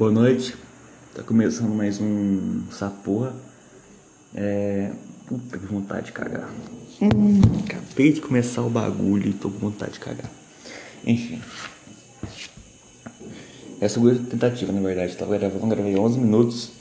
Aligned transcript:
Boa 0.00 0.10
noite. 0.10 0.56
Tá 1.14 1.22
começando 1.22 1.74
mais 1.74 2.00
um 2.00 2.62
Saporra. 2.70 3.34
É. 4.34 4.92
Puta 5.26 5.58
que 5.58 5.66
vontade 5.66 6.06
de 6.06 6.12
cagar. 6.12 6.48
Hum, 7.02 7.42
acabei 7.62 8.10
de 8.10 8.22
começar 8.22 8.62
o 8.62 8.70
bagulho 8.70 9.28
e 9.28 9.34
tô 9.34 9.50
com 9.50 9.58
vontade 9.58 9.92
de 9.92 10.00
cagar. 10.00 10.30
Enfim. 11.04 11.42
É 13.78 13.84
a 13.84 13.90
tentativa, 14.30 14.72
na 14.72 14.80
verdade. 14.80 15.14
Tava 15.18 15.36
gravando, 15.36 15.66
gravei 15.66 15.94
11 15.94 16.18
minutos. 16.18 16.72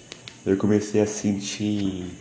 Eu 0.46 0.56
comecei 0.56 1.02
a 1.02 1.06
sentir. 1.06 2.18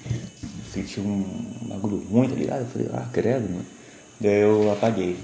Sentir 0.75 0.99
um 0.99 1.25
bagulho 1.69 1.99
ruim, 2.11 2.29
tá 2.29 2.35
ligado? 2.35 2.63
Eu 2.63 2.67
falei, 2.67 2.89
ah, 2.93 3.09
credo, 3.13 3.49
mano. 3.49 3.67
Daí 4.21 4.41
eu 4.41 4.73
apaguei. 4.73 5.17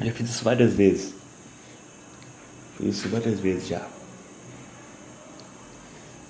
Já 0.00 0.12
fiz 0.12 0.30
isso 0.30 0.44
várias 0.44 0.74
vezes. 0.74 1.23
Isso 2.80 3.08
várias 3.08 3.38
vezes 3.40 3.68
já. 3.68 3.86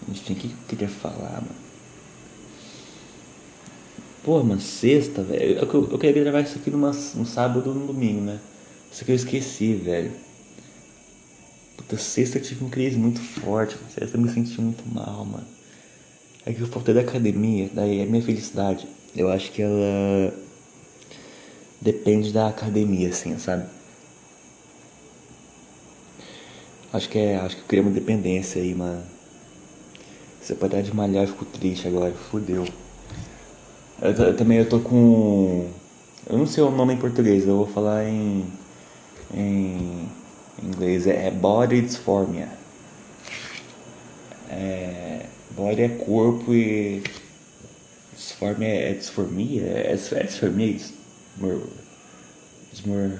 A 0.02 0.12
gente 0.12 0.24
tem 0.24 0.36
que 0.36 0.48
queria 0.68 0.88
falar, 0.88 1.40
mano. 1.40 1.64
Pô, 4.22 4.42
mano, 4.42 4.60
sexta, 4.60 5.22
velho. 5.22 5.58
Eu, 5.58 5.72
eu, 5.72 5.88
eu, 5.92 5.98
queria 5.98 6.22
gravar 6.22 6.40
isso 6.40 6.58
aqui 6.58 6.70
numa, 6.70 6.90
no 7.14 7.26
sábado 7.26 7.68
ou 7.68 7.74
no 7.74 7.86
domingo, 7.86 8.22
né? 8.22 8.40
Isso 8.90 9.04
que 9.04 9.12
eu 9.12 9.16
esqueci, 9.16 9.74
velho. 9.74 10.12
Puta, 11.76 11.96
sexta 11.98 12.38
eu 12.38 12.42
tive 12.42 12.64
um 12.64 12.70
crise 12.70 12.96
muito 12.96 13.20
forte. 13.20 13.76
Sexta 13.94 14.16
eu 14.16 14.20
me 14.20 14.30
senti 14.30 14.60
muito 14.60 14.82
mal, 14.94 15.24
mano. 15.24 15.46
É 16.46 16.52
que 16.52 16.60
eu 16.60 16.66
faltei 16.66 16.94
da 16.94 17.00
academia, 17.00 17.70
daí 17.72 18.00
é 18.00 18.06
minha 18.06 18.22
felicidade. 18.22 18.86
Eu 19.16 19.30
acho 19.30 19.50
que 19.50 19.62
ela 19.62 20.34
depende 21.80 22.32
da 22.32 22.48
academia, 22.48 23.08
assim, 23.08 23.38
sabe? 23.38 23.66
Acho 26.94 27.08
que 27.08 27.18
é, 27.18 27.38
acho 27.38 27.56
que 27.56 27.62
eu 27.62 27.66
criei 27.66 27.82
uma 27.82 27.90
dependência 27.90 28.62
aí, 28.62 28.72
mano. 28.72 29.02
Se 30.40 30.52
eu 30.52 30.56
parar 30.56 30.80
de 30.80 30.94
malhar, 30.94 31.24
eu 31.24 31.28
fico 31.28 31.44
triste 31.44 31.88
agora, 31.88 32.12
fudeu. 32.12 32.64
Eu, 34.00 34.12
eu, 34.12 34.36
também 34.36 34.58
eu 34.58 34.68
tô 34.68 34.78
com. 34.78 35.68
Eu 36.30 36.38
não 36.38 36.46
sei 36.46 36.62
o 36.62 36.70
nome 36.70 36.94
em 36.94 36.96
português, 36.96 37.48
eu 37.48 37.56
vou 37.56 37.66
falar 37.66 38.08
em. 38.08 38.46
em, 39.34 40.08
inglês. 40.62 41.08
É, 41.08 41.26
é 41.26 41.30
body 41.32 41.80
dysphoria. 41.82 42.48
É, 44.48 45.26
body 45.50 45.82
é 45.82 45.88
corpo 45.88 46.54
e. 46.54 47.02
Disformia 48.12 48.68
é, 48.68 48.90
é 48.90 48.92
disformia? 48.92 49.62
É, 49.62 49.98
é 50.12 50.22
disformia? 50.22 50.74
Desmor, 50.74 51.60
desmor, 52.72 53.18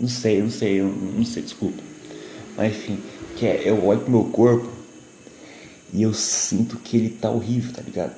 não 0.00 0.08
sei, 0.08 0.42
não 0.42 0.50
sei, 0.50 0.82
não 0.82 1.24
sei, 1.24 1.44
desculpa. 1.44 1.95
Mas 2.56 2.74
enfim, 2.74 2.98
que 3.36 3.46
é, 3.46 3.68
eu 3.68 3.84
olho 3.84 4.00
pro 4.00 4.10
meu 4.10 4.24
corpo 4.24 4.68
e 5.92 6.02
eu 6.02 6.14
sinto 6.14 6.76
que 6.78 6.96
ele 6.96 7.10
tá 7.10 7.30
horrível, 7.30 7.72
tá 7.72 7.82
ligado? 7.82 8.14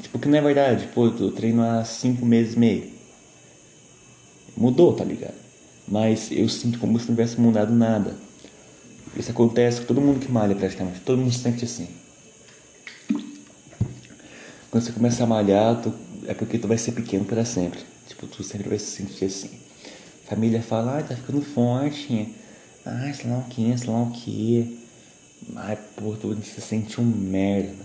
Tipo, 0.00 0.18
que 0.18 0.28
não 0.28 0.38
é 0.38 0.40
verdade, 0.40 0.88
pô, 0.94 1.06
eu 1.06 1.32
treino 1.32 1.62
há 1.62 1.84
cinco 1.84 2.24
meses 2.24 2.54
e 2.54 2.58
meio. 2.58 2.92
Mudou, 4.56 4.92
tá 4.92 5.04
ligado? 5.04 5.34
Mas 5.86 6.30
eu 6.30 6.48
sinto 6.48 6.78
como 6.78 6.98
se 6.98 7.08
não 7.08 7.16
tivesse 7.16 7.40
mudado 7.40 7.74
nada. 7.74 8.14
Isso 9.16 9.30
acontece 9.30 9.80
com 9.80 9.86
todo 9.86 10.00
mundo 10.00 10.20
que 10.20 10.30
malha 10.30 10.54
praticamente, 10.54 11.00
todo 11.00 11.18
mundo 11.18 11.32
sente 11.32 11.64
assim. 11.64 11.88
Quando 14.70 14.84
você 14.84 14.92
começa 14.92 15.24
a 15.24 15.26
malhar, 15.26 15.80
tu, 15.80 15.92
é 16.26 16.34
porque 16.34 16.58
tu 16.58 16.68
vai 16.68 16.78
ser 16.78 16.92
pequeno 16.92 17.24
para 17.24 17.44
sempre. 17.44 17.80
Tipo, 18.06 18.26
tu 18.26 18.44
sempre 18.44 18.68
vai 18.68 18.78
se 18.78 18.86
sentir 18.86 19.24
assim. 19.24 19.50
Família 20.26 20.62
fala, 20.62 20.98
ah, 20.98 21.02
tá 21.02 21.16
ficando 21.16 21.40
forte. 21.40 22.34
Ah, 22.90 23.12
sei 23.12 23.30
lá 23.30 23.36
o 23.36 23.44
que, 23.44 23.76
sei 23.76 23.90
lá 23.90 24.02
o 24.02 24.10
que. 24.10 24.78
Ai, 25.56 25.76
pô, 25.94 26.16
tu 26.16 26.34
se 26.42 26.58
sente 26.58 26.98
um 26.98 27.04
merda. 27.04 27.84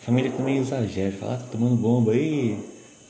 Família 0.00 0.32
também 0.32 0.56
exagera, 0.56 1.14
fala, 1.18 1.34
ah, 1.34 1.36
tá 1.36 1.46
tomando 1.48 1.76
bomba 1.76 2.12
aí. 2.12 2.58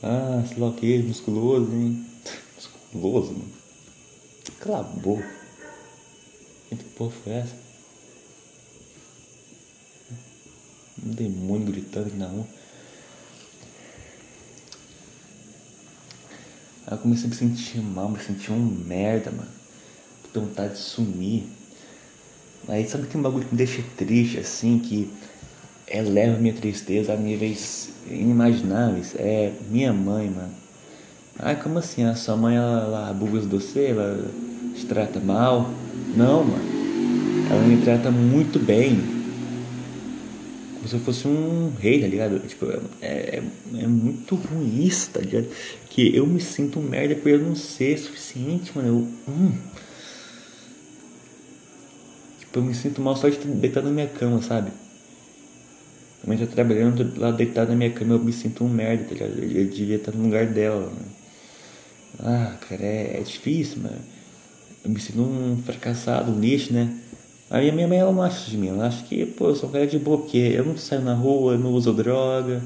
Ah, 0.03 0.43
sei 0.45 0.57
lá 0.57 0.67
o 0.67 0.73
que, 0.73 0.97
musculoso, 0.99 1.71
hein? 1.71 2.05
musculoso, 2.57 3.31
mano. 3.31 3.53
Cala 4.59 4.81
a 4.81 4.83
boca. 4.83 5.31
Que 6.69 6.75
porra 6.75 7.11
foi 7.23 7.33
essa? 7.33 7.55
Um 11.05 11.11
demônio 11.11 11.67
gritando 11.67 12.07
aqui 12.07 12.17
na 12.17 12.27
rua. 12.27 12.47
Aí 16.85 16.93
eu 16.93 16.97
comecei 16.97 17.27
a 17.27 17.29
me 17.29 17.35
sentir 17.35 17.79
mal, 17.79 18.09
me 18.09 18.19
sentir 18.19 18.51
um 18.51 18.59
merda, 18.59 19.31
mano. 19.31 19.62
Tô 20.33 20.41
vontade 20.41 20.73
de 20.73 20.79
sumir. 20.79 21.43
Aí 22.67 22.87
sabe 22.87 23.07
que 23.07 23.17
um 23.17 23.21
bagulho 23.21 23.45
que 23.45 23.53
me 23.53 23.57
deixa 23.57 23.83
triste, 23.95 24.39
assim, 24.39 24.79
que 24.79 25.09
eleva 25.87 26.39
minha 26.39 26.53
tristeza 26.53 27.13
a 27.13 27.15
níveis 27.15 27.91
inimagináveis 28.09 29.13
é 29.15 29.51
minha 29.69 29.93
mãe, 29.93 30.29
mano. 30.29 30.51
Ah, 31.37 31.55
como 31.55 31.79
assim? 31.79 32.03
A 32.03 32.15
sua 32.15 32.35
mãe, 32.35 32.55
ela, 32.55 32.83
ela 32.83 33.09
abusa 33.09 33.47
de 33.47 33.55
você? 33.55 33.87
Ela 33.87 34.25
te 34.75 34.85
trata 34.85 35.19
mal? 35.19 35.69
Não, 36.15 36.43
mano. 36.43 36.63
Ela 37.49 37.61
me 37.63 37.77
trata 37.83 38.09
muito 38.09 38.59
bem. 38.59 38.99
Como 40.75 40.87
se 40.87 40.95
eu 40.95 40.99
fosse 40.99 41.27
um 41.27 41.71
rei, 41.79 42.01
tá 42.01 42.07
ligado? 42.07 42.39
Tipo, 42.39 42.67
é, 43.01 43.07
é, 43.07 43.43
é 43.77 43.87
muito 43.87 44.35
ruim 44.35 44.85
isso, 44.85 45.09
tá 45.11 45.19
ligado? 45.19 45.47
Que 45.89 46.15
eu 46.15 46.25
me 46.25 46.39
sinto 46.39 46.79
um 46.79 46.83
merda 46.83 47.15
por 47.15 47.29
eu 47.29 47.39
não 47.39 47.55
ser 47.55 47.97
suficiente, 47.97 48.71
mano. 48.75 48.87
Eu, 48.87 49.33
hum. 49.33 49.53
Tipo, 52.53 52.59
eu 52.59 52.63
me 52.65 52.75
sinto 52.75 53.01
mal 53.01 53.15
só 53.15 53.27
de 53.29 53.37
deitar 53.39 53.81
na 53.81 53.89
minha 53.89 54.07
cama, 54.07 54.39
sabe? 54.39 54.71
Também 56.21 56.37
tô 56.37 56.45
trabalhando 56.45 57.19
lá 57.19 57.31
deitado 57.31 57.71
na 57.71 57.75
minha 57.75 57.89
cama, 57.89 58.13
eu 58.13 58.19
me 58.19 58.31
sinto 58.31 58.63
um 58.63 58.69
merda, 58.69 59.05
tá 59.05 59.13
ligado? 59.15 59.39
Eu, 59.39 59.67
devia 59.67 59.95
estar 59.95 60.11
no 60.11 60.25
lugar 60.25 60.45
dela. 60.45 60.85
Né? 60.85 61.05
Ah, 62.19 62.55
cara, 62.69 62.83
é, 62.83 63.17
é, 63.17 63.23
difícil, 63.23 63.81
mano. 63.81 63.97
Eu 64.85 64.91
me 64.91 64.99
sinto 64.99 65.19
um 65.21 65.63
fracassado, 65.65 66.31
um 66.31 66.39
lixo, 66.39 66.71
né? 66.71 66.95
A 67.49 67.59
minha 67.59 67.87
mãe, 67.87 67.97
ela 67.97 68.11
não 68.11 68.21
acha 68.21 68.51
de 68.51 68.55
mim. 68.55 68.67
Ela 68.67 68.85
acha 68.85 69.03
que, 69.03 69.25
pô, 69.25 69.47
eu 69.47 69.55
sou 69.55 69.67
um 69.69 69.71
cara 69.71 69.87
de 69.87 69.97
boa, 69.97 70.23
eu 70.31 70.63
não 70.63 70.77
saio 70.77 71.01
na 71.01 71.15
rua, 71.15 71.53
eu 71.53 71.59
não 71.59 71.71
uso 71.71 71.91
droga, 71.91 72.61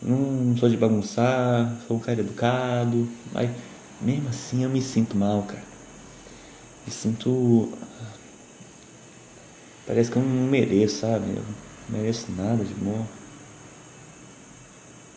não 0.00 0.56
sou 0.56 0.66
de 0.66 0.78
bagunçar, 0.78 1.76
sou 1.86 1.98
um 1.98 2.00
cara 2.00 2.20
educado. 2.20 3.06
Mas 3.34 3.50
mesmo 4.00 4.30
assim 4.30 4.64
eu 4.64 4.70
me 4.70 4.80
sinto 4.80 5.14
mal, 5.14 5.42
cara. 5.42 5.62
Me 6.86 6.90
sinto. 6.90 7.70
Parece 9.88 10.10
que 10.10 10.18
eu 10.18 10.22
não 10.22 10.46
mereço, 10.46 10.98
sabe? 10.98 11.24
Não 11.88 11.98
mereço 11.98 12.30
nada 12.32 12.62
de 12.62 12.74
bom. 12.74 13.06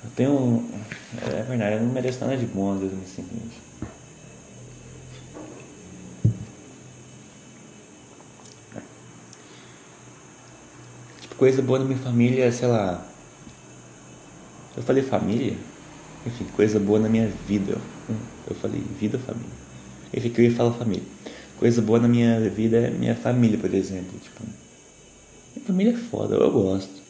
Eu 0.01 0.09
tenho. 0.15 0.65
É 1.27 1.43
verdade, 1.43 1.75
eu 1.75 1.81
não 1.81 1.91
mereço 1.91 2.21
nada 2.21 2.37
de 2.37 2.45
bom 2.45 2.73
às 2.73 2.79
vezes 2.79 2.97
me 2.97 3.05
sinto 3.05 3.35
isso. 3.35 3.61
Tipo, 11.19 11.35
coisa 11.35 11.61
boa 11.61 11.79
na 11.79 11.85
minha 11.85 11.99
família, 11.99 12.49
sei 12.53 12.69
lá. 12.69 13.05
Eu 14.77 14.83
falei 14.83 15.03
família? 15.03 15.57
Enfim, 16.25 16.45
coisa 16.55 16.79
boa 16.79 16.97
na 16.97 17.09
minha 17.09 17.27
vida. 17.45 17.77
Eu 18.47 18.55
falei 18.55 18.81
vida, 18.97 19.19
família. 19.19 19.51
Enfim, 20.13 20.29
que 20.29 20.39
eu 20.39 20.45
ia 20.45 20.55
falar 20.55 20.71
família. 20.75 21.03
Coisa 21.59 21.81
boa 21.81 21.99
na 21.99 22.07
minha 22.07 22.49
vida 22.49 22.77
é 22.77 22.89
minha 22.89 23.15
família, 23.15 23.57
por 23.57 23.73
exemplo. 23.73 24.17
Tipo, 24.17 24.60
minha 25.61 25.67
família 25.67 25.93
é 25.93 25.97
foda, 25.97 26.35
eu 26.35 26.51
gosto. 26.51 27.01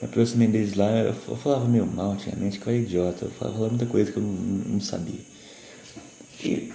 Me 0.00 0.08
aproximei 0.08 0.48
deles 0.48 0.74
lá, 0.74 0.90
eu 0.90 1.36
falava 1.36 1.66
meio 1.66 1.86
mal 1.86 2.12
antigamente, 2.12 2.58
que 2.58 2.66
eu 2.66 2.72
era 2.72 2.82
idiota. 2.82 3.24
Eu 3.24 3.30
falava 3.32 3.68
muita 3.68 3.86
coisa 3.86 4.10
que 4.10 4.18
eu 4.18 4.22
não, 4.22 4.32
não 4.32 4.80
sabia. 4.80 5.20
E. 6.42 6.72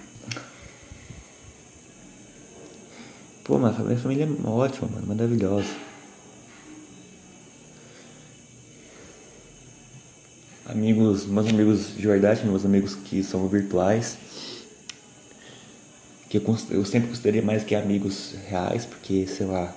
Pô, 3.43 3.58
mas 3.58 3.78
minha 3.79 3.97
família 3.97 4.25
é 4.25 4.47
ótima, 4.47 4.90
mano, 4.90 5.08
maravilhosa. 5.08 5.69
Amigos, 10.66 11.25
meus 11.25 11.47
amigos 11.47 11.96
de 11.96 12.05
verdade, 12.05 12.46
meus 12.46 12.66
amigos 12.66 12.96
que 12.96 13.23
são 13.23 13.47
virtuais. 13.47 14.17
Que 16.29 16.37
eu, 16.37 16.58
eu 16.72 16.85
sempre 16.85 17.08
considerei 17.08 17.41
mais 17.41 17.64
que 17.64 17.73
amigos 17.73 18.35
reais, 18.49 18.85
porque, 18.85 19.25
sei 19.28 19.46
lá, 19.46 19.73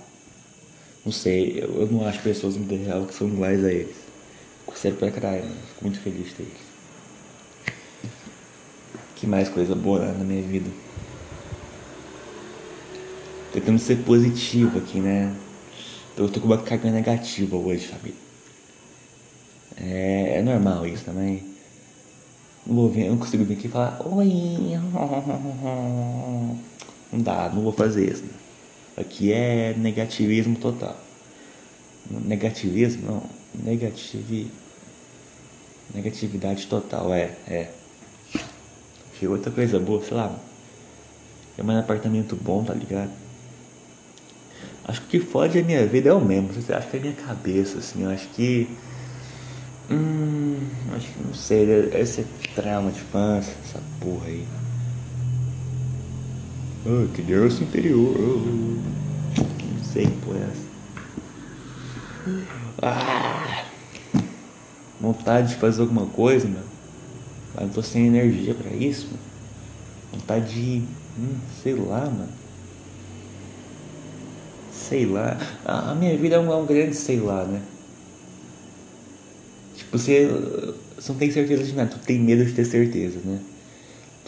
não 1.05 1.13
sei, 1.13 1.61
eu, 1.63 1.81
eu 1.81 1.87
não 1.91 2.07
acho 2.07 2.21
pessoas 2.23 2.57
no 2.57 2.65
vida 2.65 2.85
real 2.85 3.07
que 3.07 3.15
são 3.15 3.29
iguais 3.29 3.65
a 3.65 3.73
eles. 3.73 3.97
Sério 4.75 4.97
pra 4.97 5.11
caralho, 5.11 5.45
né? 5.45 5.57
Fico 5.69 5.85
muito 5.85 6.01
feliz 6.01 6.33
ter 6.33 6.45
eles. 6.45 6.71
Que 9.17 9.27
mais 9.27 9.49
coisa 9.49 9.75
boa 9.75 10.13
na 10.13 10.25
minha 10.25 10.43
vida. 10.43 10.71
Tentando 13.53 13.79
ser 13.79 13.97
positivo 14.05 14.79
aqui, 14.79 15.01
né? 15.01 15.35
Eu 16.17 16.29
tô 16.29 16.41
com 16.41 16.47
uma 16.47 16.59
carga 16.59 16.91
negativa 16.91 17.57
hoje, 17.57 17.89
família. 17.89 18.19
É, 19.77 20.39
é 20.39 20.43
normal 20.43 20.87
isso 20.87 21.05
também. 21.05 21.43
Não 22.67 22.77
vou 22.77 22.89
vir, 22.89 23.07
eu 23.07 23.13
não 23.13 23.19
consigo 23.19 23.45
vir 23.45 23.55
aqui 23.55 23.67
e 23.67 23.71
falar 23.71 23.99
Oi 24.07 24.79
Não 27.13 27.21
dá, 27.21 27.51
não 27.53 27.63
vou 27.63 27.73
fazer 27.73 28.09
isso. 28.11 28.23
Aqui 29.01 29.33
é 29.33 29.75
negativismo 29.77 30.57
total. 30.57 30.99
Negativismo? 32.11 33.07
Não. 33.07 33.23
Negativi... 33.65 34.51
Negatividade 35.95 36.67
total, 36.67 37.13
é, 37.13 37.33
é. 37.49 37.71
Que 39.19 39.27
outra 39.27 39.51
coisa 39.51 39.79
boa, 39.79 40.05
sei 40.05 40.17
lá. 40.17 40.39
É 41.59 41.63
mais 41.63 41.79
apartamento 41.79 42.37
bom, 42.37 42.63
tá 42.63 42.73
ligado? 42.73 43.11
Acho 44.85 45.03
que 45.03 45.19
o 45.19 45.21
que 45.21 45.27
fode 45.27 45.59
a 45.59 45.63
minha 45.63 45.87
vida 45.87 46.11
é 46.11 46.13
o 46.13 46.21
mesmo. 46.21 46.51
Acho 46.51 46.89
que 46.89 46.97
é 46.97 47.01
a 47.01 47.03
minha 47.03 47.15
cabeça, 47.15 47.79
assim. 47.79 48.05
Eu 48.05 48.11
acho 48.11 48.29
que. 48.29 48.69
Hum. 49.91 50.59
Acho 50.97 51.07
que 51.09 51.23
não 51.23 51.35
sei. 51.35 51.67
Deve 51.67 52.07
ser 52.07 52.27
trauma 52.55 52.91
de 52.91 53.01
infância, 53.01 53.55
essa 53.65 53.83
porra 54.01 54.27
aí. 54.27 54.47
Oh, 56.87 57.07
criança 57.13 57.63
interior. 57.63 58.17
Oh. 58.19 58.39
Não 59.39 59.85
sei 59.85 60.07
que 60.07 60.31
é 60.31 60.51
essa. 60.51 60.71
Ah, 62.81 63.67
vontade 64.99 65.49
de 65.49 65.57
fazer 65.57 65.83
alguma 65.83 66.07
coisa, 66.07 66.49
meu. 66.49 66.63
Mas 67.55 67.65
não 67.65 67.71
tô 67.71 67.83
sem 67.83 68.07
energia 68.07 68.55
para 68.55 68.71
isso, 68.71 69.09
mano. 69.09 69.19
Vontade 70.13 70.55
de. 70.55 70.83
Hum, 71.19 71.37
sei 71.63 71.75
lá, 71.75 72.07
mano. 72.07 72.33
Sei 74.73 75.05
lá. 75.05 75.37
A, 75.67 75.95
minha 75.95 76.17
vida 76.17 76.37
é 76.37 76.39
um, 76.39 76.51
é 76.51 76.57
um 76.57 76.65
grande 76.65 76.97
sei 76.97 77.21
lá, 77.21 77.45
né? 77.45 77.61
Tipo, 79.77 79.99
você, 79.99 80.27
você 80.97 81.13
não 81.13 81.19
tem 81.19 81.31
certeza 81.31 81.63
de 81.63 81.75
nada, 81.75 81.91
tu 81.91 81.99
tem 81.99 82.19
medo 82.19 82.45
de 82.45 82.53
ter 82.53 82.65
certeza, 82.65 83.19
né? 83.23 83.39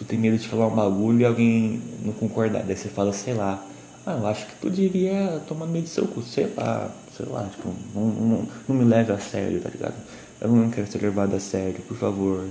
Tu 0.03 0.07
tem 0.07 0.19
medo 0.19 0.37
de 0.37 0.49
falar 0.49 0.67
um 0.67 0.75
bagulho 0.75 1.21
e 1.21 1.25
alguém 1.25 1.81
não 2.05 2.13
concordar. 2.13 2.65
Daí 2.65 2.77
você 2.77 2.89
fala, 2.89 3.13
sei 3.13 3.35
lá. 3.35 3.65
Ah, 4.05 4.15
eu 4.21 4.27
acho 4.27 4.47
que 4.47 4.57
tu 4.57 4.69
devia 4.69 5.41
tomar 5.47 5.65
medo 5.67 5.85
do 5.85 5.89
seu 5.89 6.09
cu, 6.09 6.23
sei 6.23 6.53
lá, 6.57 6.91
sei 7.17 7.25
lá, 7.27 7.45
tipo, 7.45 7.73
não, 7.95 8.09
não, 8.09 8.49
não 8.67 8.77
me 8.77 8.85
leve 8.85 9.13
a 9.13 9.19
sério, 9.19 9.61
tá 9.61 9.69
ligado? 9.69 9.95
Eu 10.41 10.49
não 10.49 10.71
quero 10.71 10.91
ser 10.91 11.01
levado 11.01 11.37
a 11.37 11.39
sério, 11.39 11.81
por 11.87 11.97
favor. 11.97 12.49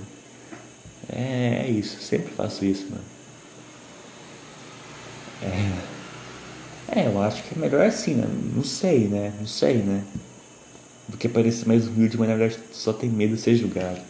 É, 1.10 1.64
é 1.66 1.70
isso, 1.70 2.00
sempre 2.00 2.32
faço 2.32 2.64
isso, 2.64 2.86
mano. 2.88 3.04
É, 6.88 7.00
é, 7.00 7.06
eu 7.06 7.20
acho 7.20 7.42
que 7.42 7.54
é 7.54 7.58
melhor 7.58 7.84
assim, 7.84 8.14
né? 8.14 8.26
Não 8.56 8.64
sei, 8.64 9.08
né? 9.08 9.34
Não 9.38 9.46
sei, 9.46 9.76
né? 9.76 10.02
Do 11.06 11.18
que 11.18 11.28
parecer 11.28 11.68
mais 11.68 11.86
humilde, 11.86 12.16
mas 12.16 12.30
na 12.30 12.34
verdade 12.34 12.62
só 12.72 12.94
tem 12.94 13.10
medo 13.10 13.34
de 13.34 13.42
ser 13.42 13.56
julgado. 13.56 14.00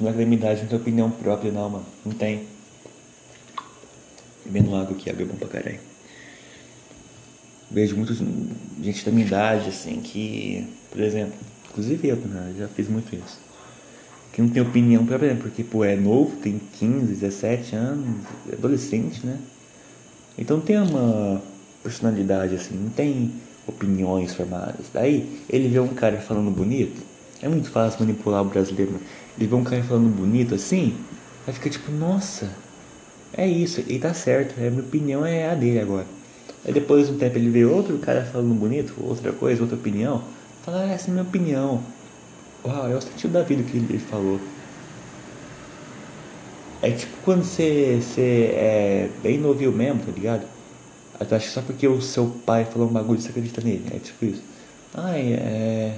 Idade 0.00 0.62
não 0.62 0.68
tem 0.68 0.78
opinião 0.78 1.10
própria, 1.10 1.50
não, 1.50 1.70
mano. 1.70 1.86
Não 2.04 2.12
tem. 2.12 2.46
Bebendo 4.44 4.74
água 4.74 4.96
aqui, 4.96 5.10
água 5.10 5.22
é 5.22 5.26
bom 5.26 5.36
pra 5.36 5.48
caralho. 5.48 5.80
Vejo 7.70 7.96
muita 7.96 8.14
gente 8.80 9.04
da 9.04 9.12
minha 9.12 9.26
idade, 9.26 9.68
assim, 9.68 10.00
que, 10.00 10.66
por 10.90 11.00
exemplo, 11.00 11.34
inclusive 11.70 12.08
eu, 12.08 12.16
né, 12.16 12.54
já 12.58 12.68
fiz 12.68 12.88
muito 12.88 13.14
isso 13.14 13.48
que 14.38 14.42
não 14.42 14.50
tem 14.50 14.62
opinião 14.62 15.04
própria, 15.04 15.34
porque 15.34 15.64
pô, 15.64 15.82
é 15.82 15.96
novo, 15.96 16.36
tem 16.36 16.60
15, 16.78 17.06
17 17.06 17.74
anos, 17.74 18.24
é 18.48 18.54
adolescente, 18.54 19.26
né? 19.26 19.36
Então 20.38 20.60
tem 20.60 20.78
uma 20.78 21.42
personalidade 21.82 22.54
assim, 22.54 22.76
não 22.76 22.90
tem 22.90 23.32
opiniões 23.66 24.32
formadas. 24.36 24.86
Daí 24.94 25.42
ele 25.50 25.66
vê 25.66 25.80
um 25.80 25.88
cara 25.88 26.18
falando 26.18 26.52
bonito, 26.52 27.02
é 27.42 27.48
muito 27.48 27.68
fácil 27.68 27.98
manipular 27.98 28.42
o 28.42 28.44
brasileiro. 28.44 28.92
Né? 28.92 29.00
Ele 29.38 29.46
vê 29.46 29.54
um 29.54 29.64
cara 29.64 29.82
falando 29.82 30.08
bonito 30.14 30.54
assim, 30.54 30.96
vai 31.46 31.54
ficar 31.54 31.70
tipo, 31.70 31.92
nossa, 31.92 32.50
é 33.32 33.46
isso, 33.46 33.82
e 33.86 33.98
tá 33.98 34.12
certo, 34.12 34.54
a 34.58 34.70
minha 34.70 34.82
opinião 34.82 35.24
é 35.24 35.48
a 35.48 35.54
dele 35.54 35.80
agora. 35.80 36.06
Aí 36.64 36.72
depois 36.72 37.06
de 37.06 37.14
um 37.14 37.18
tempo 37.18 37.38
ele 37.38 37.50
vê 37.50 37.64
outro 37.64 37.96
cara 37.98 38.24
falando 38.24 38.52
bonito, 38.54 38.94
outra 39.00 39.32
coisa, 39.32 39.62
outra 39.62 39.76
opinião, 39.76 40.22
fala, 40.64 40.82
ah, 40.82 40.92
essa 40.92 41.08
é 41.08 41.10
a 41.10 41.12
minha 41.12 41.22
opinião. 41.24 41.80
Uau, 42.64 42.90
é 42.90 42.96
o 42.96 43.00
sentido 43.00 43.32
da 43.32 43.42
vida 43.42 43.62
que 43.62 43.76
ele 43.76 43.98
falou. 43.98 44.40
É 46.82 46.90
tipo 46.90 47.12
quando 47.24 47.44
você, 47.44 48.00
você 48.00 48.50
é 48.54 49.08
bem 49.22 49.38
novinho 49.38 49.72
mesmo, 49.72 50.00
tá 50.00 50.12
ligado? 50.12 50.46
Acho 51.20 51.46
que 51.46 51.52
só 51.52 51.62
porque 51.62 51.86
o 51.86 52.00
seu 52.00 52.26
pai 52.46 52.64
falou 52.64 52.88
um 52.88 52.92
bagulho 52.92 53.20
você 53.20 53.30
acredita 53.30 53.60
nele. 53.60 53.84
É 53.92 53.98
tipo 53.98 54.24
isso. 54.24 54.42
Ai, 54.94 55.32
é. 55.32 55.94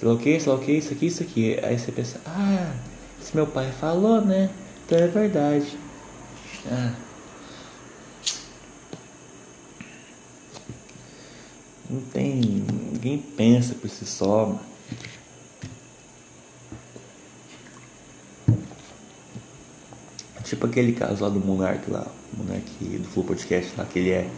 Sei 0.00 0.08
lá 0.08 0.14
o 0.14 0.18
que, 0.18 0.40
sei 0.40 0.50
lá 0.50 0.58
o 0.58 0.62
que, 0.62 0.72
isso 0.72 0.94
aqui, 0.94 1.06
isso 1.06 1.22
aqui. 1.22 1.60
Aí 1.62 1.78
você 1.78 1.92
pensa, 1.92 2.18
ah, 2.24 2.72
se 3.20 3.36
meu 3.36 3.46
pai 3.46 3.70
falou, 3.70 4.24
né? 4.24 4.48
Então 4.86 4.98
é 4.98 5.06
verdade. 5.06 5.78
Ah. 6.66 6.94
Não 11.90 12.00
tem. 12.00 12.64
Ninguém 12.92 13.18
pensa 13.18 13.74
por 13.74 13.90
si 13.90 14.06
só. 14.06 14.58
Tipo 20.44 20.66
aquele 20.66 20.92
caso 20.92 21.22
lá 21.22 21.28
do 21.28 21.38
Monark 21.38 21.90
lá, 21.90 22.06
Monark 22.38 22.64
do 22.80 23.08
Flow 23.08 23.26
Podcast 23.26 23.74
lá, 23.76 23.84
que 23.84 23.98
ele 23.98 24.10
é 24.12 24.30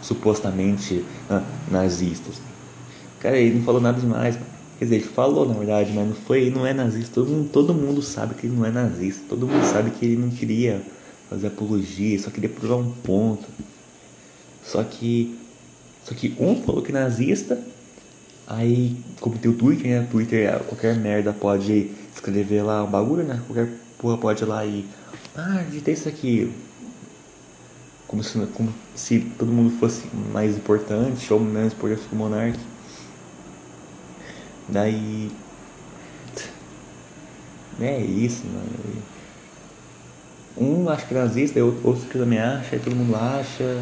supostamente 0.00 1.04
ah, 1.28 1.42
nazista. 1.68 2.30
Cara, 3.18 3.36
ele 3.36 3.56
não 3.56 3.64
falou 3.64 3.80
nada 3.80 4.00
demais, 4.00 4.36
mano. 4.36 4.47
Quer 4.78 4.84
dizer, 4.84 4.96
ele 4.96 5.04
falou 5.04 5.46
na 5.46 5.54
verdade, 5.54 5.92
mas 5.92 6.06
não 6.06 6.14
foi, 6.14 6.50
não 6.50 6.66
é 6.66 6.72
nazista. 6.72 7.14
Todo 7.14 7.30
mundo, 7.30 7.50
todo 7.50 7.74
mundo 7.74 8.00
sabe 8.00 8.34
que 8.34 8.46
ele 8.46 8.56
não 8.56 8.64
é 8.64 8.70
nazista. 8.70 9.22
Todo 9.28 9.46
mundo 9.46 9.64
sabe 9.64 9.90
que 9.90 10.04
ele 10.04 10.16
não 10.16 10.30
queria 10.30 10.80
fazer 11.28 11.48
apologia, 11.48 12.18
só 12.18 12.30
queria 12.30 12.48
provar 12.48 12.76
um 12.76 12.90
ponto. 12.90 13.46
Só 14.64 14.82
que. 14.84 15.36
Só 16.04 16.14
que 16.14 16.34
um 16.38 16.62
falou 16.62 16.80
que 16.80 16.90
é 16.90 16.94
nazista, 16.94 17.60
aí 18.46 18.96
como 19.20 19.36
o 19.36 19.52
Twitter, 19.52 19.86
né? 19.88 20.06
Twitter 20.10 20.58
qualquer 20.64 20.96
merda 20.96 21.32
pode 21.32 21.90
escrever 22.14 22.62
lá 22.62 22.84
um 22.84 22.90
bagulho, 22.90 23.24
né? 23.24 23.42
Qualquer 23.46 23.68
porra 23.98 24.16
pode 24.16 24.42
ir 24.42 24.46
lá 24.46 24.64
e 24.64 24.86
ah, 25.36 25.64
digitei 25.68 25.94
isso 25.94 26.08
aqui. 26.08 26.52
Como 28.06 28.24
se, 28.24 28.38
como 28.54 28.72
se 28.94 29.20
todo 29.38 29.52
mundo 29.52 29.70
fosse 29.78 30.04
mais 30.32 30.56
importante 30.56 31.32
ou 31.32 31.38
menos 31.38 31.72
importante 31.74 32.06
que 32.08 32.14
o 32.14 32.18
Monark. 32.18 32.58
Daí. 34.68 35.30
É 37.80 37.98
isso, 38.00 38.44
mano. 38.46 39.02
Um 40.56 40.88
acha 40.88 41.06
que 41.06 41.14
é 41.14 41.18
nazista, 41.18 41.62
outro 41.62 42.06
que 42.10 42.18
também 42.18 42.40
acha, 42.40 42.74
aí 42.74 42.80
todo 42.80 42.96
mundo 42.96 43.14
acha. 43.14 43.80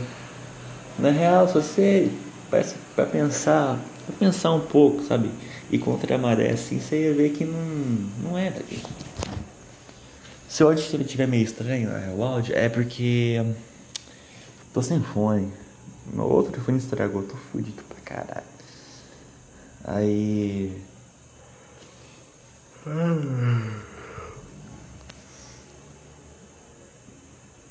Na 0.98 1.10
real, 1.10 1.48
se 1.48 1.54
você 1.54 2.10
parece 2.50 2.74
para 2.94 3.06
pensar, 3.06 3.78
pra 4.04 4.16
pensar 4.18 4.52
um 4.52 4.60
pouco, 4.60 5.02
sabe? 5.02 5.30
E 5.70 5.78
contra 5.78 6.14
a 6.14 6.18
maré 6.18 6.50
assim, 6.50 6.78
você 6.78 7.04
ia 7.04 7.14
ver 7.14 7.30
que 7.30 7.44
não, 7.44 7.58
não 8.22 8.38
é 8.38 8.50
daqui. 8.50 8.82
Se 10.48 10.62
o 10.62 10.68
áudio 10.68 11.00
estiver 11.00 11.26
meio 11.26 11.44
estranho, 11.44 11.90
é, 11.90 12.14
o 12.14 12.22
áudio, 12.22 12.54
é 12.54 12.68
porque 12.68 13.42
tô 14.72 14.82
sem 14.82 15.00
fone. 15.00 15.50
Meu 16.12 16.24
outro 16.24 16.60
fone 16.60 16.78
estragou, 16.78 17.22
tô 17.22 17.36
fudido 17.36 17.82
pra 17.88 17.98
caralho. 18.16 18.55
Aí. 19.86 20.82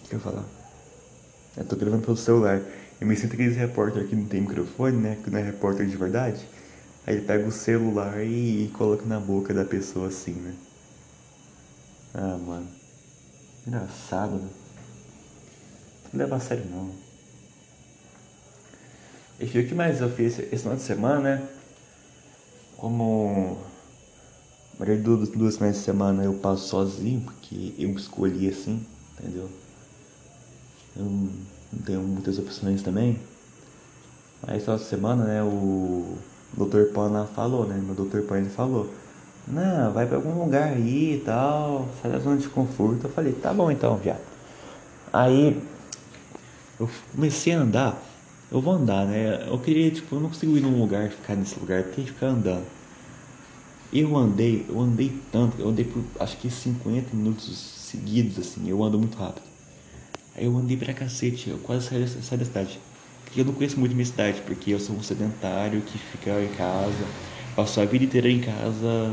O 0.04 0.08
que 0.08 0.16
eu 0.16 0.20
falar? 0.22 0.46
Eu 1.58 1.66
tô 1.66 1.76
gravando 1.76 2.06
pelo 2.06 2.16
celular. 2.16 2.62
Eu 3.02 3.08
me 3.08 3.18
sinto 3.18 3.34
aqueles 3.34 3.58
repórter 3.58 4.08
que 4.08 4.16
não 4.16 4.26
tem 4.26 4.40
microfone, 4.40 4.96
né? 4.96 5.18
Que 5.22 5.30
não 5.30 5.40
é 5.40 5.42
repórter 5.42 5.86
de 5.86 5.98
verdade. 5.98 6.48
Aí 7.06 7.16
ele 7.16 7.26
pega 7.26 7.46
o 7.46 7.52
celular 7.52 8.24
e, 8.24 8.66
e 8.66 8.68
coloca 8.70 9.06
na 9.06 9.20
boca 9.20 9.54
da 9.54 9.66
pessoa 9.66 10.08
assim, 10.08 10.34
né? 10.34 10.56
Ah, 12.14 12.38
mano. 12.38 12.68
Engraçado, 13.68 14.38
né? 14.38 14.50
Não 16.14 16.20
leva 16.20 16.38
a 16.38 16.40
sério, 16.40 16.66
não. 16.72 16.96
E 19.38 19.44
o 19.44 19.68
que 19.68 19.76
mais 19.76 20.00
eu 20.00 20.10
fiz 20.10 20.40
esse 20.40 20.60
final 20.60 20.78
de 20.78 20.84
semana, 20.84 21.20
né? 21.20 21.50
Como 22.78 23.58
a 24.76 24.80
maioria 24.80 25.18
das 25.18 25.30
duas 25.30 25.56
semanas 25.56 25.78
de 25.78 25.84
semana 25.84 26.24
eu 26.24 26.34
passo 26.36 26.68
sozinho, 26.68 27.22
porque 27.22 27.74
eu 27.78 27.90
escolhi 27.92 28.50
assim, 28.50 28.86
entendeu? 29.20 29.50
Eu 30.96 31.06
não 31.06 31.82
tenho 31.86 32.02
muitas 32.02 32.38
opções 32.38 32.82
também. 32.82 33.20
Aí 34.44 34.58
essa 34.58 34.78
semana, 34.78 35.24
né, 35.26 35.44
o 35.44 36.18
Dr. 36.54 36.94
Pan 36.94 37.26
falou, 37.34 37.66
né? 37.66 37.82
Meu 37.84 37.96
Dr. 37.96 38.22
Pan 38.22 38.44
falou 38.46 38.90
não, 39.48 39.92
vai 39.92 40.08
pra 40.08 40.16
algum 40.18 40.44
lugar 40.44 40.74
aí 40.74 41.16
e 41.16 41.20
tal, 41.24 41.88
sai 42.02 42.12
da 42.12 42.20
zona 42.20 42.38
de 42.38 42.48
conforto. 42.50 43.06
Eu 43.06 43.12
falei, 43.12 43.34
tá 43.34 43.54
bom 43.54 43.70
então, 43.70 43.96
viado. 43.98 44.22
Aí 45.14 45.62
eu 46.80 46.90
comecei 47.14 47.54
a 47.54 47.60
andar, 47.60 48.02
eu 48.52 48.62
vou 48.62 48.74
andar, 48.74 49.06
né? 49.06 49.48
Eu 49.48 49.60
queria, 49.60 49.90
tipo, 49.92 50.16
eu 50.16 50.20
não 50.20 50.30
consigo 50.30 50.58
ir 50.58 50.62
num 50.62 50.80
lugar, 50.80 51.10
ficar 51.10 51.36
nesse 51.36 51.60
lugar, 51.60 51.80
eu 51.80 51.92
tenho 51.92 52.08
que 52.08 52.14
ficar 52.14 52.28
andando. 52.28 52.66
Eu 53.92 54.16
andei, 54.18 54.66
eu 54.68 54.80
andei 54.80 55.14
tanto, 55.32 55.60
eu 55.60 55.70
andei 55.70 55.86
por 55.86 56.04
acho 56.20 56.38
que 56.38 56.50
50 56.50 57.16
minutos 57.16 57.58
seguidos, 57.58 58.38
assim, 58.40 58.70
eu 58.70 58.84
ando 58.84 59.00
muito 59.00 59.18
rápido. 59.18 59.44
Aí 60.36 60.46
eu 60.46 60.58
andei 60.58 60.76
pra 60.76 60.94
cacete, 60.94 61.50
eu 61.50 61.58
quase 61.60 61.88
saí, 61.88 62.08
saí 62.08 62.38
da 62.38 62.46
cidade. 62.46 62.80
Porque 63.24 63.42
eu 63.42 63.46
não 63.46 63.54
conheço 63.54 63.80
muito 63.80 63.94
minha 63.94 64.06
cidade, 64.06 64.42
porque 64.42 64.72
eu 64.72 64.80
sou 64.80 64.96
um 64.96 65.04
sedentário 65.04 65.82
que 65.82 65.98
fica 65.98 66.42
em 66.42 66.54
casa, 66.56 67.06
passou 67.56 67.84
a 67.84 67.86
vida 67.86 68.04
inteira 68.04 68.30
em 68.30 68.42
casa 68.42 69.12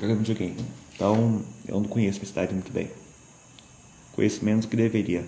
jogando 0.00 0.18
videogame. 0.18 0.64
Então 0.94 1.42
eu 1.66 1.80
não 1.80 1.88
conheço 1.88 2.18
minha 2.18 2.28
cidade 2.28 2.54
muito 2.54 2.72
bem. 2.72 2.90
Conheço 4.12 4.44
menos 4.44 4.64
do 4.64 4.68
que 4.68 4.76
deveria. 4.76 5.24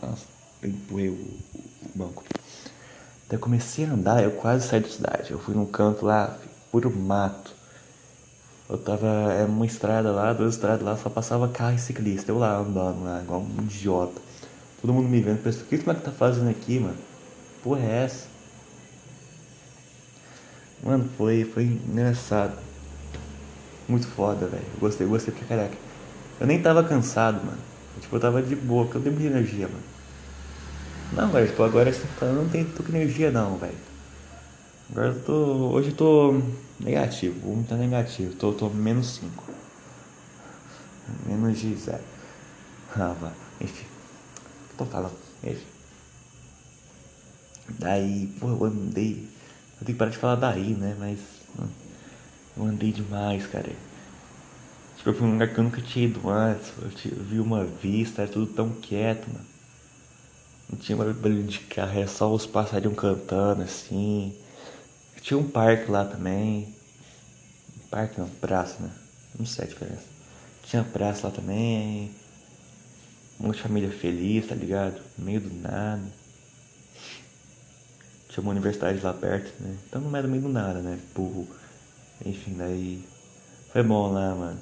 Nossa, 0.00 0.35
eu 0.66 0.72
empurrei 0.72 1.08
o, 1.08 1.12
o 1.12 1.90
banco. 1.94 2.24
Eu 3.30 3.38
comecei 3.38 3.84
a 3.84 3.90
andar, 3.90 4.22
eu 4.22 4.32
quase 4.32 4.66
saí 4.66 4.80
da 4.80 4.88
cidade. 4.88 5.30
Eu 5.30 5.38
fui 5.38 5.54
num 5.54 5.66
canto 5.66 6.04
lá, 6.04 6.36
puro 6.70 6.94
mato. 6.94 7.54
Eu 8.68 8.78
tava, 8.78 9.06
é 9.32 9.44
uma 9.44 9.66
estrada 9.66 10.10
lá, 10.10 10.32
duas 10.32 10.54
estradas 10.54 10.82
lá, 10.82 10.96
só 10.96 11.08
passava 11.08 11.48
carro 11.48 11.76
e 11.76 11.78
ciclista. 11.78 12.30
Eu 12.30 12.38
lá 12.38 12.56
andando 12.58 13.04
lá, 13.04 13.20
igual 13.22 13.40
um 13.40 13.62
idiota. 13.62 14.20
Todo 14.80 14.92
mundo 14.92 15.08
me 15.08 15.20
vendo, 15.20 15.42
pensando, 15.42 15.62
o 15.62 15.66
que 15.66 15.74
esse 15.76 15.86
moleque 15.86 16.04
tá 16.04 16.12
fazendo 16.12 16.50
aqui, 16.50 16.78
mano? 16.78 16.96
Porra 17.62 17.80
é 17.80 18.04
essa? 18.04 18.26
Mano, 20.82 21.08
foi, 21.16 21.44
foi 21.44 21.64
engraçado. 21.64 22.56
Muito 23.88 24.06
foda, 24.08 24.46
velho. 24.46 24.64
Gostei, 24.80 25.06
gostei 25.06 25.32
pra 25.32 25.46
caraca. 25.46 25.76
Eu 26.40 26.46
nem 26.46 26.60
tava 26.60 26.84
cansado, 26.84 27.44
mano. 27.44 27.58
Tipo, 28.00 28.16
eu 28.16 28.20
tava 28.20 28.42
de 28.42 28.54
boa, 28.54 28.84
porque 28.84 28.98
eu 28.98 29.02
tenho 29.02 29.14
muita 29.14 29.36
energia, 29.36 29.68
mano. 29.68 29.95
Não, 31.12 31.30
velho, 31.30 31.46
tipo, 31.46 31.62
agora 31.62 31.92
você 31.92 32.06
tá, 32.18 32.26
não 32.26 32.48
tem 32.48 32.64
tô 32.64 32.82
com 32.82 32.90
energia 32.90 33.30
não, 33.30 33.56
velho. 33.56 33.78
Agora 34.90 35.08
eu 35.08 35.22
tô. 35.22 35.32
Hoje 35.72 35.90
eu 35.90 35.96
tô 35.96 36.42
negativo, 36.80 37.40
vou 37.40 37.60
estar 37.60 37.76
negativo, 37.76 38.34
tô, 38.34 38.52
tô 38.52 38.68
menos 38.68 39.16
5. 39.16 39.44
Menos 41.26 41.58
de 41.58 41.74
zero. 41.76 42.02
Ah, 42.94 43.14
vá. 43.20 43.32
Enfim. 43.60 43.86
Eu 44.70 44.76
tô 44.78 44.84
falando? 44.86 45.16
Enfim. 45.44 45.66
Daí, 47.78 48.26
pô, 48.40 48.48
eu 48.48 48.64
andei. 48.64 49.28
Eu 49.80 49.86
tenho 49.86 49.94
que 49.94 49.94
parar 49.94 50.10
de 50.10 50.18
falar 50.18 50.36
daí, 50.36 50.74
né? 50.74 50.96
Mas. 50.98 51.18
Eu 52.56 52.64
andei 52.64 52.90
demais, 52.90 53.46
cara. 53.46 53.70
Tipo, 54.96 55.10
eu 55.10 55.14
fui 55.14 55.26
num 55.26 55.34
lugar 55.34 55.52
que 55.52 55.58
eu 55.58 55.64
nunca 55.64 55.80
tinha 55.82 56.06
ido 56.06 56.28
antes. 56.28 56.72
Eu, 56.80 56.90
vi 57.24 57.38
uma 57.38 57.64
vista, 57.64 58.22
era 58.22 58.30
tudo 58.30 58.46
tão 58.46 58.70
quieto, 58.70 59.28
mano. 59.28 59.55
Não 60.68 60.78
tinha 60.78 60.96
barulho 60.96 61.44
de 61.44 61.60
carro, 61.60 61.98
era 61.98 62.08
só 62.08 62.32
os 62.32 62.46
passarinhos 62.46 62.98
cantando 62.98 63.62
assim. 63.62 64.36
Tinha 65.22 65.38
um 65.38 65.48
parque 65.48 65.90
lá 65.90 66.04
também. 66.04 66.74
Parque 67.90 68.20
não, 68.20 68.28
praça, 68.28 68.80
né? 68.80 68.90
Não 69.38 69.46
sei 69.46 69.64
a 69.64 69.68
diferença. 69.68 70.04
Tinha 70.64 70.84
praça 70.84 71.28
lá 71.28 71.32
também. 71.32 72.10
Um 73.38 73.46
monte 73.46 73.56
de 73.56 73.62
família 73.62 73.90
feliz, 73.90 74.46
tá 74.46 74.54
ligado? 74.54 75.00
No 75.16 75.24
meio 75.24 75.40
do 75.40 75.52
nada. 75.52 76.02
Tinha 78.28 78.42
uma 78.42 78.50
universidade 78.50 79.00
lá 79.00 79.12
perto, 79.12 79.52
né? 79.62 79.76
Então 79.88 80.00
não 80.00 80.16
era 80.16 80.26
no 80.26 80.30
meio 80.30 80.42
do 80.42 80.48
nada, 80.48 80.80
né? 80.80 80.96
Tipo, 80.96 81.46
enfim, 82.24 82.54
daí. 82.56 83.04
Foi 83.72 83.82
bom 83.82 84.12
lá, 84.12 84.34
mano. 84.34 84.60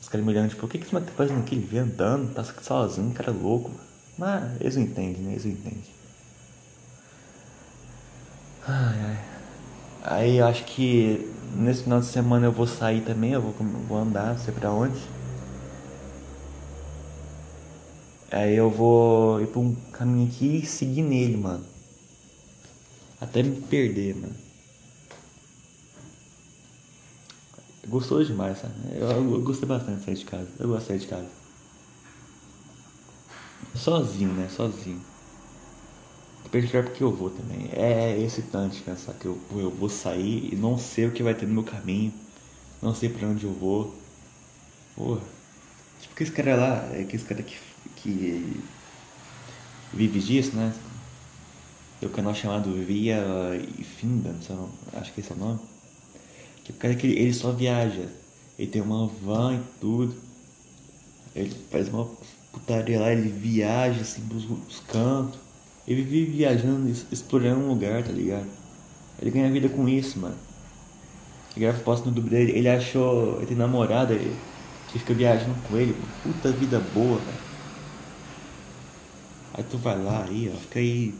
Os 0.00 0.08
caras 0.08 0.24
me 0.24 0.32
olhando, 0.32 0.50
tipo, 0.50 0.64
o 0.64 0.68
que, 0.68 0.78
que 0.78 0.84
esse 0.84 0.92
moleque 0.92 1.12
tá 1.12 1.16
fazendo 1.16 1.40
aqui? 1.40 1.54
Ele 1.54 1.66
vem 1.66 1.80
andando, 1.80 2.32
tá 2.32 2.44
sozinho, 2.44 3.12
cara 3.12 3.32
louco, 3.32 3.70
mano. 3.70 3.93
Mas 4.16 4.60
eles 4.60 4.76
entendem, 4.76 5.22
né? 5.22 5.32
Eles 5.32 5.46
entendem. 5.46 5.84
Ai, 8.66 8.98
ai. 9.00 9.24
Aí 10.02 10.36
eu 10.36 10.46
acho 10.46 10.64
que 10.64 11.30
nesse 11.56 11.84
final 11.84 12.00
de 12.00 12.06
semana 12.06 12.46
eu 12.46 12.52
vou 12.52 12.66
sair 12.66 13.00
também, 13.02 13.32
eu 13.32 13.40
vou, 13.40 13.52
vou 13.88 13.98
andar, 13.98 14.34
não 14.34 14.38
sei 14.38 14.52
pra 14.52 14.70
onde. 14.70 15.00
Aí 18.30 18.56
eu 18.56 18.68
vou 18.68 19.40
ir 19.40 19.46
pra 19.46 19.60
um 19.60 19.74
caminho 19.92 20.28
aqui 20.28 20.58
e 20.58 20.66
seguir 20.66 21.02
nele, 21.02 21.36
mano. 21.36 21.64
Até 23.20 23.42
me 23.42 23.60
perder, 23.60 24.16
mano. 24.16 24.34
Gostou 27.86 28.24
demais, 28.24 28.58
sabe? 28.58 28.74
Eu, 28.92 29.08
eu, 29.08 29.40
gostei 29.42 29.68
bastante 29.68 29.98
de 29.98 30.04
sair 30.04 30.14
de 30.16 30.24
casa. 30.24 30.48
Eu 30.58 30.68
gosto 30.68 30.80
de 30.82 30.86
sair 30.88 30.98
de 30.98 31.06
casa. 31.06 31.43
Sozinho, 33.74 34.32
né? 34.32 34.48
Sozinho. 34.48 35.00
Depende 36.44 36.66
do 36.66 36.70
lugar 36.70 36.84
porque 36.84 37.02
eu 37.02 37.10
vou 37.10 37.30
também. 37.30 37.68
É 37.72 38.18
excitante 38.18 38.82
pensar 38.82 39.14
que 39.14 39.26
eu, 39.26 39.38
eu 39.52 39.70
vou 39.70 39.88
sair 39.88 40.52
e 40.52 40.56
não 40.56 40.78
sei 40.78 41.06
o 41.06 41.12
que 41.12 41.22
vai 41.22 41.34
ter 41.34 41.46
no 41.46 41.54
meu 41.54 41.64
caminho. 41.64 42.12
Não 42.80 42.94
sei 42.94 43.08
pra 43.08 43.26
onde 43.26 43.44
eu 43.44 43.52
vou. 43.52 43.94
Porra. 44.94 45.20
Tipo, 46.00 46.14
que 46.14 46.22
esse 46.22 46.32
cara 46.32 46.54
lá, 46.54 46.88
é 46.92 47.04
que 47.04 47.16
esse 47.16 47.24
cara 47.24 47.42
que, 47.42 47.56
que 47.96 48.62
vive 49.92 50.20
disso, 50.20 50.54
né? 50.54 50.72
Tem 51.98 52.08
um 52.08 52.12
canal 52.12 52.34
chamado 52.34 52.72
Via 52.84 53.24
Finda, 53.98 54.34
acho 54.92 55.12
que 55.12 55.20
esse 55.20 55.32
é 55.32 55.34
o 55.34 55.38
nome. 55.38 55.60
Que 56.62 56.72
o 56.72 56.74
cara 56.74 56.94
que 56.94 57.06
ele, 57.06 57.18
ele 57.18 57.34
só 57.34 57.50
viaja. 57.52 58.08
Ele 58.58 58.70
tem 58.70 58.82
uma 58.82 59.06
van 59.06 59.54
e 59.54 59.62
tudo. 59.80 60.14
Ele 61.34 61.50
faz 61.70 61.88
uma 61.88 62.08
putaria 62.54 63.00
lá, 63.00 63.12
ele 63.12 63.28
viaja 63.28 64.00
assim 64.00 64.22
pros, 64.22 64.46
cantos. 64.88 65.40
Ele 65.86 66.02
vive 66.02 66.38
viajando, 66.38 66.88
explorando 67.10 67.60
um 67.60 67.68
lugar, 67.68 68.02
tá 68.02 68.12
ligado? 68.12 68.46
Ele 69.20 69.30
ganha 69.30 69.50
vida 69.50 69.68
com 69.68 69.86
isso, 69.88 70.18
mano. 70.18 70.36
Ele 71.54 71.66
grava 71.66 71.78
posto 71.80 72.06
no 72.06 72.12
dublo 72.12 72.30
dele, 72.30 72.52
ele 72.52 72.68
achou. 72.68 73.36
Ele 73.36 73.46
tem 73.46 73.56
namorada 73.56 74.14
ele, 74.14 74.34
que 74.88 74.98
fica 74.98 75.12
viajando 75.12 75.54
com 75.68 75.76
ele. 75.76 75.94
Puta 76.22 76.50
vida 76.52 76.80
boa, 76.94 77.18
velho. 77.18 77.44
Aí 79.52 79.64
tu 79.64 79.76
vai 79.76 80.02
lá 80.02 80.24
aí, 80.24 80.50
ó, 80.52 80.56
fica 80.56 80.78
aí. 80.78 81.14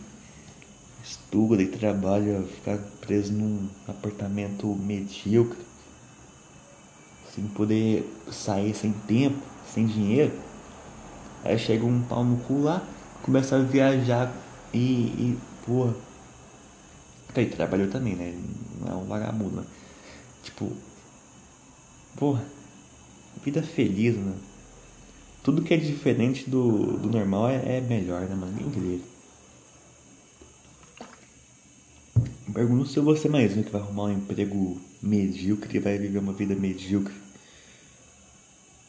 Estuda 1.04 1.62
e 1.62 1.66
trabalha, 1.66 2.42
ficar 2.44 2.78
preso 3.02 3.30
num 3.34 3.68
apartamento 3.86 4.66
medíocre. 4.74 5.58
Sem 7.34 7.44
poder 7.48 8.10
sair 8.30 8.74
sem 8.74 8.92
tempo, 8.92 9.42
sem 9.74 9.86
dinheiro. 9.86 10.32
Aí 11.44 11.58
chega 11.58 11.84
um 11.84 12.02
pau 12.02 12.24
no 12.24 12.38
cu 12.38 12.62
lá, 12.62 12.82
começa 13.22 13.56
a 13.56 13.60
viajar 13.60 14.34
e, 14.72 14.78
e 14.78 15.38
porra. 15.66 15.94
Aí 17.36 17.46
trabalhou 17.46 17.88
também, 17.88 18.14
né? 18.14 18.34
Não 18.80 18.92
é 18.92 18.94
um 18.96 19.04
vagabundo, 19.04 19.56
né? 19.56 19.64
Tipo, 20.42 20.72
porra, 22.16 22.44
vida 23.44 23.62
feliz, 23.62 24.16
né? 24.16 24.34
Tudo 25.42 25.60
que 25.60 25.74
é 25.74 25.76
diferente 25.76 26.48
do, 26.48 26.96
do 26.96 27.10
normal 27.10 27.50
é, 27.50 27.76
é 27.76 27.80
melhor, 27.82 28.22
né, 28.22 28.34
mano? 28.34 28.58
Incrível. 28.58 29.14
Pergunto 32.54 32.86
se 32.86 33.00
você 33.00 33.28
mais 33.28 33.56
um 33.56 33.62
que 33.62 33.70
vai 33.70 33.80
arrumar 33.80 34.04
um 34.04 34.12
emprego 34.12 34.80
medíocre 35.02 35.76
e 35.76 35.80
vai 35.80 35.98
viver 35.98 36.18
uma 36.18 36.32
vida 36.32 36.54
medíocre. 36.54 37.12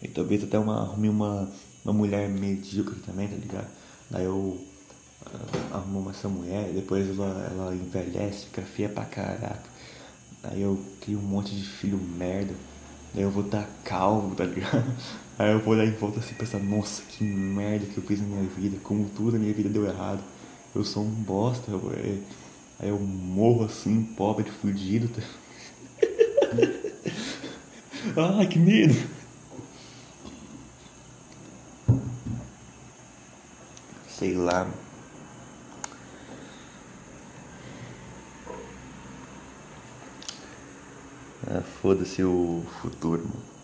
E 0.01 0.07
talvez 0.07 0.43
até 0.43 0.59
uma, 0.59 0.81
arrume 0.81 1.09
uma, 1.09 1.51
uma 1.85 1.93
mulher 1.93 2.27
medíocre 2.27 2.95
também, 3.05 3.27
tá 3.27 3.35
ligado? 3.35 3.67
Daí 4.09 4.25
eu 4.25 4.33
uh, 4.33 5.73
arrumo 5.73 6.09
essa 6.09 6.27
mulher, 6.27 6.71
depois 6.73 7.07
ela, 7.07 7.49
ela 7.51 7.75
envelhece, 7.75 8.45
fica 8.45 8.63
feia 8.63 8.89
pra 8.89 9.05
caraca. 9.05 9.63
Aí 10.43 10.61
eu 10.61 10.79
crio 11.01 11.19
um 11.19 11.23
monte 11.23 11.55
de 11.55 11.63
filho 11.63 11.97
merda. 11.97 12.53
Daí 13.13 13.23
eu 13.23 13.31
vou 13.31 13.43
dar 13.43 13.69
calvo, 13.83 14.35
tá 14.35 14.43
ligado? 14.43 14.83
Aí 15.37 15.51
eu 15.51 15.59
vou 15.59 15.73
olhar 15.73 15.85
em 15.85 15.91
volta 15.91 16.19
assim 16.19 16.33
pensar, 16.33 16.59
nossa, 16.59 17.01
que 17.03 17.23
merda 17.23 17.85
que 17.85 17.97
eu 17.97 18.03
fiz 18.03 18.21
na 18.21 18.27
minha 18.27 18.49
vida, 18.49 18.77
como 18.81 19.09
tudo 19.09 19.33
na 19.33 19.39
minha 19.39 19.53
vida 19.53 19.67
deu 19.67 19.85
errado. 19.85 20.23
Eu 20.73 20.83
sou 20.83 21.03
um 21.03 21.09
bosta, 21.09 21.71
eu, 21.71 21.91
é, 21.93 22.17
aí 22.79 22.89
eu 22.89 22.97
morro 22.97 23.65
assim, 23.65 24.01
pobre, 24.15 24.49
fudido. 24.49 25.09
Tá? 25.09 25.21
ah, 28.41 28.45
que 28.45 28.57
medo! 28.57 28.95
Sei 34.17 34.33
lá. 34.33 34.67
Ah, 41.47 41.61
Foda-se 41.81 42.23
o 42.23 42.63
futuro, 42.81 43.21
mano. 43.21 43.55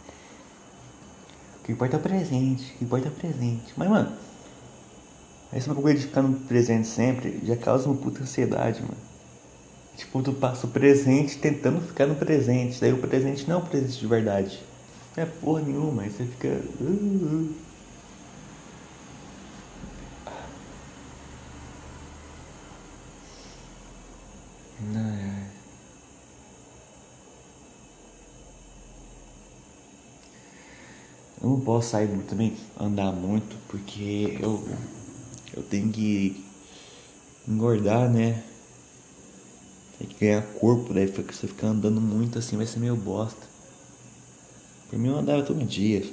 O 1.59 1.63
que 1.63 1.71
importa 1.71 1.95
é 1.95 1.99
o 1.99 2.01
presente, 2.01 2.73
o 2.73 2.77
que 2.77 2.83
importa 2.83 3.07
é 3.07 3.11
o 3.11 3.13
presente. 3.13 3.73
Mas, 3.77 3.89
mano, 3.89 4.11
esse 5.53 5.67
bagulho 5.67 5.95
de 5.97 6.05
ficar 6.05 6.21
no 6.21 6.37
presente 6.41 6.87
sempre 6.87 7.39
já 7.43 7.55
causa 7.55 7.87
uma 7.87 7.95
puta 7.97 8.21
ansiedade, 8.21 8.81
mano. 8.81 8.97
Tipo, 9.95 10.21
tu 10.21 10.33
passa 10.33 10.65
o 10.65 10.69
presente 10.69 11.37
tentando 11.37 11.81
ficar 11.81 12.07
no 12.07 12.15
presente, 12.15 12.79
daí 12.79 12.91
o 12.91 12.97
presente 12.97 13.47
não 13.47 13.57
é 13.57 13.59
um 13.59 13.65
presente 13.65 13.99
de 13.99 14.07
verdade. 14.07 14.61
Não 15.15 15.23
é 15.23 15.25
porra 15.25 15.61
nenhuma, 15.61 16.03
aí 16.03 16.09
você 16.09 16.25
fica. 16.25 16.61
Uh, 16.79 16.83
uh. 16.83 17.70
Eu 31.41 31.49
não 31.49 31.59
posso 31.59 31.89
sair 31.89 32.07
muito 32.07 32.27
também, 32.29 32.55
andar 32.79 33.11
muito, 33.11 33.55
porque 33.67 34.37
eu, 34.39 34.63
eu 35.55 35.63
tenho 35.63 35.91
que 35.91 36.45
engordar, 37.47 38.09
né? 38.09 38.43
Tem 39.97 40.07
que 40.07 40.19
ganhar 40.19 40.43
corpo, 40.59 40.93
daí 40.93 41.07
se 41.07 41.13
você 41.21 41.47
ficar 41.47 41.67
andando 41.67 41.99
muito 41.99 42.37
assim 42.37 42.57
vai 42.57 42.65
ser 42.65 42.79
meio 42.79 42.95
bosta. 42.95 43.51
Por 44.89 44.99
mim 44.99 45.07
eu 45.07 45.17
andava 45.17 45.41
todo 45.41 45.63
dia. 45.65 46.03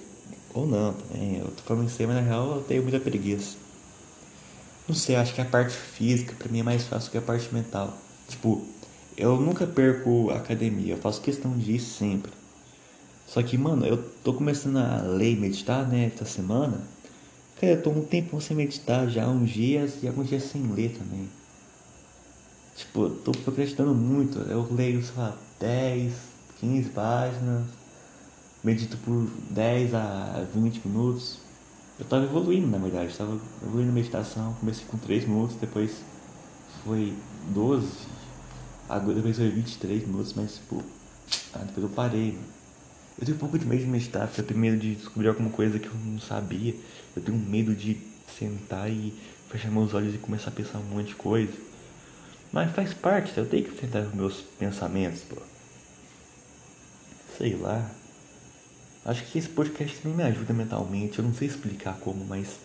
Ou 0.54 0.66
não 0.66 0.94
também. 0.94 1.38
Eu 1.38 1.48
tô 1.48 1.62
falando 1.62 1.88
isso 1.88 2.00
aí, 2.00 2.06
mas 2.06 2.16
na 2.16 2.22
real 2.22 2.56
eu 2.56 2.62
tenho 2.62 2.82
muita 2.82 2.98
preguiça. 2.98 3.56
Não 4.86 4.94
sei, 4.94 5.16
acho 5.16 5.34
que 5.34 5.40
a 5.40 5.44
parte 5.44 5.74
física 5.74 6.34
pra 6.38 6.48
mim 6.48 6.60
é 6.60 6.62
mais 6.62 6.84
fácil 6.84 7.10
que 7.10 7.18
a 7.18 7.22
parte 7.22 7.52
mental. 7.52 7.96
Tipo, 8.28 8.64
eu 9.16 9.38
nunca 9.38 9.66
perco 9.66 10.30
academia, 10.30 10.94
eu 10.94 10.98
faço 10.98 11.20
questão 11.20 11.56
de 11.58 11.72
ir 11.72 11.80
sempre. 11.80 12.32
Só 13.28 13.42
que, 13.42 13.58
mano, 13.58 13.84
eu 13.84 14.02
tô 14.24 14.32
começando 14.32 14.78
a 14.78 15.02
ler 15.02 15.34
e 15.34 15.36
meditar, 15.36 15.86
né, 15.86 16.10
essa 16.14 16.24
semana. 16.24 16.80
Cara, 17.60 17.74
eu 17.74 17.82
tô 17.82 17.90
um 17.90 18.02
tempo 18.02 18.40
sem 18.40 18.56
meditar 18.56 19.06
já, 19.10 19.28
uns 19.28 19.50
dias 19.50 20.02
e 20.02 20.08
alguns 20.08 20.30
dias 20.30 20.44
sem 20.44 20.62
ler 20.72 20.96
também. 20.96 21.28
Tipo, 22.74 23.04
eu 23.04 23.10
tô 23.16 23.32
procrastinando 23.32 23.94
muito. 23.94 24.38
Eu 24.38 24.66
leio, 24.72 25.04
sei 25.04 25.14
lá, 25.16 25.36
10, 25.60 26.14
15 26.58 26.88
páginas. 26.90 27.66
Medito 28.64 28.96
por 28.98 29.28
10 29.50 29.94
a 29.94 30.46
20 30.54 30.86
minutos. 30.86 31.38
Eu 31.98 32.06
tava 32.06 32.24
evoluindo, 32.24 32.68
na 32.68 32.78
verdade. 32.78 33.10
Eu 33.10 33.16
tava 33.16 33.40
evoluindo 33.62 33.90
a 33.90 33.94
meditação. 33.94 34.54
Comecei 34.58 34.86
com 34.86 34.96
3 34.96 35.26
minutos, 35.26 35.56
depois 35.56 35.96
foi 36.82 37.12
12. 37.48 37.88
Agora 38.88 39.16
depois 39.16 39.36
foi 39.36 39.50
23 39.50 40.06
minutos, 40.06 40.32
mas 40.34 40.54
tipo. 40.54 40.82
Ah, 41.52 41.58
depois 41.58 41.84
eu 41.84 41.90
parei, 41.90 42.32
mano. 42.32 42.57
Eu 43.18 43.24
tenho 43.24 43.36
um 43.36 43.40
pouco 43.40 43.58
de 43.58 43.66
medo 43.66 43.80
de 43.80 43.86
meditar, 43.86 44.28
porque 44.28 44.40
eu 44.40 44.46
tenho 44.46 44.60
medo 44.60 44.76
de 44.78 44.94
descobrir 44.94 45.28
alguma 45.28 45.50
coisa 45.50 45.78
que 45.78 45.88
eu 45.88 45.94
não 45.94 46.20
sabia. 46.20 46.74
Eu 47.16 47.22
tenho 47.22 47.36
medo 47.36 47.74
de 47.74 48.00
sentar 48.38 48.88
e 48.88 49.12
fechar 49.50 49.70
meus 49.72 49.92
olhos 49.92 50.14
e 50.14 50.18
começar 50.18 50.50
a 50.50 50.52
pensar 50.52 50.78
um 50.78 50.84
monte 50.84 51.08
de 51.08 51.14
coisa. 51.16 51.52
Mas 52.52 52.70
faz 52.72 52.94
parte, 52.94 53.36
eu 53.36 53.44
tenho 53.44 53.64
que 53.64 53.70
enfrentar 53.70 54.02
os 54.02 54.14
meus 54.14 54.36
pensamentos, 54.58 55.22
pô. 55.22 55.36
Sei 57.36 57.56
lá. 57.56 57.90
Acho 59.04 59.24
que 59.24 59.38
esse 59.38 59.48
podcast 59.48 60.00
nem 60.04 60.14
me 60.14 60.22
ajuda 60.22 60.52
mentalmente. 60.52 61.18
Eu 61.18 61.24
não 61.24 61.34
sei 61.34 61.48
explicar 61.48 61.98
como, 61.98 62.24
mas. 62.24 62.56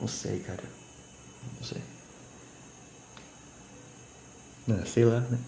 Não 0.00 0.08
sei, 0.08 0.40
cara. 0.40 0.64
Não 1.58 1.66
sei. 1.66 1.82
Não, 4.66 4.84
sei 4.84 5.04
lá, 5.04 5.20
né? 5.20 5.38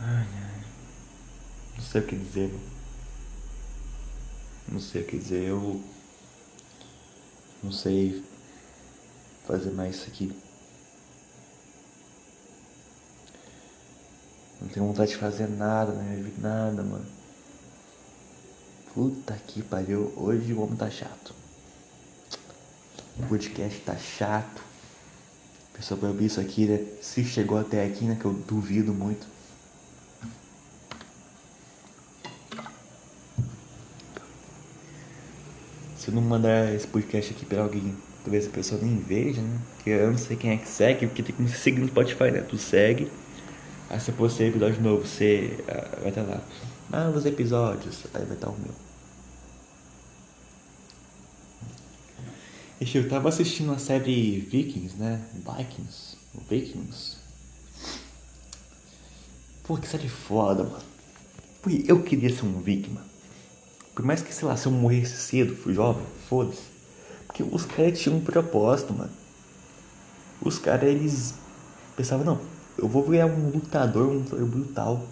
Ai, 0.00 0.26
ai. 0.26 0.64
Não 1.76 1.84
sei 1.84 2.00
o 2.00 2.06
que 2.06 2.16
dizer. 2.16 2.54
Não 4.68 4.80
sei 4.80 5.02
o 5.02 5.06
que 5.06 5.18
dizer. 5.18 5.48
Eu. 5.48 5.82
Não 7.62 7.72
sei 7.72 8.22
fazer 9.46 9.70
mais 9.70 9.96
isso 9.96 10.08
aqui. 10.08 10.36
Não 14.60 14.68
tenho 14.68 14.86
vontade 14.86 15.10
de 15.10 15.16
fazer 15.16 15.48
nada 15.48 15.92
na 15.92 16.02
minha 16.02 16.22
vida, 16.22 16.48
nada, 16.48 16.82
mano. 16.82 17.06
Puta 18.94 19.34
que 19.46 19.62
pariu, 19.62 20.12
hoje 20.16 20.52
o 20.52 20.60
homem 20.60 20.76
tá 20.76 20.90
chato. 20.90 21.34
O 23.18 23.26
podcast 23.26 23.78
tá 23.80 23.96
chato. 23.96 24.62
A 25.72 25.76
pessoa 25.76 26.00
vai 26.00 26.10
ouvir 26.10 26.26
isso 26.26 26.40
aqui, 26.40 26.66
né? 26.66 26.84
Se 27.02 27.24
chegou 27.24 27.58
até 27.58 27.84
aqui, 27.84 28.04
né? 28.04 28.16
Que 28.18 28.24
eu 28.24 28.32
duvido 28.32 28.92
muito. 28.92 29.35
Se 36.06 36.12
eu 36.12 36.14
não 36.14 36.22
mandar 36.22 36.72
esse 36.72 36.86
podcast 36.86 37.34
aqui 37.34 37.44
pra 37.44 37.62
alguém, 37.62 37.92
talvez 38.22 38.46
a 38.46 38.50
pessoa 38.50 38.80
nem 38.80 38.96
veja, 38.96 39.42
né? 39.42 39.60
Porque 39.74 39.90
eu 39.90 40.08
não 40.08 40.16
sei 40.16 40.36
quem 40.36 40.52
é 40.52 40.56
que 40.56 40.68
segue, 40.68 41.08
porque 41.08 41.20
tem 41.20 41.34
que 41.34 41.42
me 41.42 41.48
seguir 41.48 41.80
no 41.80 41.88
Spotify, 41.88 42.30
né? 42.30 42.42
Tu 42.42 42.56
segue, 42.56 43.10
aí 43.90 43.98
se 43.98 44.12
você 44.12 44.46
episódio 44.46 44.80
novo, 44.80 45.04
você 45.04 45.58
ah, 45.66 45.98
vai 45.98 46.10
estar 46.10 46.22
lá. 46.22 46.40
Ah, 46.92 47.10
os 47.10 47.26
episódios, 47.26 48.04
aí 48.14 48.24
vai 48.24 48.36
estar 48.36 48.50
o 48.50 48.56
meu. 48.56 48.72
Eu 52.94 53.08
tava 53.08 53.28
assistindo 53.28 53.72
a 53.72 53.78
série 53.78 54.38
Vikings, 54.48 54.94
né? 54.96 55.20
Vikings. 55.34 56.16
Vikings. 56.48 57.16
Pô, 59.64 59.76
que 59.76 59.88
série 59.88 60.08
foda, 60.08 60.62
mano. 60.62 60.84
Eu 61.84 62.00
queria 62.04 62.32
ser 62.32 62.44
um 62.44 62.60
viking, 62.60 62.92
mano. 62.92 63.15
Por 63.96 64.04
mais 64.04 64.20
que, 64.20 64.32
sei 64.32 64.46
lá, 64.46 64.54
se 64.58 64.66
eu 64.66 64.72
morresse 64.72 65.16
cedo, 65.16 65.56
fui 65.56 65.72
jovem, 65.72 66.04
foda-se. 66.28 66.60
Porque 67.26 67.42
os 67.42 67.64
caras 67.64 67.98
tinham 67.98 68.18
um 68.18 68.20
propósito, 68.20 68.92
mano. 68.92 69.10
Os 70.38 70.58
caras, 70.58 70.90
eles 70.90 71.32
pensavam, 71.96 72.22
não, 72.26 72.40
eu 72.76 72.86
vou 72.86 73.02
virar 73.02 73.24
um 73.24 73.48
lutador, 73.48 74.08
um 74.08 74.18
lutador 74.18 74.46
brutal. 74.46 75.02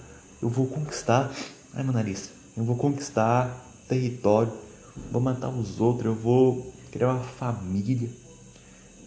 Eu 0.42 0.50
vou 0.50 0.66
conquistar. 0.66 1.32
Ai, 1.72 1.82
meu 1.82 1.94
nariz. 1.94 2.28
Eu 2.54 2.62
vou 2.62 2.76
conquistar 2.76 3.58
território. 3.88 4.52
Vou 5.10 5.22
matar 5.22 5.48
os 5.48 5.80
outros. 5.80 6.04
Eu 6.04 6.14
vou 6.14 6.70
criar 6.92 7.14
uma 7.14 7.24
família. 7.24 8.10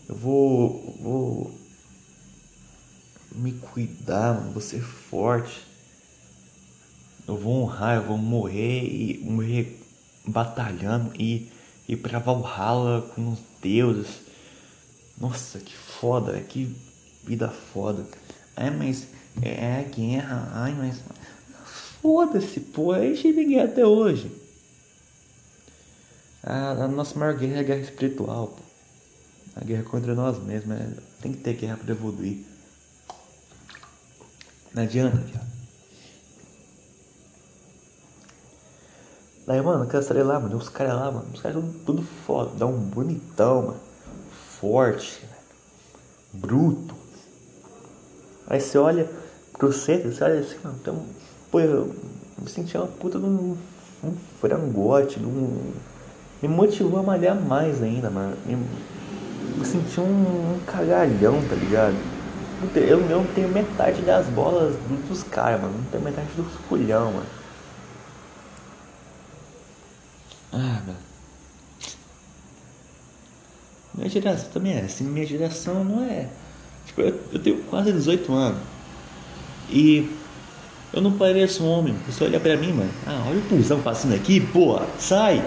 Eu 0.10 0.16
vou. 0.16 0.98
Vou. 1.00 1.52
Me 3.36 3.52
cuidar, 3.52 4.34
mano. 4.34 4.54
Vou 4.54 4.62
ser 4.62 4.82
forte. 4.82 5.68
Eu 7.28 7.38
vou 7.38 7.64
honrar, 7.64 7.98
eu 7.98 8.04
vou 8.04 8.18
morrer 8.18 8.84
e 8.86 9.20
morrer 9.24 9.84
batalhando 10.26 11.12
e 11.20 11.52
ir 11.88 11.98
pra 11.98 12.20
Valhalla 12.20 13.02
com 13.14 13.34
os 13.34 13.40
deuses. 13.62 14.22
Nossa, 15.20 15.60
que 15.60 15.76
foda, 15.76 16.40
que 16.42 16.74
vida 17.24 17.50
foda. 17.50 18.06
É, 18.56 18.70
mas 18.70 19.08
é 19.42 19.80
a 19.80 19.84
guerra, 19.84 20.52
ai, 20.54 20.74
mas 20.74 21.02
foda-se, 22.02 22.60
pô, 22.60 22.96
gente 22.96 23.24
vive 23.24 23.46
guerra 23.46 23.66
até 23.66 23.86
hoje. 23.86 24.32
A, 26.44 26.72
a, 26.72 26.88
nossa 26.88 27.18
maior 27.20 27.36
guerra 27.36 27.58
é 27.58 27.60
a 27.60 27.64
guerra 27.64 27.82
espiritual, 27.82 28.48
pô. 28.48 28.64
A 29.56 29.64
guerra 29.64 29.84
contra 29.84 30.16
nós 30.16 30.42
mesmos, 30.44 30.80
é, 30.80 30.90
tem 31.22 31.34
que 31.34 31.40
ter 31.40 31.56
guerra 31.56 31.78
pra 31.78 31.92
evoluir. 31.92 32.46
Não 34.74 34.84
adianta, 34.84 35.18
viado. 35.18 35.47
Daí, 39.48 39.62
mano, 39.62 39.88
série 40.04 40.24
lá, 40.24 40.38
mano, 40.42 40.58
os 40.58 40.68
caras 40.68 40.94
lá, 40.94 41.10
mano, 41.10 41.26
os 41.34 41.40
caras 41.40 41.56
tudo, 41.56 41.74
tudo 41.86 42.02
foda, 42.02 42.52
dá 42.58 42.66
um 42.66 42.78
bonitão, 42.78 43.62
mano, 43.62 43.80
forte, 44.60 45.24
bruto. 46.34 46.94
Aí 48.46 48.60
você 48.60 48.78
olha 48.78 49.10
pro 49.58 49.72
centro, 49.72 50.12
você 50.12 50.22
olha 50.22 50.40
assim, 50.42 50.58
mano, 50.62 50.78
tem 50.84 50.94
um, 50.94 51.06
pô, 51.50 51.62
eu 51.62 51.96
me 52.38 52.50
senti 52.50 52.76
uma 52.76 52.88
puta 52.88 53.18
de 53.18 53.26
um, 53.26 53.56
um 54.04 54.14
frangote, 54.42 55.18
de 55.18 55.26
um, 55.26 55.72
me 56.42 56.50
motivou 56.50 57.00
a 57.00 57.04
malhar 57.04 57.40
mais 57.40 57.82
ainda, 57.82 58.10
mano, 58.10 58.36
me, 58.46 58.58
me 58.58 59.66
senti 59.66 60.02
um, 60.02 60.56
um 60.56 60.60
cagalhão, 60.68 61.42
tá 61.48 61.56
ligado? 61.56 61.96
Eu, 62.76 63.00
eu 63.00 63.00
não 63.00 63.26
tenho 63.34 63.48
metade 63.48 64.02
das 64.02 64.28
bolas 64.28 64.76
dos 65.08 65.24
caras, 65.24 65.62
mano, 65.62 65.74
não 65.78 65.86
tenho 65.86 66.04
metade 66.04 66.28
dos 66.36 66.54
culhão, 66.68 67.14
mano. 67.14 67.37
Ah, 70.52 70.82
velho. 70.86 70.98
Minha 73.94 74.10
geração 74.10 74.50
também 74.52 74.74
é 74.74 74.82
assim. 74.82 75.04
Minha 75.04 75.26
geração 75.26 75.84
não 75.84 76.04
é. 76.04 76.30
Tipo, 76.86 77.02
eu, 77.02 77.20
eu 77.34 77.40
tenho 77.40 77.64
quase 77.64 77.92
18 77.92 78.32
anos. 78.34 78.62
E 79.70 80.10
eu 80.94 81.02
não 81.02 81.18
pareço 81.18 81.64
um 81.64 81.70
homem. 81.70 81.96
Você 82.08 82.24
olha 82.24 82.40
pra 82.40 82.56
mim, 82.56 82.72
mano. 82.74 82.92
Ah, 83.06 83.26
olha 83.28 83.40
o 83.40 83.44
pulsão 83.44 83.82
passando 83.82 84.14
aqui, 84.16 84.40
porra. 84.40 84.88
Sai! 85.00 85.44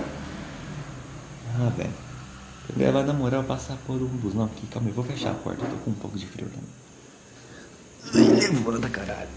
Ah, 1.57 1.71
velho. 1.77 2.93
Vai 2.93 3.05
na 3.05 3.13
moral 3.13 3.43
passar 3.45 3.77
por 3.87 3.97
um 3.97 4.07
busão 4.07 4.45
aqui. 4.45 4.67
Calma 4.69 4.89
aí, 4.89 4.95
vou 4.95 5.05
fechar 5.05 5.33
a 5.33 5.35
porta. 5.35 5.65
Eu 5.65 5.71
tô 5.71 5.77
com 5.79 5.91
um 5.91 5.95
pouco 5.95 6.19
de 6.19 6.27
frio 6.27 6.49
também. 6.49 8.39
Levou 8.53 8.79
da 8.79 8.89
caralho. 8.89 9.29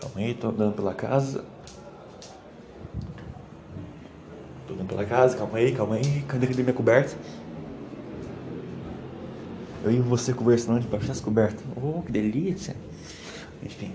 Calma 0.00 0.16
aí, 0.16 0.34
tô 0.34 0.48
andando 0.48 0.74
pela 0.74 0.94
casa. 0.94 1.44
Tô 4.66 4.74
andando 4.74 4.88
pela 4.88 5.04
casa, 5.04 5.36
calma 5.36 5.58
aí, 5.58 5.74
calma 5.74 5.96
aí. 5.96 6.22
Cadê, 6.22 6.46
cadê 6.46 6.62
minha 6.62 6.74
coberta? 6.74 7.16
Eu 9.84 9.92
e 9.92 10.00
você 10.00 10.32
conversando 10.32 10.80
debaixo 10.80 11.06
das 11.06 11.20
cobertas. 11.20 11.64
Oh, 11.76 12.02
que 12.02 12.10
delícia. 12.10 12.74
Enfim. 13.62 13.94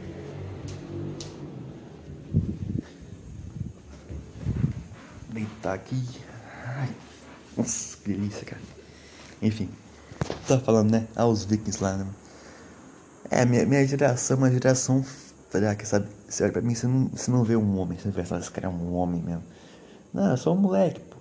Deitar 5.29 5.73
aqui. 5.73 6.01
Ai, 6.65 6.89
nossa, 7.57 7.97
que 7.97 8.09
delícia, 8.11 8.45
cara. 8.45 8.61
Enfim. 9.41 9.69
Tava 10.47 10.61
falando, 10.61 10.91
né? 10.91 11.07
Ah, 11.15 11.25
os 11.25 11.45
vikings 11.45 11.81
lá, 11.81 11.95
né? 11.95 12.05
É, 13.29 13.45
minha, 13.45 13.65
minha 13.65 13.85
geração 13.87 14.35
é 14.35 14.39
uma 14.39 14.51
geração 14.51 15.03
fraca, 15.49 15.85
sabe? 15.85 16.07
Você 16.27 16.43
olha 16.43 16.51
pra 16.51 16.61
mim, 16.61 16.75
você 16.75 16.87
não, 16.87 17.07
você 17.07 17.31
não 17.31 17.43
vê 17.43 17.55
um 17.55 17.79
homem. 17.79 17.97
Você 17.97 18.11
pensa, 18.11 18.37
esse 18.37 18.51
cara 18.51 18.67
é 18.67 18.69
um 18.69 18.95
homem 18.95 19.21
mesmo. 19.21 19.43
Não, 20.13 20.31
eu 20.31 20.37
sou 20.37 20.53
um 20.53 20.57
moleque, 20.57 20.99
pô. 20.99 21.17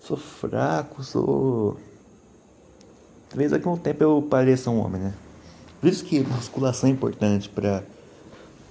Sou 0.00 0.16
fraco, 0.16 1.02
sou. 1.02 1.78
Talvez 3.28 3.50
daqui 3.50 3.66
a 3.66 3.70
um 3.70 3.76
tempo 3.76 4.02
eu 4.02 4.22
pareça 4.22 4.70
um 4.70 4.80
homem, 4.80 5.00
né? 5.00 5.14
Por 5.80 5.88
isso 5.88 6.04
que 6.04 6.20
musculação 6.20 6.88
é 6.88 6.92
importante 6.92 7.48
pra, 7.48 7.82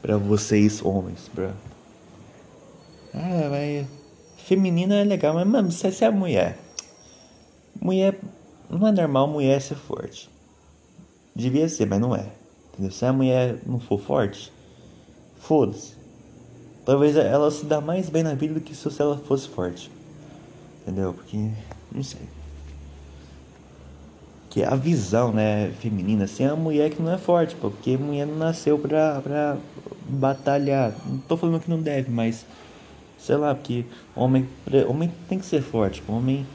pra 0.01 0.17
vocês, 0.17 0.83
homens. 0.83 1.29
Pra... 1.33 1.51
Ah, 3.13 3.49
vai. 3.49 3.87
Feminina 4.37 4.95
é 4.95 5.03
legal, 5.03 5.33
mas, 5.33 5.47
mano, 5.47 5.71
se 5.71 6.03
é 6.03 6.09
mulher. 6.09 6.57
Mulher. 7.79 8.19
Não 8.69 8.87
é 8.87 8.91
normal 8.91 9.27
mulher 9.27 9.61
ser 9.61 9.75
forte. 9.75 10.29
Devia 11.35 11.69
ser, 11.69 11.85
mas 11.85 11.99
não 11.99 12.15
é. 12.15 12.27
Entendeu? 12.73 12.91
Se 12.91 13.05
a 13.05 13.13
mulher 13.13 13.59
não 13.65 13.79
for 13.79 13.99
forte, 13.99 14.51
foda-se. 15.39 15.93
Talvez 16.85 17.15
ela 17.15 17.51
se 17.51 17.65
dá 17.65 17.81
mais 17.81 18.09
bem 18.09 18.23
na 18.23 18.33
vida 18.33 18.53
do 18.53 18.61
que 18.61 18.73
se 18.75 19.01
ela 19.01 19.17
fosse 19.17 19.47
forte. 19.47 19.91
Entendeu? 20.81 21.13
Porque. 21.13 21.49
Não 21.91 22.03
sei. 22.03 22.21
Que 24.49 24.63
a 24.63 24.75
visão, 24.75 25.33
né, 25.33 25.71
feminina, 25.79 26.23
assim, 26.23 26.43
é 26.43 26.53
uma 26.53 26.63
mulher 26.63 26.89
que 26.89 27.01
não 27.01 27.11
é 27.11 27.17
forte, 27.17 27.55
porque 27.55 27.95
a 27.95 27.97
mulher 27.97 28.25
não 28.25 28.37
nasceu 28.37 28.79
pra, 28.79 29.21
pra 29.21 29.57
batalhar. 30.07 30.93
Não 31.05 31.17
tô 31.19 31.35
falando 31.35 31.59
que 31.59 31.69
não 31.69 31.81
deve, 31.81 32.09
mas. 32.09 32.45
Sei 33.17 33.35
lá, 33.35 33.53
porque 33.53 33.85
homem, 34.15 34.47
homem 34.87 35.11
tem 35.27 35.39
que 35.39 35.45
ser 35.45 35.61
forte. 35.61 36.01
Homem 36.07 36.45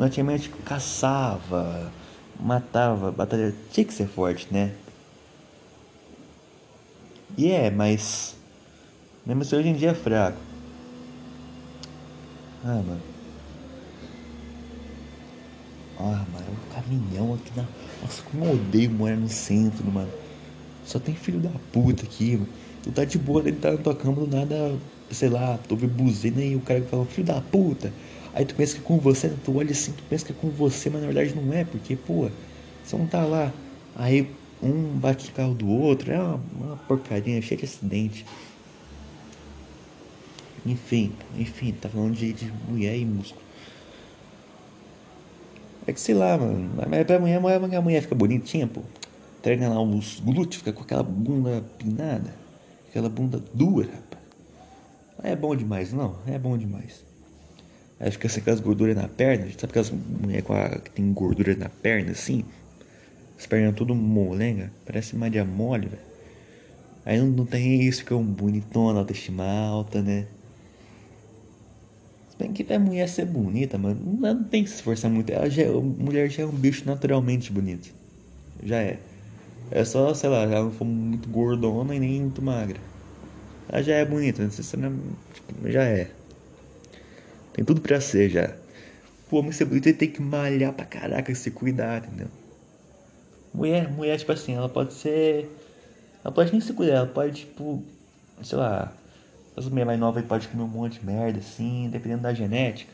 antigamente 0.00 0.48
caçava, 0.64 1.92
matava, 2.38 3.10
batalhava. 3.10 3.54
Tinha 3.72 3.84
que 3.84 3.92
ser 3.92 4.06
forte, 4.06 4.48
né? 4.50 4.72
E 7.36 7.50
é, 7.50 7.70
mas. 7.70 8.36
Mesmo 9.26 9.44
se 9.44 9.56
hoje 9.56 9.68
em 9.68 9.74
dia 9.74 9.90
é 9.90 9.94
fraco. 9.94 10.38
Ah, 12.64 12.82
mano. 12.86 13.00
Ah, 15.98 16.24
mano, 16.32 16.46
é 16.46 16.50
um 16.50 16.74
caminhão 16.74 17.34
aqui 17.34 17.50
na. 17.56 17.64
Nossa, 18.02 18.22
como 18.22 18.44
eu 18.44 18.52
odeio 18.52 18.90
morar 18.90 19.16
no 19.16 19.28
centro, 19.28 19.84
mano. 19.90 20.10
Só 20.84 20.98
tem 20.98 21.14
filho 21.14 21.40
da 21.40 21.50
puta 21.72 22.04
aqui, 22.04 22.36
mano. 22.36 22.48
Tu 22.82 22.92
tá 22.92 23.04
de 23.04 23.18
boa, 23.18 23.40
ele 23.40 23.52
tá 23.52 23.72
na 23.72 23.78
tua 23.78 23.94
cama 23.94 24.26
do 24.26 24.26
nada, 24.26 24.76
sei 25.10 25.30
lá, 25.30 25.58
tu 25.66 25.72
ouve 25.72 25.86
buzina 25.86 26.42
e 26.42 26.54
o 26.54 26.60
cara 26.60 26.82
fala, 26.82 27.06
filho 27.06 27.26
da 27.26 27.40
puta. 27.40 27.90
Aí 28.34 28.44
tu 28.44 28.54
pensa 28.56 28.74
que 28.74 28.80
é 28.80 28.84
com 28.84 28.98
você, 28.98 29.32
tu 29.44 29.56
olha 29.56 29.70
assim, 29.70 29.92
tu 29.92 30.02
pensa 30.10 30.26
que 30.26 30.32
é 30.32 30.34
com 30.34 30.50
você, 30.50 30.90
mas 30.90 31.00
na 31.00 31.06
verdade 31.06 31.34
não 31.34 31.52
é, 31.52 31.64
porque, 31.64 31.94
pô, 31.94 32.28
você 32.82 32.96
não 32.96 33.06
tá 33.06 33.24
lá. 33.24 33.52
Aí 33.94 34.28
um 34.60 34.98
bate 34.98 35.30
o 35.30 35.32
carro 35.32 35.54
do 35.54 35.68
outro, 35.68 36.10
é 36.10 36.18
uma, 36.18 36.40
uma 36.60 36.76
porcaria, 36.76 37.40
cheia 37.40 37.58
de 37.58 37.64
acidente. 37.64 38.26
Enfim, 40.66 41.12
enfim, 41.38 41.72
tá 41.72 41.88
falando 41.88 42.14
de, 42.14 42.32
de 42.32 42.52
mulher 42.68 42.96
e 42.96 43.04
músculo. 43.04 43.40
É 45.86 45.92
que 45.92 46.00
sei 46.00 46.14
lá, 46.14 46.36
mano. 46.36 46.70
Mas 46.88 47.06
pra 47.06 47.20
mulher, 47.20 47.36
a 47.36 47.80
mulher 47.80 48.02
fica 48.02 48.14
bonitinha, 48.14 48.66
pô. 48.66 48.80
Treina 49.42 49.68
lá 49.68 49.80
os 49.80 50.18
glúteos, 50.20 50.56
fica 50.56 50.72
com 50.72 50.82
aquela 50.82 51.02
bunda 51.02 51.62
pinada. 51.78 52.34
Aquela 52.88 53.10
bunda 53.10 53.40
dura, 53.52 53.88
rapaz. 53.88 54.24
É 55.22 55.36
bom 55.36 55.54
demais, 55.54 55.92
não? 55.92 56.16
É 56.26 56.38
bom 56.38 56.56
demais. 56.56 57.03
Aí 58.00 58.10
fica 58.10 58.28
sem 58.28 58.40
aquelas 58.40 58.60
gorduras 58.60 58.96
na 58.96 59.08
perna. 59.08 59.46
Sabe 59.58 59.70
aquelas 59.70 59.90
mulheres 59.90 60.44
que 60.84 60.90
tem 60.90 61.12
gordura 61.12 61.54
na 61.56 61.68
perna, 61.68 62.12
assim? 62.12 62.44
As 63.38 63.46
pernas 63.46 63.74
tudo 63.74 63.94
molenga. 63.94 64.70
Parece 64.84 65.16
Maria 65.16 65.44
Mole, 65.44 65.88
velho. 65.88 66.02
Aí 67.04 67.18
não, 67.18 67.26
não 67.26 67.46
tem 67.46 67.82
isso, 67.82 68.00
fica 68.00 68.16
um 68.16 68.24
bonitona, 68.24 69.00
autoestima 69.00 69.44
alta, 69.44 70.00
né? 70.00 70.26
Se 72.30 72.36
bem 72.38 72.52
que 72.52 72.64
pra 72.64 72.78
mulher 72.78 73.08
ser 73.08 73.26
bonita, 73.26 73.76
mano, 73.78 74.00
não 74.20 74.42
tem 74.42 74.64
que 74.64 74.70
se 74.70 74.76
esforçar 74.76 75.10
muito. 75.10 75.30
Ela 75.30 75.48
já, 75.50 75.68
a 75.68 75.80
mulher 75.80 76.30
já 76.30 76.42
é 76.42 76.46
um 76.46 76.50
bicho 76.50 76.84
naturalmente 76.86 77.52
bonito. 77.52 77.94
Já 78.62 78.80
é. 78.80 78.98
É 79.70 79.84
só, 79.84 80.12
sei 80.14 80.30
lá, 80.30 80.42
ela 80.42 80.64
não 80.64 80.70
for 80.70 80.84
muito 80.84 81.28
gordona 81.28 81.94
e 81.94 82.00
nem 82.00 82.20
muito 82.22 82.42
magra. 82.42 82.80
Ela 83.68 83.82
já 83.82 83.94
é 83.94 84.04
bonita, 84.04 84.42
necessariamente. 84.42 85.16
Já 85.64 85.84
é. 85.84 86.10
Tem 87.54 87.64
tudo 87.64 87.80
pra 87.80 88.00
ser 88.00 88.28
já. 88.28 88.52
Pô, 89.30 89.38
homem 89.38 89.52
ser 89.52 89.64
bonito 89.64 89.92
tem 89.94 90.10
que 90.10 90.20
malhar 90.20 90.72
pra 90.72 90.84
caraca, 90.84 91.34
se 91.34 91.50
cuidar, 91.50 92.04
entendeu? 92.04 92.26
Mulher, 93.54 93.90
mulher, 93.90 94.18
tipo 94.18 94.32
assim, 94.32 94.54
ela 94.54 94.68
pode 94.68 94.92
ser. 94.92 95.48
Ela 96.22 96.34
pode 96.34 96.50
nem 96.50 96.60
se 96.60 96.72
cuidar, 96.72 96.94
ela 96.94 97.06
pode, 97.06 97.46
tipo, 97.46 97.82
sei 98.42 98.58
lá, 98.58 98.92
as 99.56 99.66
mulheres 99.66 99.86
mais 99.86 100.00
novas 100.00 100.24
pode 100.24 100.48
comer 100.48 100.64
um 100.64 100.68
monte 100.68 100.98
de 100.98 101.06
merda, 101.06 101.38
assim, 101.38 101.88
dependendo 101.90 102.22
da 102.22 102.34
genética. 102.34 102.92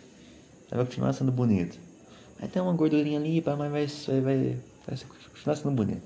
Ela 0.71 0.83
vai 0.83 0.85
continuar 0.85 1.15
sendo 1.15 1.33
bonita. 1.33 1.79
Vai 2.39 2.49
ter 2.49 2.61
uma 2.61 2.75
gordurinha 2.75 3.19
ali, 3.19 3.43
mas 3.45 3.57
vai, 3.59 3.87
vai, 3.87 4.21
vai, 4.21 4.57
vai 4.87 4.99
continuar 5.31 5.57
sendo 5.57 5.71
bonita. 5.71 6.03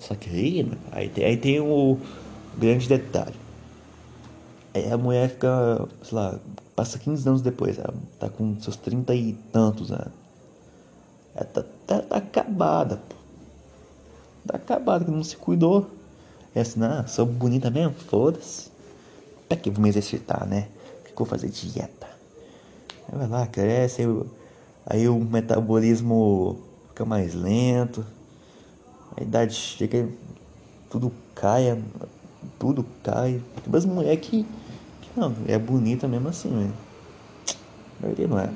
Só 0.00 0.16
que 0.16 0.28
aí, 0.30 0.68
aí 0.90 1.12
aí 1.24 1.36
tem 1.36 1.60
o 1.60 1.98
grande 2.58 2.88
detalhe. 2.88 3.47
Aí 4.78 4.92
a 4.92 4.96
mulher 4.96 5.28
fica, 5.30 5.88
sei 6.02 6.16
lá, 6.16 6.38
passa 6.76 6.98
15 6.98 7.28
anos 7.28 7.42
depois, 7.42 7.78
ela 7.78 7.94
tá 8.18 8.28
com 8.28 8.58
seus 8.60 8.76
30 8.76 9.14
e 9.14 9.32
tantos 9.52 9.90
anos. 9.90 10.12
Ela 11.34 11.44
tá, 11.44 11.64
tá, 11.86 12.02
tá 12.02 12.16
acabada, 12.16 12.96
pô. 12.96 13.16
Tá 14.46 14.56
acabada, 14.56 15.04
que 15.04 15.10
não 15.10 15.24
se 15.24 15.36
cuidou. 15.36 15.90
É 16.54 16.60
assim, 16.60 16.82
ah, 16.82 17.04
sou 17.06 17.26
bonita 17.26 17.70
mesmo? 17.70 17.94
Foda-se. 17.94 18.70
Pra 19.48 19.56
que 19.56 19.70
vou 19.70 19.82
me 19.82 19.88
exercitar, 19.88 20.46
né? 20.46 20.68
Vou 21.16 21.26
fazer 21.26 21.48
dieta? 21.48 22.06
Aí 23.10 23.18
vai 23.18 23.28
lá, 23.28 23.46
cresce, 23.48 24.02
aí, 24.02 24.22
aí 24.86 25.08
o 25.08 25.18
metabolismo 25.18 26.60
fica 26.90 27.04
mais 27.04 27.34
lento, 27.34 28.06
a 29.16 29.22
idade 29.22 29.52
chega, 29.52 30.08
tudo 30.88 31.12
cai, 31.34 31.76
tudo 32.56 32.86
cai. 33.02 33.42
Mulheres 33.86 34.20
que, 34.20 34.44
que 34.44 34.67
não, 35.18 35.34
é 35.46 35.58
bonita 35.58 36.06
mesmo 36.06 36.28
assim, 36.28 36.50
velho. 36.50 36.74
A 37.98 38.02
maioria 38.02 38.28
não 38.28 38.38
é. 38.38 38.52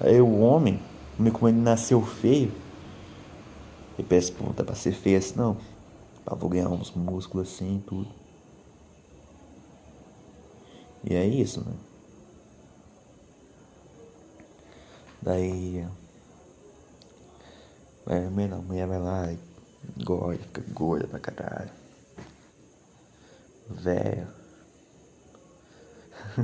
Aí 0.00 0.20
o 0.20 0.38
homem, 0.40 0.80
como 1.32 1.48
ele 1.48 1.58
nasceu 1.58 2.02
feio, 2.02 2.52
ele 3.98 4.06
pensa, 4.08 4.32
pô, 4.32 4.52
dá 4.52 4.64
pra 4.64 4.74
ser 4.74 4.92
feio 4.92 5.18
assim, 5.18 5.36
não. 5.36 5.56
Pra 6.24 6.34
vou 6.34 6.50
ganhar 6.50 6.68
uns 6.68 6.92
músculos 6.92 7.48
assim, 7.48 7.82
tudo. 7.86 8.08
E 11.04 11.14
é 11.14 11.24
isso, 11.24 11.60
né? 11.60 11.72
Daí. 15.22 15.86
Vai, 18.04 18.24
a 18.24 18.30
mulher 18.30 18.86
vai 18.86 19.00
lá 19.00 19.32
e 19.32 19.38
gorda, 20.04 20.42
fica 20.42 20.62
gorda 20.72 21.06
pra 21.06 21.18
caralho. 21.18 21.70
Velho. 23.68 24.45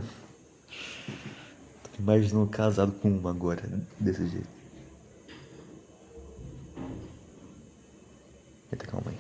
Tô 1.82 1.98
imaginando 1.98 2.46
casado 2.48 2.92
com 2.92 3.08
uma 3.08 3.30
agora, 3.30 3.62
desse 3.98 4.26
jeito. 4.28 4.48
Eita, 8.70 8.86
calma 8.86 9.10
aí. 9.10 9.18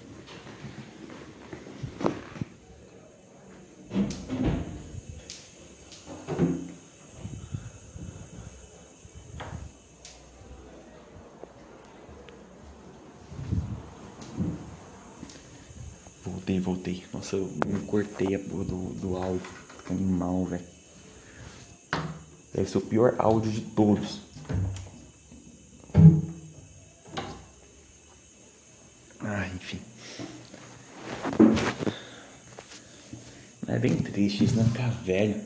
Voltei, 16.24 16.60
voltei. 16.60 17.04
Nossa, 17.12 17.36
eu 17.36 17.48
cortei 17.86 18.34
a 18.34 18.38
porra 18.38 18.64
do, 18.64 18.94
do 18.94 19.16
áudio. 19.16 19.71
Animal, 19.90 20.44
velho. 20.44 20.64
Deve 22.54 22.68
ser 22.68 22.78
o 22.78 22.82
pior 22.82 23.14
áudio 23.18 23.50
de 23.50 23.60
todos. 23.60 24.20
Ah, 29.20 29.46
enfim. 29.54 29.80
É 33.66 33.78
bem 33.78 33.96
triste 33.96 34.44
isso, 34.44 34.56
não 34.56 34.64
ficar 34.64 34.90
velho. 34.90 35.40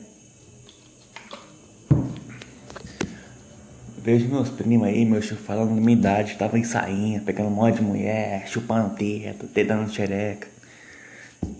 Vejo 3.99 4.27
meus 4.29 4.49
primos 4.49 4.87
aí, 4.87 5.05
meus 5.05 5.27
tios 5.27 5.39
falando 5.39 5.75
da 5.75 5.81
minha 5.81 5.97
idade, 5.97 6.37
tava 6.37 6.57
em 6.57 6.63
sainha, 6.63 7.21
pegando 7.21 7.49
monte 7.49 7.75
de 7.75 7.81
mulher, 7.81 8.47
chupando 8.47 8.95
teto, 8.95 9.47
dando 9.65 9.91
xereca. 9.91 10.47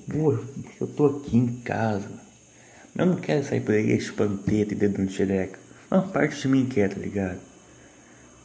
Pô, 0.09 0.39
eu 0.79 0.87
tô 0.87 1.07
aqui 1.07 1.37
em 1.37 1.47
casa. 1.61 2.26
Eu 2.97 3.05
não 3.05 3.15
quero 3.15 3.45
sair 3.45 3.62
por 3.62 3.75
aí 3.75 3.99
chupando 4.01 4.38
teto 4.39 4.71
e 4.71 4.75
dando 4.75 5.10
xereca. 5.12 5.60
Uma 5.91 6.01
parte 6.01 6.41
de 6.41 6.47
mim 6.47 6.65
quer, 6.65 6.89
tá 6.89 6.99
ligado? 6.99 7.38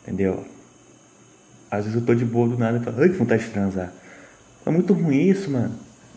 Entendeu? 0.02 0.44
Às 1.70 1.86
vezes 1.86 1.98
eu 1.98 2.04
tô 2.04 2.14
de 2.14 2.24
boa 2.24 2.46
do 2.46 2.58
nada 2.58 2.76
e 2.76 2.84
falo, 2.84 3.00
ai 3.00 3.08
que 3.08 3.16
vontade 3.16 3.44
de 3.44 3.50
transar. 3.50 3.90
É 4.66 4.70
muito 4.70 4.92
ruim 4.92 5.22
isso, 5.22 5.50
mano. 5.50 5.74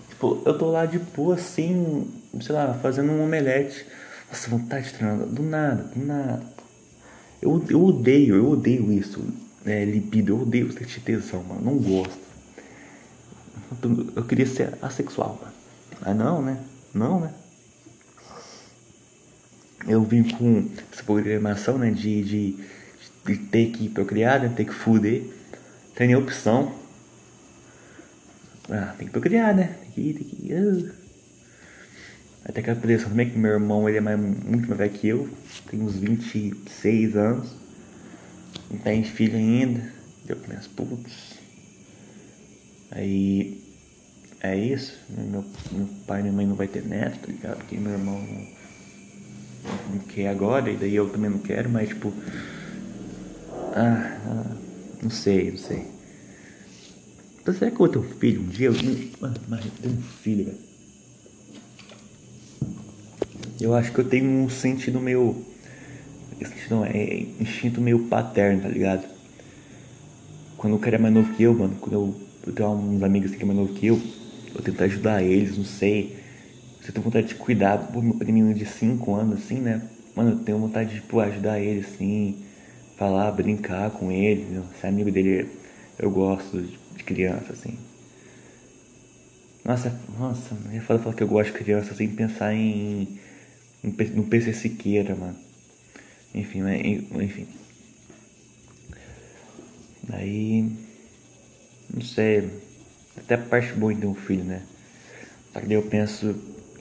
Tipo, 0.10 0.42
eu 0.46 0.58
tô 0.58 0.70
lá 0.70 0.86
de 0.86 1.00
boa 1.00 1.36
assim, 1.36 2.12
sei 2.42 2.54
lá, 2.54 2.74
fazendo 2.74 3.10
um 3.12 3.24
omelete. 3.24 3.86
Nossa, 4.28 4.50
vontade 4.50 4.88
de 4.88 4.94
transar. 4.96 5.28
Do 5.28 5.42
nada, 5.42 5.84
do 5.96 6.06
nada. 6.06 6.44
Eu, 7.42 7.64
eu 7.70 7.86
odeio, 7.86 8.36
eu 8.36 8.50
odeio 8.50 8.92
isso. 8.92 9.26
É, 9.66 9.86
libido, 9.86 10.34
eu 10.34 10.42
odeio 10.42 10.72
sentir 10.74 11.00
tesão, 11.00 11.42
mano. 11.42 11.62
Não 11.62 11.78
gosto. 11.78 12.26
Eu 14.16 14.24
queria 14.26 14.46
ser 14.46 14.74
assexual, 14.82 15.40
mano. 15.42 15.54
Ah, 16.02 16.14
não, 16.14 16.42
né? 16.42 16.60
Não, 16.94 17.22
né? 17.22 17.34
Eu 19.88 20.04
vim 20.04 20.24
com 20.24 20.68
essa 20.92 21.04
programação, 21.04 21.78
né? 21.78 21.92
De, 21.92 22.24
de, 22.24 22.58
de 23.26 23.38
ter 23.38 23.72
que 23.72 23.88
procriar, 23.90 24.40
né? 24.40 24.52
Ter 24.56 24.66
que 24.66 24.74
fuder. 24.74 25.24
Tem 25.96 26.08
nem 26.08 26.16
opção. 26.16 26.74
Ah, 28.70 28.96
tem 28.98 29.08
que 29.08 29.14
procriar, 29.14 29.54
né? 29.54 29.78
Tem 29.82 29.92
que 29.92 30.14
tem 30.14 30.24
que. 30.24 30.54
Uh. 30.54 30.92
Até 32.44 32.62
que 32.62 32.70
a 32.70 32.76
pressão 32.76 33.10
também 33.10 33.30
que 33.30 33.38
meu 33.38 33.52
irmão 33.52 33.88
ele 33.90 33.98
é 33.98 34.02
mais, 34.02 34.20
muito 34.20 34.68
mais 34.68 34.78
velho 34.78 34.92
que 34.92 35.08
eu. 35.08 35.30
Tem 35.70 35.82
uns 35.82 35.96
26 35.96 37.16
anos. 37.16 37.56
Não 38.70 38.78
tem 38.80 39.04
filho 39.04 39.36
ainda. 39.36 39.92
Deu 40.26 40.36
com 40.36 40.48
minhas 40.48 40.68
putz. 40.68 41.36
Aí 42.92 43.62
é 44.42 44.56
isso. 44.58 45.00
Meu, 45.10 45.46
meu 45.72 45.90
pai 46.08 46.20
e 46.20 46.24
minha 46.24 46.34
mãe 46.34 46.48
não 46.48 46.56
vai 46.56 46.68
ter 46.68 46.84
neto, 46.84 47.20
tá 47.20 47.28
ligado? 47.28 47.58
Porque 47.58 47.78
meu 47.78 47.92
irmão 47.94 48.24
não, 49.66 49.96
não 49.96 50.00
quer 50.00 50.30
agora, 50.30 50.70
e 50.70 50.78
daí 50.78 50.96
eu 50.96 51.10
também 51.10 51.30
não 51.30 51.40
quero, 51.40 51.70
mas 51.70 51.90
tipo. 51.90 52.14
Ah, 53.74 54.18
ah 54.26 54.56
não 55.02 55.10
sei, 55.10 55.52
não 55.52 55.58
sei. 55.58 55.86
Então 57.42 57.54
será 57.54 57.70
que 57.70 57.76
eu 57.76 57.78
vou 57.78 57.90
ter 57.90 58.00
um 58.00 58.04
filho 58.04 58.42
um 58.42 58.48
dia? 58.48 58.68
Eu, 58.68 58.74
mano, 59.22 59.36
mas 59.48 59.66
eu 59.66 59.72
tenho 59.82 59.96
um 59.96 60.02
filho, 60.02 60.46
velho. 60.46 60.58
Eu 63.62 63.74
acho 63.74 63.92
que 63.92 64.00
eu 64.00 64.06
tenho 64.06 64.26
um 64.26 64.50
sentido 64.50 65.00
meio. 65.00 65.36
Sentido, 66.40 66.84
é 66.86 67.26
instinto 67.40 67.80
meio 67.80 68.00
paterno, 68.08 68.64
tá 68.64 68.68
ligado? 68.68 69.06
Quando 70.58 70.76
o 70.76 70.80
cara 70.80 70.96
é 70.96 71.00
mais 71.00 71.14
novo 71.14 71.34
que 71.34 71.44
eu, 71.44 71.54
mano, 71.54 71.76
quando 71.80 71.94
eu, 71.94 72.22
eu 72.48 72.54
tenho 72.54 72.70
uns 72.72 73.04
amigos 73.04 73.30
assim 73.30 73.38
que 73.38 73.44
é 73.44 73.46
mais 73.46 73.60
novo 73.60 73.74
que 73.74 73.88
eu, 73.88 74.02
eu 74.54 74.62
tento 74.62 74.84
ajudar 74.84 75.24
eles, 75.24 75.58
não 75.58 75.66
sei. 75.66 76.18
Eu 76.88 76.94
tenho 76.94 77.04
vontade 77.04 77.28
de 77.28 77.36
cuidar, 77.36 77.78
pô, 77.78 78.02
meu 78.02 78.14
menino 78.14 78.54
de 78.54 78.66
5 78.66 79.14
anos, 79.16 79.44
assim, 79.44 79.60
né? 79.60 79.82
Mano, 80.16 80.32
eu 80.32 80.40
tenho 80.40 80.60
vontade 80.60 80.96
de, 80.96 81.02
pô, 81.02 81.20
ajudar 81.20 81.60
ele, 81.60 81.82
assim, 81.82 82.44
falar, 82.98 83.32
brincar 83.32 83.92
com 83.92 84.12
ele, 84.12 84.44
né? 84.44 84.64
ser 84.80 84.88
amigo 84.88 85.12
dele, 85.12 85.50
eu 86.00 86.10
gosto 86.12 86.62
de 86.62 87.04
criança, 87.04 87.54
assim. 87.54 87.78
Nossa, 89.64 90.00
nossa, 90.20 90.56
é 90.74 90.80
foda 90.80 91.00
falar 91.00 91.16
que 91.16 91.24
eu 91.24 91.28
gosto 91.28 91.52
de 91.52 91.58
criança 91.58 91.96
sem 91.96 92.08
pensar 92.08 92.54
em 92.54 93.20
no 94.14 94.24
PC 94.24 94.54
Siqueira, 94.54 95.16
mano. 95.16 95.36
Enfim, 96.34 96.62
enfim. 97.22 97.48
Daí. 100.04 100.70
Não 101.94 102.02
sei. 102.02 102.50
Até 103.18 103.36
a 103.36 103.38
parte 103.38 103.74
boa 103.74 103.94
de 103.94 104.02
ter 104.02 104.08
um 104.08 104.16
filho, 104.16 104.44
né? 104.44 104.62
Só 105.54 105.60
que 105.62 105.68
daí 105.68 105.76
eu 105.76 105.84
penso 105.84 106.36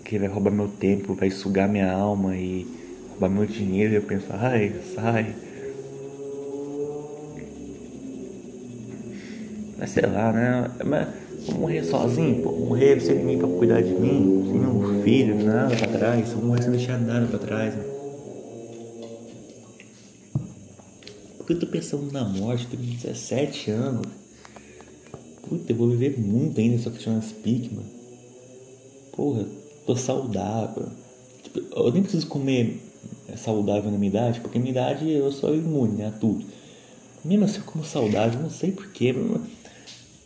que 0.05 0.19
vai 0.19 0.29
roubar 0.29 0.51
meu 0.51 0.69
tempo, 0.69 1.15
vai 1.15 1.31
sugar 1.31 1.69
minha 1.69 1.91
alma 1.91 2.37
e 2.37 2.67
roubar 3.11 3.31
meu 3.31 3.47
dinheiro. 3.47 3.95
E 3.95 3.97
eu 3.97 4.03
penso, 4.03 4.27
ai, 4.31 4.75
sai. 4.95 5.35
Mas 9.79 9.91
sei 9.91 10.07
lá, 10.07 10.33
né? 10.33 10.71
Mas 10.85 11.25
Vou 11.47 11.61
morrer 11.61 11.85
sozinho, 11.85 12.43
pô. 12.43 12.53
Morrer 12.53 13.01
sem 13.01 13.17
ninguém 13.17 13.39
pra 13.39 13.49
cuidar 13.49 13.83
de 13.83 13.93
mim, 13.93 14.49
sem 14.51 14.61
um 14.61 15.03
filho, 15.03 15.45
nada 15.45 15.77
pra 15.77 15.89
trás. 15.89 16.33
Vou 16.33 16.45
morrer 16.45 16.63
sem 16.63 16.73
deixar 16.73 16.99
nada 16.99 17.27
pra 17.27 17.39
trás, 17.39 17.75
né? 17.75 17.85
Porque 21.37 21.53
eu 21.53 21.61
tô 21.61 21.67
pensando 21.67 22.11
na 22.11 22.25
morte, 22.25 22.67
tenho 22.67 22.83
17 22.83 23.71
anos. 23.71 24.07
Puta, 25.47 25.71
eu 25.71 25.77
vou 25.77 25.91
viver 25.91 26.19
muito 26.19 26.59
ainda, 26.59 26.79
só 26.79 26.89
que 26.89 27.07
umas 27.07 27.31
piques, 27.33 27.71
mano. 27.71 27.89
Porra, 29.13 29.45
tô 29.87 29.97
saudável. 29.97 30.87
Tipo, 31.43 31.61
eu 31.75 31.93
nem 31.93 32.03
preciso 32.03 32.27
comer 32.27 32.81
saudável 33.37 33.91
na 33.91 33.99
minha 33.99 34.11
idade, 34.11 34.41
porque 34.41 34.59
na 34.59 34.65
minha 34.65 34.73
idade 34.73 35.11
eu 35.11 35.31
sou 35.33 35.55
imune 35.55 35.99
né, 35.99 36.07
a 36.07 36.11
tudo. 36.11 36.45
Mesmo 37.25 37.45
assim, 37.45 37.59
eu 37.59 37.65
como 37.65 37.85
saudável, 37.85 38.41
não 38.41 38.51
sei 38.51 38.71
porquê, 38.71 39.15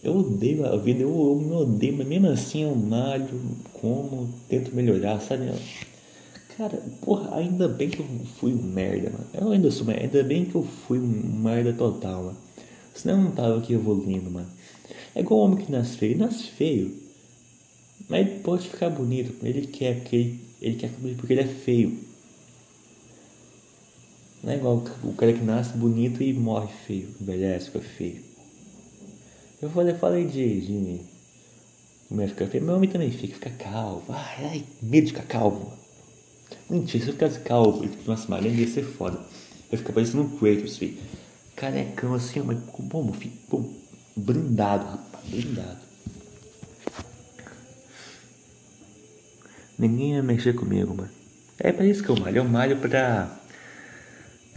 eu 0.03 0.16
odeio 0.16 0.66
a 0.66 0.77
vida, 0.77 1.03
eu, 1.03 1.09
eu 1.09 1.37
me 1.37 1.53
odeio, 1.53 1.97
mas 1.97 2.07
mesmo 2.07 2.29
assim 2.29 2.62
eu 2.62 2.75
malho, 2.75 3.29
como, 3.73 4.29
tento 4.49 4.75
melhorar, 4.75 5.21
sabe? 5.21 5.51
Cara, 6.57 6.83
porra, 7.03 7.37
ainda 7.37 7.68
bem 7.68 7.88
que 7.88 8.01
eu 8.01 8.07
fui 8.38 8.53
um 8.53 8.62
merda, 8.62 9.11
mano. 9.11 9.27
Eu 9.33 9.53
ainda 9.53 9.71
sou, 9.71 9.87
mas 9.87 9.99
ainda 9.99 10.23
bem 10.25 10.44
que 10.44 10.55
eu 10.55 10.62
fui 10.62 10.99
um 10.99 11.40
merda 11.42 11.73
total, 11.73 12.25
mano. 12.25 12.37
Senão 12.94 13.18
eu 13.18 13.25
não 13.25 13.31
tava 13.31 13.59
aqui 13.59 13.75
evoluindo, 13.75 14.29
mano. 14.29 14.49
É 15.14 15.21
igual 15.21 15.40
o 15.40 15.44
homem 15.44 15.64
que 15.64 15.71
nasce 15.71 15.97
feio, 15.97 16.18
nasce 16.18 16.44
feio. 16.44 17.08
Mas 18.09 18.27
ele 18.27 18.40
pode 18.40 18.68
ficar 18.68 18.88
bonito, 18.88 19.35
ele 19.44 19.66
quer, 19.66 20.01
porque 20.01 20.16
ele, 20.16 20.40
ele 20.62 20.77
quer 20.77 20.88
ficar 20.88 21.01
bonito 21.01 21.18
porque 21.18 21.33
ele 21.35 21.42
é 21.42 21.47
feio. 21.47 21.99
Não 24.42 24.53
é 24.53 24.57
igual 24.57 24.83
o 25.03 25.12
cara 25.14 25.33
que 25.33 25.42
nasce 25.42 25.77
bonito 25.77 26.23
e 26.23 26.33
morre 26.33 26.73
feio, 26.87 27.09
envelhece, 27.21 27.66
fica 27.66 27.81
feio. 27.81 28.23
Eu 29.61 29.68
falei, 29.71 29.94
falei 29.94 30.25
de, 30.25 30.61
de 30.61 31.01
mulher 32.09 32.29
ficar 32.29 32.47
feia, 32.47 32.62
meu 32.62 32.77
homem 32.77 32.88
também 32.88 33.11
fica, 33.11 33.35
fica 33.35 33.51
calvo. 33.51 34.05
Ai, 34.09 34.44
ai, 34.44 34.64
medo 34.81 35.07
de 35.07 35.12
ficar 35.12 35.27
calvo. 35.27 35.73
Mentira, 36.71 37.05
se 37.05 37.11
eu 37.11 37.14
ficasse 37.14 37.40
calvo 37.40 37.85
nossa 38.07 38.29
malhando 38.29 38.57
ia 38.57 38.68
ser 38.68 38.85
foda. 38.85 39.18
Eu 39.71 39.77
ficar 39.77 39.92
parecendo 39.92 40.23
um 40.23 40.38
Kratos, 40.38 40.79
filho. 40.79 40.97
Carecão 41.55 42.14
assim, 42.14 42.40
mas 42.40 42.59
bom, 42.79 43.12
filho, 43.12 43.35
bom, 43.51 43.71
brindado, 44.16 44.87
rapaz, 44.87 45.25
brindado. 45.29 45.88
Ninguém 49.79 50.14
ia 50.14 50.23
mexer 50.23 50.55
comigo, 50.55 50.95
mano. 50.95 51.11
É 51.59 51.73
pra 51.73 51.87
isso 51.87 52.03
que 52.03 52.09
eu 52.09 52.17
malho. 52.17 52.38
Eu 52.38 52.45
malho 52.45 52.77
pra 52.79 53.31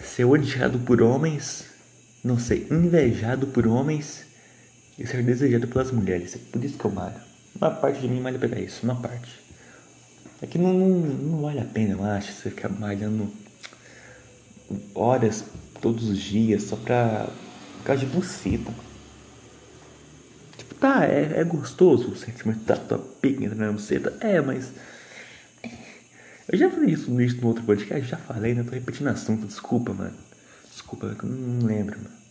ser 0.03 0.25
odiado 0.25 0.79
por 0.79 1.01
homens, 1.01 1.65
não 2.23 2.39
sei, 2.39 2.67
invejado 2.71 3.47
por 3.47 3.67
homens 3.67 4.25
e 4.97 5.05
ser 5.05 5.23
desejado 5.23 5.67
pelas 5.67 5.91
mulheres. 5.91 6.35
É 6.35 6.39
por 6.51 6.63
isso 6.63 6.77
que 6.77 6.85
eu 6.85 6.91
malho. 6.91 7.21
Uma 7.55 7.71
parte 7.71 8.01
de 8.01 8.07
mim 8.07 8.19
malha 8.19 8.39
pegar 8.39 8.59
isso, 8.59 8.83
uma 8.83 8.95
parte. 8.95 9.39
É 10.41 10.47
que 10.47 10.57
não, 10.57 10.73
não, 10.73 10.89
não 10.89 11.41
vale 11.41 11.59
a 11.59 11.65
pena, 11.65 11.93
eu 11.93 12.03
acho, 12.03 12.31
você 12.31 12.49
ficar 12.49 12.69
malhando 12.69 13.31
horas 14.95 15.45
todos 15.79 16.09
os 16.09 16.19
dias 16.19 16.63
só 16.63 16.75
pra. 16.75 17.27
por 17.77 17.83
causa 17.83 18.05
de 18.05 18.11
buceta. 18.11 18.71
Tipo, 20.57 20.75
tá, 20.75 21.05
é, 21.05 21.33
é 21.35 21.43
gostoso 21.43 22.09
o 22.09 22.15
sentimento 22.15 22.63
da 22.63 22.75
tua 22.75 22.97
pica 22.97 23.53
na 23.53 23.71
buceta. 23.71 24.15
É, 24.19 24.41
mas. 24.41 24.71
Eu 26.51 26.57
já 26.57 26.69
falei 26.69 26.93
isso 26.93 27.09
no 27.09 27.21
início 27.21 27.47
outro 27.47 27.63
podcast, 27.63 28.05
já 28.05 28.17
falei, 28.17 28.53
né? 28.53 28.61
Tô 28.63 28.71
repetindo 28.71 29.07
assunto, 29.07 29.47
desculpa, 29.47 29.93
mano. 29.93 30.17
Desculpa, 30.69 31.05
eu 31.05 31.29
não 31.29 31.65
lembro, 31.65 31.97
mano. 31.97 32.21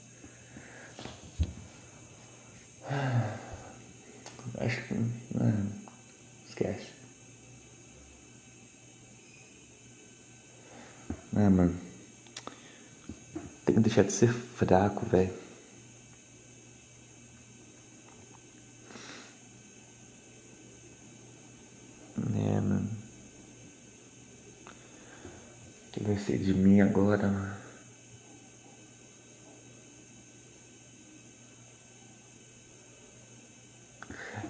Acho 4.58 4.82
que. 4.84 4.94
Ah, 5.40 5.66
esquece. 6.46 6.88
Ah, 11.34 11.48
mano. 11.48 11.74
Tem 13.64 13.74
que 13.74 13.80
deixar 13.80 14.02
de 14.02 14.12
ser 14.12 14.30
fraco, 14.30 15.06
velho. 15.06 15.32
Que 25.92 26.02
vai 26.02 26.16
ser 26.16 26.38
de 26.38 26.54
mim 26.54 26.80
agora, 26.80 27.26
mano? 27.26 27.54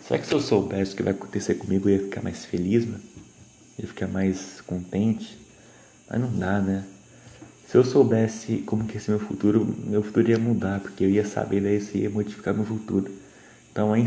Será 0.06 0.18
que 0.18 0.26
se 0.26 0.34
eu 0.34 0.40
soubesse 0.40 0.92
o 0.92 0.96
que 0.96 1.02
vai 1.02 1.12
acontecer 1.12 1.54
comigo 1.54 1.88
eu 1.88 1.96
ia 1.96 2.02
ficar 2.02 2.20
mais 2.20 2.44
feliz, 2.44 2.84
mano? 2.84 3.02
Ia 3.78 3.86
ficar 3.86 4.08
mais 4.08 4.60
contente? 4.62 5.38
Mas 6.08 6.20
não 6.20 6.36
dá, 6.36 6.60
né? 6.60 6.84
Se 7.68 7.76
eu 7.76 7.84
soubesse 7.84 8.58
como 8.66 8.84
que 8.84 8.94
ia 8.94 9.00
ser 9.00 9.12
meu 9.12 9.20
futuro, 9.20 9.64
meu 9.86 10.02
futuro 10.02 10.28
ia 10.28 10.38
mudar, 10.38 10.80
porque 10.80 11.04
eu 11.04 11.10
ia 11.10 11.24
saber 11.24 11.60
daí 11.60 11.80
se 11.80 11.98
ia 11.98 12.10
modificar 12.10 12.52
meu 12.52 12.64
futuro. 12.64 13.08
Então 13.70 13.94
é, 13.94 14.00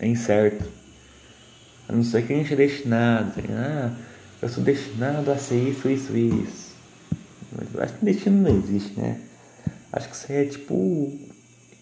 é 0.00 0.08
incerto. 0.08 0.64
A 1.88 1.92
não 1.92 2.02
ser 2.02 2.26
que 2.26 2.32
a 2.32 2.36
gente 2.36 2.52
é 2.52 2.56
destinado. 2.56 3.30
Tá 3.30 3.42
ah, 3.52 4.09
eu 4.42 4.48
sou 4.48 4.62
destinado 4.64 5.30
a 5.30 5.36
ser 5.36 5.68
isso, 5.68 5.88
isso, 5.88 6.16
isso. 6.16 6.70
Mas 7.52 7.82
acho 7.82 7.94
que 7.98 8.04
destino 8.04 8.42
não 8.42 8.58
existe, 8.58 8.98
né? 8.98 9.20
Acho 9.92 10.08
que 10.08 10.16
isso 10.16 10.32
é 10.32 10.44
tipo. 10.44 11.18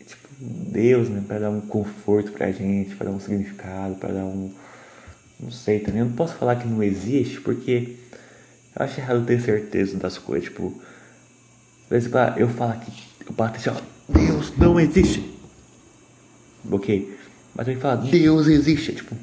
Tipo, 0.07 0.29
Deus, 0.41 1.09
né? 1.09 1.23
Pra 1.27 1.39
dar 1.39 1.51
um 1.51 1.61
conforto 1.61 2.33
pra 2.33 2.51
gente, 2.51 2.95
pra 2.97 3.07
dar 3.09 3.13
um 3.15 3.21
significado, 3.21 3.95
pra 3.97 4.11
dar 4.11 4.25
um. 4.25 4.53
Não 5.39 5.51
sei 5.51 5.81
também. 5.81 6.01
Eu 6.01 6.07
não 6.07 6.15
posso 6.15 6.35
falar 6.35 6.57
que 6.57 6.67
não 6.67 6.83
existe, 6.83 7.41
porque 7.41 7.97
eu 8.75 8.85
acho 8.85 8.99
errado 8.99 9.25
ter 9.25 9.41
certeza 9.41 9.97
das 9.97 10.19
coisas. 10.19 10.49
Tipo, 10.49 10.75
eu 12.37 12.49
falo 12.49 12.73
aqui, 12.73 12.93
eu 13.27 13.33
bato 13.33 13.57
assim, 13.57 13.71
ó, 13.71 13.81
Deus 14.09 14.57
não 14.57 14.81
existe. 14.81 15.39
Ok? 16.71 17.17
Mas 17.55 17.67
também 17.67 17.81
fala, 17.81 17.97
Deus 17.97 18.47
existe. 18.47 18.95
Tipo, 18.95 19.15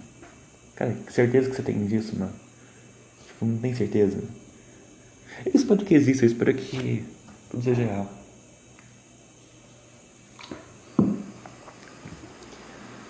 cara, 0.75 0.93
que 1.05 1.11
certeza 1.11 1.49
que 1.49 1.55
você 1.55 1.63
tem 1.63 1.85
disso, 1.85 2.17
mano? 2.17 2.44
Tipo, 3.45 3.51
não 3.51 3.57
tem 3.59 3.75
certeza. 3.75 4.17
Eu 5.45 5.51
espero 5.53 5.85
que 5.85 5.93
exista, 5.93 6.25
eu 6.25 6.29
espero 6.29 6.53
que 6.53 7.05
tudo 7.49 7.63
seja 7.63 7.83
real. 7.83 8.09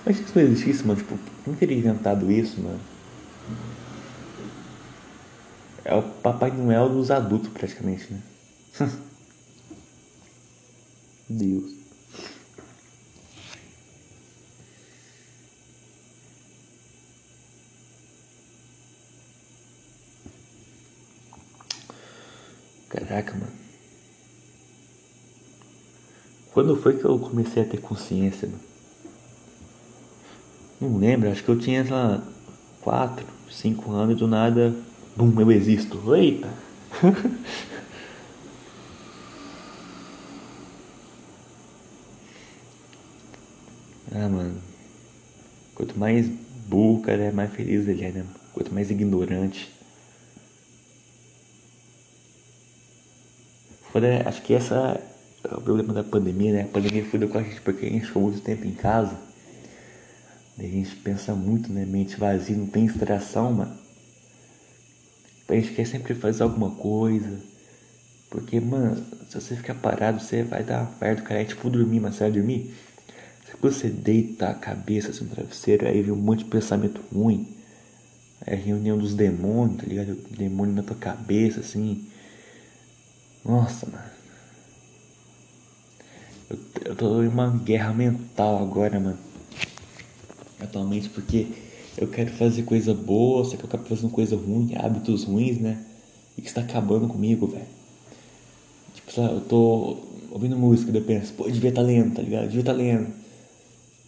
Mas 0.05 0.17
se 0.17 0.23
isso 0.23 0.33
não 0.35 0.43
existisse, 0.43 0.85
mano, 0.85 0.99
tipo, 0.99 1.17
não 1.47 1.55
teria 1.55 1.77
inventado 1.77 2.31
isso, 2.31 2.61
mano. 2.61 2.79
É 5.83 5.95
o 5.95 6.01
Papai 6.01 6.51
Noel 6.51 6.89
dos 6.89 7.09
adultos, 7.11 7.49
praticamente, 7.49 8.11
né? 8.11 8.21
Deus. 11.29 11.84
Caraca, 22.95 23.33
mano. 23.33 23.51
Quando 26.53 26.77
foi 26.77 26.97
que 26.97 27.03
eu 27.03 27.19
comecei 27.19 27.61
a 27.61 27.65
ter 27.65 27.81
consciência, 27.81 28.47
mano? 28.47 28.63
Não 30.79 30.97
lembro, 30.97 31.29
acho 31.29 31.43
que 31.43 31.49
eu 31.49 31.59
tinha, 31.59 31.83
sei 31.83 31.91
lá, 31.91 32.23
4, 32.81 33.25
5 33.51 33.91
anos 33.91 34.15
e 34.15 34.19
do 34.19 34.27
nada, 34.27 34.73
bum, 35.15 35.33
eu 35.41 35.51
existo. 35.51 36.15
Eita! 36.15 36.47
ah, 44.13 44.29
mano. 44.29 44.61
Quanto 45.73 45.99
mais 45.99 46.29
burro, 46.67 47.01
cara, 47.01 47.23
é 47.23 47.31
mais 47.31 47.51
feliz 47.51 47.85
ele 47.89 48.05
é, 48.05 48.11
né? 48.11 48.25
Quanto 48.53 48.73
mais 48.73 48.89
ignorante. 48.89 49.74
Foda, 53.95 54.27
acho 54.27 54.41
que 54.41 54.53
essa 54.53 54.99
é 55.41 55.55
o 55.55 55.61
problema 55.61 55.93
da 55.93 56.03
pandemia, 56.03 56.51
né? 56.51 56.61
A 56.63 56.67
pandemia 56.67 57.05
fudeu 57.05 57.29
com 57.29 57.37
a 57.37 57.41
gente 57.41 57.61
porque 57.61 57.85
a 57.85 57.89
gente 57.89 58.07
ficou 58.07 58.23
muito 58.23 58.41
tempo 58.41 58.67
em 58.67 58.73
casa. 58.73 59.17
Daí 60.57 60.67
a 60.67 60.69
gente 60.69 60.97
pensa 60.97 61.33
muito, 61.33 61.71
né? 61.71 61.85
Mente 61.85 62.17
vazia, 62.17 62.57
não 62.57 62.67
tem 62.67 62.87
distração, 62.87 63.53
mano. 63.53 63.73
A 65.47 65.55
gente 65.55 65.71
quer 65.71 65.87
sempre 65.87 66.13
fazer 66.13 66.43
alguma 66.43 66.71
coisa. 66.71 67.39
Porque, 68.29 68.59
mano, 68.59 69.01
se 69.29 69.39
você 69.39 69.55
ficar 69.55 69.75
parado, 69.75 70.19
você 70.19 70.43
vai 70.43 70.61
dar 70.61 70.85
perto, 70.99 71.23
cara. 71.23 71.41
É 71.41 71.45
tipo 71.45 71.69
dormir, 71.69 72.01
mas 72.01 72.15
você 72.15 72.25
vai 72.25 72.31
dormir. 72.33 72.73
Se 73.45 73.55
você 73.61 73.87
deita 73.87 74.49
a 74.49 74.55
cabeça 74.55 75.11
assim 75.11 75.23
no 75.23 75.29
travesseiro, 75.29 75.87
aí 75.87 76.01
vem 76.01 76.11
um 76.11 76.17
monte 76.17 76.39
de 76.39 76.49
pensamento 76.49 76.99
ruim. 77.13 77.47
É 78.45 78.55
a 78.55 78.57
reunião 78.57 78.97
dos 78.97 79.15
demônios, 79.15 79.77
tá 79.77 79.87
ligado? 79.87 80.17
Demônio 80.31 80.75
na 80.75 80.83
tua 80.83 80.97
cabeça, 80.97 81.61
assim. 81.61 82.05
Nossa, 83.45 83.85
mano. 83.85 84.09
Eu, 86.49 86.59
eu 86.85 86.95
tô 86.95 87.23
em 87.23 87.27
uma 87.27 87.49
guerra 87.49 87.93
mental 87.93 88.61
agora, 88.61 88.99
mano 88.99 89.35
atualmente 90.59 91.09
porque 91.09 91.47
eu 91.97 92.07
quero 92.07 92.31
fazer 92.31 92.63
coisa 92.63 92.93
boa, 92.93 93.45
só 93.45 93.55
que 93.55 93.63
eu 93.63 93.67
acabo 93.67 93.85
fazendo 93.85 94.11
coisa 94.11 94.35
ruim, 94.35 94.75
hábitos 94.75 95.23
ruins, 95.23 95.59
né? 95.59 95.81
E 96.37 96.41
que 96.41 96.47
está 96.47 96.61
acabando 96.61 97.07
comigo, 97.07 97.47
velho. 97.47 97.65
Tipo, 98.93 99.11
sabe, 99.13 99.35
eu 99.35 99.41
tô 99.41 99.97
ouvindo 100.29 100.57
música, 100.57 100.91
daí 100.91 101.01
eu 101.01 101.05
penso, 101.05 101.33
pô, 101.33 101.45
eu 101.45 101.51
devia 101.51 101.69
estar 101.69 101.81
tá 101.81 101.87
lendo, 101.87 102.15
tá 102.15 102.21
ligado? 102.21 102.43
Eu 102.43 102.47
devia 102.47 102.61
estar 102.61 102.73
tá 102.73 102.77
lendo. 102.77 103.07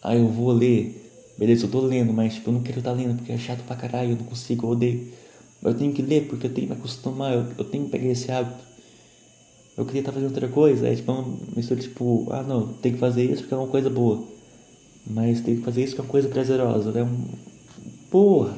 Aí 0.03 0.19
eu 0.19 0.27
vou 0.27 0.51
ler, 0.51 1.33
beleza, 1.37 1.65
eu 1.65 1.71
tô 1.71 1.79
lendo, 1.79 2.11
mas 2.11 2.35
tipo, 2.35 2.49
eu 2.49 2.53
não 2.53 2.61
quero 2.61 2.79
estar 2.79 2.91
tá 2.91 2.97
lendo 2.97 3.15
porque 3.17 3.31
é 3.31 3.37
chato 3.37 3.63
pra 3.63 3.75
caralho, 3.75 4.11
eu 4.11 4.17
não 4.17 4.25
consigo, 4.25 4.67
eu 4.67 4.71
odeio. 4.71 5.13
Mas 5.61 5.73
eu 5.73 5.79
tenho 5.79 5.93
que 5.93 6.01
ler 6.01 6.27
porque 6.27 6.47
eu 6.47 6.53
tenho 6.53 6.67
que 6.67 6.73
me 6.73 6.79
acostumar, 6.79 7.33
eu, 7.33 7.45
eu 7.57 7.63
tenho 7.63 7.85
que 7.85 7.91
pegar 7.91 8.09
esse 8.09 8.29
hábito. 8.31 8.66
Eu 9.77 9.85
queria 9.85 10.01
estar 10.01 10.11
fazendo 10.11 10.29
outra 10.29 10.47
coisa, 10.47 10.87
é 10.87 10.95
tipo 10.95 11.11
uma 11.11 11.37
mistura 11.55 11.79
tipo, 11.79 12.27
ah 12.31 12.41
não, 12.41 12.73
tem 12.73 12.93
que 12.93 12.97
fazer 12.97 13.23
isso 13.23 13.43
porque 13.43 13.53
é 13.53 13.57
uma 13.57 13.67
coisa 13.67 13.91
boa. 13.91 14.23
Mas 15.05 15.41
tem 15.41 15.57
que 15.57 15.61
fazer 15.61 15.83
isso 15.83 15.95
com 15.95 16.01
uma 16.01 16.09
coisa 16.09 16.27
prazerosa, 16.27 16.91
né? 16.91 17.03
Um... 17.03 17.27
Porra! 18.09 18.57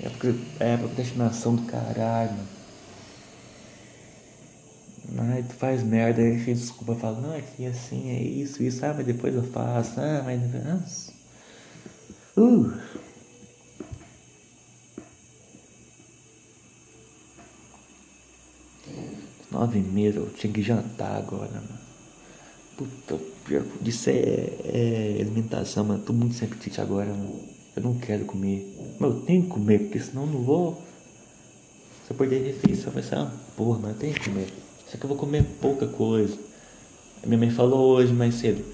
É 0.00 0.08
porque 0.10 0.32
é 0.60 0.76
procrastinação 0.76 1.56
do 1.56 1.62
caralho, 1.62 2.30
mano. 2.30 2.46
Ai, 5.32 5.42
tu 5.42 5.54
faz 5.54 5.82
merda, 5.82 6.22
aí 6.22 6.38
cheio 6.44 6.56
desculpa, 6.56 6.94
fala, 6.94 7.20
não, 7.20 7.34
é 7.34 7.40
que 7.40 7.66
assim, 7.66 8.10
é 8.10 8.22
isso, 8.22 8.62
isso, 8.62 8.86
ah, 8.86 8.94
mas 8.94 9.04
depois 9.04 9.34
eu 9.34 9.42
faço, 9.42 10.00
ah, 10.00 10.22
mas. 10.24 11.12
Uh! 12.36 12.72
Nove 19.50 19.80
meses, 19.80 20.16
eu 20.16 20.28
tinha 20.30 20.52
que 20.52 20.62
jantar 20.62 21.16
agora, 21.16 21.50
mano. 21.50 21.78
Puta, 22.76 23.18
pior 23.44 23.64
disso 23.80 24.10
é, 24.10 24.48
é 24.64 25.18
alimentação, 25.20 25.84
mano. 25.84 26.02
Tô 26.04 26.12
muito 26.12 26.34
sem 26.34 26.46
apetite 26.46 26.80
agora, 26.80 27.08
mano. 27.08 27.40
Eu 27.74 27.82
não 27.82 27.94
quero 27.98 28.24
comer. 28.24 28.74
Mas 28.98 29.10
eu 29.10 29.20
tenho 29.20 29.42
que 29.42 29.48
comer, 29.48 29.78
porque 29.80 30.00
senão 30.00 30.26
eu 30.26 30.32
não 30.32 30.42
vou. 30.42 30.82
Se 32.06 32.12
eu 32.12 32.16
perder 32.16 32.44
refeição, 32.44 32.92
vai 32.92 33.02
ser 33.02 33.16
uma 33.16 33.32
porra, 33.56 33.78
mas 33.80 33.92
eu 33.92 33.98
tenho 33.98 34.14
que 34.14 34.28
comer. 34.28 34.48
Só 34.86 34.96
que 34.96 35.04
eu 35.04 35.08
vou 35.08 35.16
comer 35.16 35.44
pouca 35.60 35.86
coisa. 35.86 36.38
A 37.22 37.26
minha 37.26 37.38
mãe 37.38 37.50
falou 37.50 37.96
hoje 37.96 38.12
mais 38.12 38.34
cedo. 38.34 38.64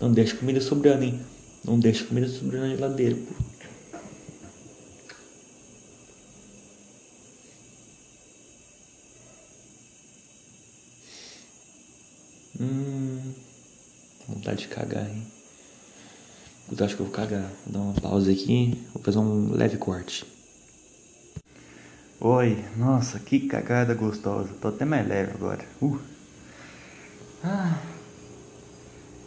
Não 0.00 0.12
deixe 0.12 0.34
comida 0.34 0.60
sobrando, 0.60 1.04
hein? 1.04 1.20
Não 1.64 1.78
deixe 1.78 2.04
comida 2.04 2.28
sobrando 2.28 2.66
na 2.66 2.74
geladeira, 2.74 3.16
pô. 3.16 3.51
Hum, 12.62 13.32
vontade 14.28 14.60
de 14.60 14.68
cagar, 14.68 15.10
hein? 15.10 15.26
Acho 16.70 16.96
que 16.96 17.02
eu 17.02 17.06
vou 17.06 17.14
cagar. 17.14 17.50
Vou 17.66 17.72
dar 17.72 17.80
uma 17.80 17.94
pausa 17.94 18.30
aqui. 18.30 18.80
Vou 18.94 19.02
fazer 19.02 19.18
um 19.18 19.52
leve 19.52 19.76
corte. 19.76 20.24
Oi, 22.20 22.64
nossa, 22.76 23.18
que 23.18 23.40
cagada 23.40 23.94
gostosa. 23.94 24.54
Tô 24.60 24.68
até 24.68 24.84
mais 24.84 25.06
leve 25.06 25.32
agora. 25.32 25.64
Uh. 25.82 25.98
Ah. 27.42 27.82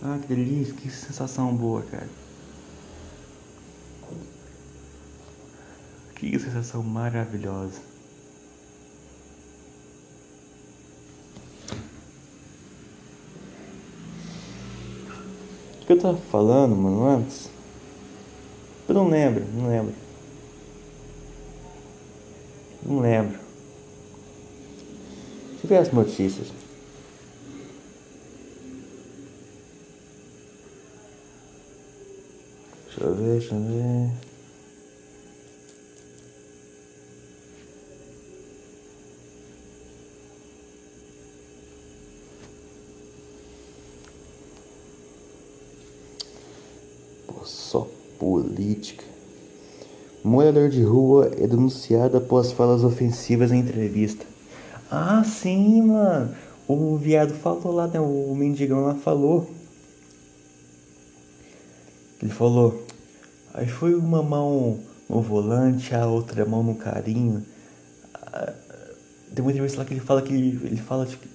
ah, 0.01 0.17
que 0.21 0.27
delícia, 0.33 0.73
que 0.73 0.89
sensação 0.89 1.53
boa, 1.53 1.81
cara. 1.83 2.07
Que 6.15 6.39
sensação 6.39 6.81
maravilhosa. 6.81 7.81
O 15.85 15.87
que 15.87 15.93
eu 15.93 15.99
tava 15.99 16.17
falando, 16.17 16.75
mano, 16.75 17.05
antes? 17.05 17.47
Eu 18.89 18.95
não 18.95 19.07
lembro, 19.07 19.45
não 19.53 19.67
lembro. 19.67 19.93
Não 22.83 22.99
lembro. 23.01 23.37
Deixa 25.51 25.63
eu 25.63 25.69
ver 25.69 25.77
as 25.77 25.91
notícias. 25.91 26.47
Deixa 32.87 33.03
eu 33.03 33.13
ver, 33.13 33.39
deixa 33.39 33.53
eu 33.53 33.61
ver. 33.61 34.25
só 47.45 47.87
política. 48.55 49.03
Morador 50.23 50.69
de 50.69 50.81
rua 50.81 51.31
é 51.37 51.45
denunciado 51.45 52.17
após 52.17 52.51
falas 52.51 52.83
ofensivas 52.83 53.51
em 53.51 53.59
entrevista. 53.59 54.25
Ah, 54.89 55.23
sim, 55.23 55.81
mano. 55.83 56.33
O 56.67 56.97
viado 56.97 57.33
falou 57.33 57.71
lá, 57.71 57.87
né? 57.87 57.99
O 57.99 58.33
mendigão 58.35 58.85
lá 58.85 58.95
falou. 58.95 59.47
Ele 62.21 62.31
falou. 62.31 62.83
Aí 63.53 63.67
foi 63.67 63.93
uma 63.93 64.23
mão 64.23 64.79
no 65.07 65.21
volante, 65.21 65.93
a 65.93 66.07
outra 66.07 66.43
mão 66.45 66.63
no 66.63 66.75
carinho. 66.75 67.45
Ah, 68.15 68.53
tem 69.33 69.43
uma 69.43 69.51
entrevista 69.51 69.79
lá 69.79 69.85
que 69.85 69.93
ele 69.93 70.01
fala 70.01 70.21
que 70.21 70.33
ele, 70.33 70.59
ele 70.65 70.77
fala 70.77 71.05
tipo, 71.05 71.27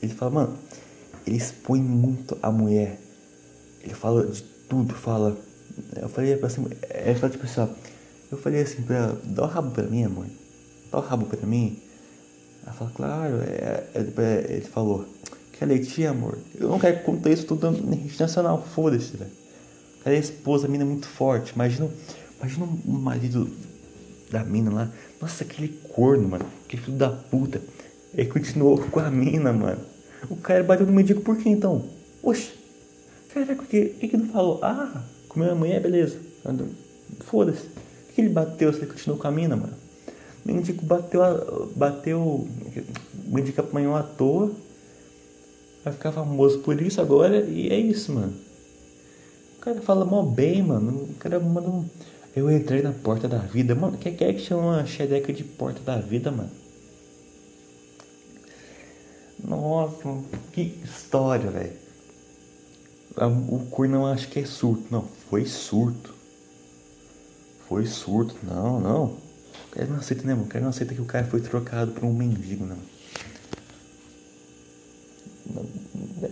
ele 0.00 0.14
fala, 0.14 0.30
mano, 0.30 0.58
ele 1.26 1.36
expõe 1.36 1.82
muito 1.82 2.38
a 2.42 2.50
mulher. 2.50 2.98
Ele 3.82 3.94
fala 3.94 4.26
de 4.26 4.42
tudo, 4.68 4.94
fala. 4.94 5.36
Eu 5.96 6.08
falei 6.08 6.34
assim, 6.34 6.66
ele 6.90 7.18
fala 7.18 7.32
tipo 7.32 7.44
assim, 7.44 7.60
ó, 7.60 7.68
eu 8.30 8.38
falei 8.38 8.62
assim 8.62 8.82
pra 8.82 8.96
ela, 8.96 9.22
dá 9.24 9.44
o 9.44 9.46
rabo 9.46 9.70
pra 9.70 9.84
mim, 9.84 10.04
amor. 10.04 10.26
Dá 10.90 10.98
o 10.98 11.00
rabo 11.00 11.26
pra 11.26 11.46
mim. 11.46 11.78
Ela 12.64 12.72
fala, 12.72 12.90
claro, 12.94 13.36
é, 13.42 13.84
é, 13.94 14.00
é, 14.00 14.46
ele 14.50 14.66
falou, 14.66 15.06
quer 15.52 15.66
leitinho, 15.66 16.10
amor? 16.10 16.38
Eu 16.54 16.68
não 16.68 16.78
quero 16.78 17.02
contar 17.02 17.30
isso 17.30 17.46
tudo 17.46 17.70
na 17.70 17.96
rede 17.96 18.20
nacional, 18.20 18.62
foda-se, 18.74 19.16
velho. 19.16 19.30
A 20.04 20.12
esposa, 20.12 20.66
a 20.66 20.70
mina 20.70 20.84
é 20.84 20.86
muito 20.86 21.06
forte. 21.06 21.52
Imagina, 21.54 21.90
imagina 22.38 22.66
o 22.66 22.90
marido 22.90 23.50
da 24.30 24.44
mina 24.44 24.70
lá. 24.70 24.90
Nossa, 25.20 25.44
aquele 25.44 25.68
corno, 25.68 26.28
mano. 26.28 26.46
Aquele 26.64 26.82
filho 26.82 26.96
da 26.96 27.10
puta. 27.10 27.60
Ele 28.14 28.28
continuou 28.28 28.78
com 28.90 29.00
a 29.00 29.10
mina, 29.10 29.52
mano. 29.52 29.80
O 30.30 30.36
cara 30.36 30.62
bateu 30.62 30.86
no 30.86 30.92
mendigo 30.92 31.20
por 31.20 31.36
quê 31.36 31.48
então? 31.48 31.84
Oxe. 32.22 32.52
Caraca, 33.32 33.62
o 33.62 33.66
que, 33.66 33.86
que, 33.86 34.08
que 34.08 34.16
não 34.16 34.28
falou? 34.28 34.60
Ah, 34.62 35.02
comeu 35.38 35.52
a 35.52 35.54
mulher, 35.54 35.80
beleza. 35.80 36.18
Foda-se. 37.20 37.62
Por 37.62 38.14
que 38.14 38.20
ele 38.20 38.30
bateu 38.30 38.72
se 38.72 38.80
ele 38.80 38.88
continuou 38.88 39.20
com 39.20 39.28
a 39.28 39.30
mina, 39.30 39.54
mano? 39.54 39.72
O 40.44 40.52
mendigo 40.52 40.84
bateu, 40.84 41.20
bateu. 41.76 42.20
O 42.20 42.48
mendigo 43.26 43.60
apanhou 43.60 43.94
à 43.94 44.02
toa. 44.02 44.50
Vai 45.84 45.92
ficar 45.92 46.10
famoso 46.10 46.58
por 46.58 46.82
isso 46.82 47.00
agora 47.00 47.38
e 47.44 47.68
é 47.68 47.78
isso, 47.78 48.12
mano. 48.12 48.34
O 49.58 49.60
cara 49.60 49.80
fala 49.80 50.04
mó 50.04 50.22
bem, 50.22 50.62
mano. 50.62 51.04
O 51.04 51.14
cara 51.14 51.38
manda 51.38 51.68
um. 51.68 51.84
Eu 52.34 52.50
entrei 52.50 52.82
na 52.82 52.92
porta 52.92 53.28
da 53.28 53.38
vida. 53.38 53.74
Mano, 53.74 53.96
quem 53.96 54.12
é 54.12 54.32
que 54.32 54.40
chama 54.40 54.84
xereca 54.86 55.32
de 55.32 55.44
porta 55.44 55.80
da 55.80 55.98
vida, 55.98 56.32
mano? 56.32 56.50
Nossa, 59.44 60.18
que 60.52 60.74
história, 60.84 61.48
velho. 61.48 61.87
O 63.26 63.66
cor 63.70 63.88
não 63.88 64.06
acho 64.06 64.28
que 64.28 64.38
é 64.38 64.46
surto. 64.46 64.84
Não, 64.90 65.02
foi 65.28 65.44
surto. 65.44 66.14
Foi 67.68 67.84
surto. 67.84 68.36
Não, 68.44 68.80
não. 68.80 69.04
O 69.04 69.70
cara 69.72 69.86
não 69.86 69.96
aceita, 69.96 70.22
né, 70.22 70.34
mano? 70.34 70.46
O 70.46 70.48
cara 70.48 70.62
não 70.62 70.70
aceita 70.70 70.94
que 70.94 71.00
o 71.00 71.04
cara 71.04 71.26
foi 71.26 71.40
trocado 71.40 71.92
por 71.92 72.04
um 72.04 72.12
mendigo, 72.12 72.64
não. 72.64 72.78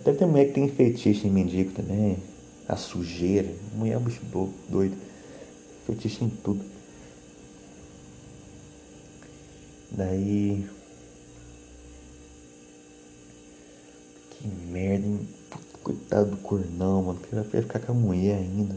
Deve 0.05 0.19
ter 0.19 0.27
mulher 0.27 0.47
que 0.47 0.53
tem 0.53 0.69
fetiche 0.69 1.27
em 1.27 1.31
mendigo 1.31 1.73
também. 1.73 2.19
A 2.69 2.77
sujeira. 2.77 3.53
Mulher 3.75 3.95
é 3.95 3.99
um 3.99 4.03
bicho 4.03 4.21
doido. 4.69 4.97
Fetiche 5.87 6.25
em 6.25 6.29
tudo. 6.29 6.65
Daí. 9.91 10.69
Que 14.31 14.47
merda, 14.47 15.07
hein? 15.07 15.36
Coitado 15.87 16.33
do 16.33 16.37
cornão, 16.39 17.01
mano. 17.01 17.21
Porque 17.21 17.37
vai 17.37 17.63
ficar 17.63 17.79
com 17.79 17.93
a 17.93 17.95
mulher 17.95 18.39
ainda. 18.39 18.77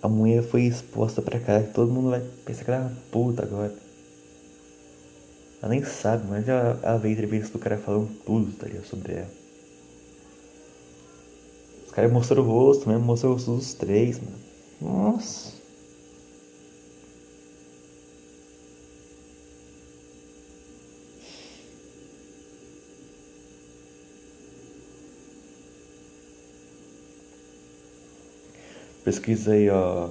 A 0.00 0.08
mulher 0.08 0.42
foi 0.42 0.62
exposta 0.62 1.20
pra 1.20 1.38
cá. 1.38 1.60
Todo 1.60 1.92
mundo 1.92 2.08
vai 2.08 2.22
pensar 2.42 2.64
que 2.64 2.70
ela 2.70 2.84
é 2.84 2.86
uma 2.86 2.96
puta 3.12 3.42
agora. 3.42 3.74
Ela 5.60 5.68
nem 5.68 5.84
sabe, 5.84 6.26
mas 6.26 6.46
já 6.46 6.78
ela 6.82 6.96
veio 6.96 7.12
entrevista 7.12 7.52
do 7.52 7.58
cara 7.58 7.76
falando 7.76 8.08
tudo, 8.24 8.50
tá 8.52 8.66
ligado? 8.66 8.86
Sobre 8.86 9.12
ela. 9.12 9.30
Os 11.84 11.92
caras 11.92 12.10
mostraram 12.10 12.44
o 12.44 12.46
rosto 12.46 12.88
mesmo, 12.88 13.04
mostrou 13.04 13.32
o 13.32 13.34
rosto 13.34 13.54
dos 13.54 13.74
três, 13.74 14.18
mano. 14.18 14.38
Nossa. 14.80 15.53
Pesquisa 29.04 29.52
aí, 29.52 29.68
ó. 29.68 30.08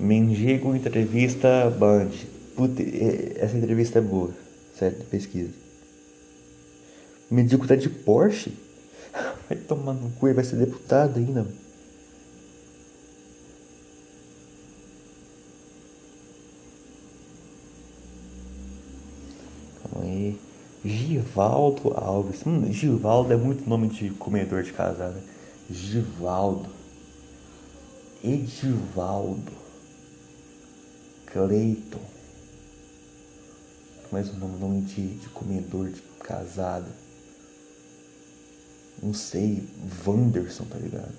Mendigo 0.00 0.74
entrevista 0.74 1.70
Band. 1.70 2.10
Puta, 2.56 2.82
essa 3.36 3.56
entrevista 3.56 4.00
é 4.00 4.02
boa. 4.02 4.30
Certo, 4.76 5.04
pesquisa. 5.04 5.52
Mendigo 7.30 7.66
tá 7.66 7.76
de 7.76 7.88
Porsche? 7.88 8.52
Vai 9.48 9.56
tomar 9.58 9.92
no 9.94 10.10
cu, 10.10 10.32
vai 10.34 10.44
ser 10.44 10.56
deputado 10.56 11.18
ainda. 11.18 11.46
Calma 19.82 20.04
aí. 20.04 20.38
Givaldo 20.84 21.92
Alves. 21.96 22.44
Hum, 22.46 22.72
Givaldo 22.72 23.32
é 23.32 23.36
muito 23.36 23.68
nome 23.68 23.88
de 23.88 24.10
comedor 24.10 24.62
de 24.62 24.72
casa, 24.72 25.08
né? 25.08 25.22
Givaldo. 25.70 26.83
Edivaldo, 28.26 29.52
Cleiton, 31.26 32.00
mais 34.10 34.30
um 34.30 34.38
nome, 34.38 34.58
nome 34.58 34.80
de, 34.80 35.18
de 35.18 35.28
comedor 35.28 35.90
de 35.90 36.00
casada. 36.20 36.90
Não 39.02 39.12
sei, 39.12 39.68
Wanderson, 40.06 40.64
tá 40.64 40.78
ligado? 40.78 41.12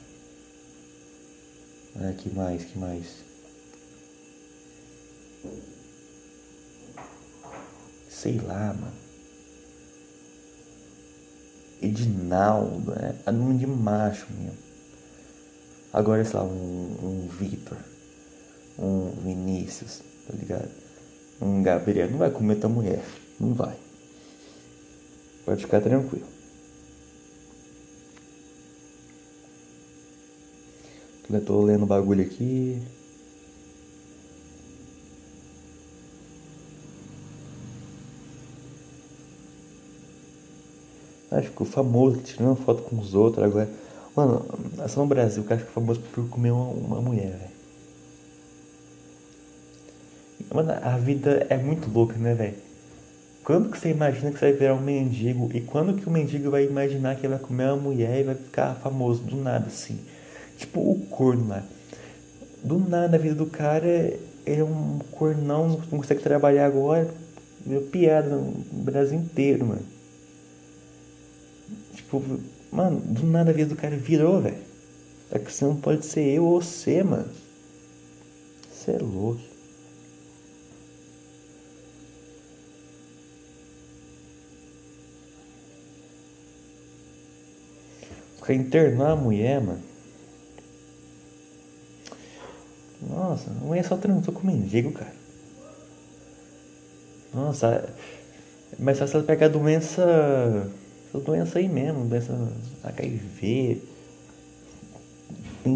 Ah, 1.97 2.11
que 2.17 2.27
mais, 2.33 2.65
que 2.65 2.79
mais? 2.79 3.05
Sei 8.09 8.39
lá, 8.39 8.73
mano. 8.73 8.97
Edinaldo, 11.83 12.93
é, 12.93 13.15
é 13.27 13.31
nome 13.31 13.59
de 13.59 13.67
macho 13.67 14.25
mesmo. 14.33 14.74
Agora, 15.95 16.25
sei 16.25 16.37
lá, 16.37 16.43
um, 16.45 16.97
um 17.01 17.27
Vitor, 17.39 17.77
um 18.77 19.11
Vinícius, 19.23 20.01
tá 20.27 20.35
ligado? 20.37 20.69
Um 21.41 21.63
Gabriel, 21.63 22.11
não 22.11 22.17
vai 22.17 22.29
comer 22.29 22.57
tua 22.57 22.69
mulher, 22.69 23.01
não 23.39 23.53
vai. 23.53 23.77
Pode 25.45 25.61
ficar 25.61 25.79
tranquilo. 25.79 26.27
Eu 31.29 31.45
tô 31.45 31.61
lendo 31.61 31.83
o 31.83 31.87
bagulho 31.87 32.25
aqui. 32.25 32.81
Ah, 41.31 41.41
ficou 41.41 41.65
famoso 41.65 42.17
tirando 42.17 42.57
foto 42.57 42.83
com 42.83 42.99
os 42.99 43.13
outros 43.13 43.45
agora. 43.45 43.84
Mano, 44.15 44.45
é 44.81 44.87
só 44.87 45.01
no 45.01 45.07
Brasil 45.07 45.43
o 45.43 45.45
cara 45.45 45.59
fica 45.59 45.71
famoso 45.71 45.99
por 46.13 46.29
comer 46.29 46.51
uma, 46.51 46.69
uma 46.69 47.01
mulher, 47.01 47.31
velho. 47.31 47.55
Mano, 50.53 50.71
a 50.81 50.97
vida 50.97 51.45
é 51.49 51.57
muito 51.57 51.89
louca, 51.89 52.15
né, 52.17 52.33
velho? 52.33 52.55
Quando 53.43 53.69
que 53.69 53.77
você 53.77 53.89
imagina 53.89 54.31
que 54.31 54.39
você 54.39 54.51
vai 54.51 54.53
virar 54.53 54.73
um 54.73 54.81
mendigo? 54.81 55.49
E 55.53 55.61
quando 55.61 55.93
que 55.93 56.07
o 56.07 56.11
mendigo 56.11 56.49
vai 56.49 56.65
imaginar 56.65 57.15
que 57.15 57.27
vai 57.27 57.37
comer 57.37 57.65
uma 57.65 57.75
mulher 57.75 58.21
e 58.21 58.23
vai 58.23 58.35
ficar 58.35 58.75
famoso 58.75 59.21
do 59.21 59.35
nada, 59.35 59.67
assim? 59.67 59.99
Tipo 60.57 60.79
o 60.79 61.05
corno 61.09 61.49
lá. 61.49 61.63
Do 62.63 62.79
nada 62.79 63.17
a 63.17 63.19
vida 63.19 63.35
do 63.35 63.45
cara, 63.45 63.87
ele 64.45 64.61
é 64.61 64.63
um 64.63 64.99
cornão, 65.11 65.67
não 65.67 65.99
consegue 65.99 66.21
trabalhar 66.21 66.65
agora. 66.65 67.07
Virou 67.65 67.83
piada 67.83 68.29
no 68.29 68.51
Brasil 68.83 69.19
inteiro, 69.19 69.65
mano. 69.65 69.83
Tipo, 71.93 72.23
Mano, 72.75 72.99
do 72.99 73.25
nada 73.25 73.51
a 73.51 73.53
vida 73.53 73.69
do 73.69 73.75
cara 73.77 73.95
virou, 73.95 74.41
velho. 74.41 74.57
A 75.31 75.39
questão 75.39 75.77
pode 75.77 76.05
ser 76.05 76.25
eu 76.27 76.43
ou 76.43 76.61
você, 76.61 77.01
mano. 77.01 77.31
Você 78.69 78.91
é 78.91 78.97
louco. 78.97 79.39
Ficar 88.35 88.53
internar 88.53 89.11
a 89.11 89.15
mulher, 89.15 89.61
mano. 89.61 89.81
Nossa, 93.01 93.49
a 93.49 93.53
mulher 93.53 93.85
só 93.85 93.95
transou 93.95 94.33
com 94.33 94.45
mendigo, 94.45 94.91
cara. 94.91 95.15
Nossa, 97.33 97.89
mas 98.77 98.97
se 98.97 99.15
ela 99.15 99.23
pegar 99.23 99.47
doença 99.47 100.69
essas 101.15 101.23
doenças 101.23 101.55
aí 101.55 101.69
mesmo, 101.69 102.05
doença 102.05 102.51
HIV, 102.83 103.81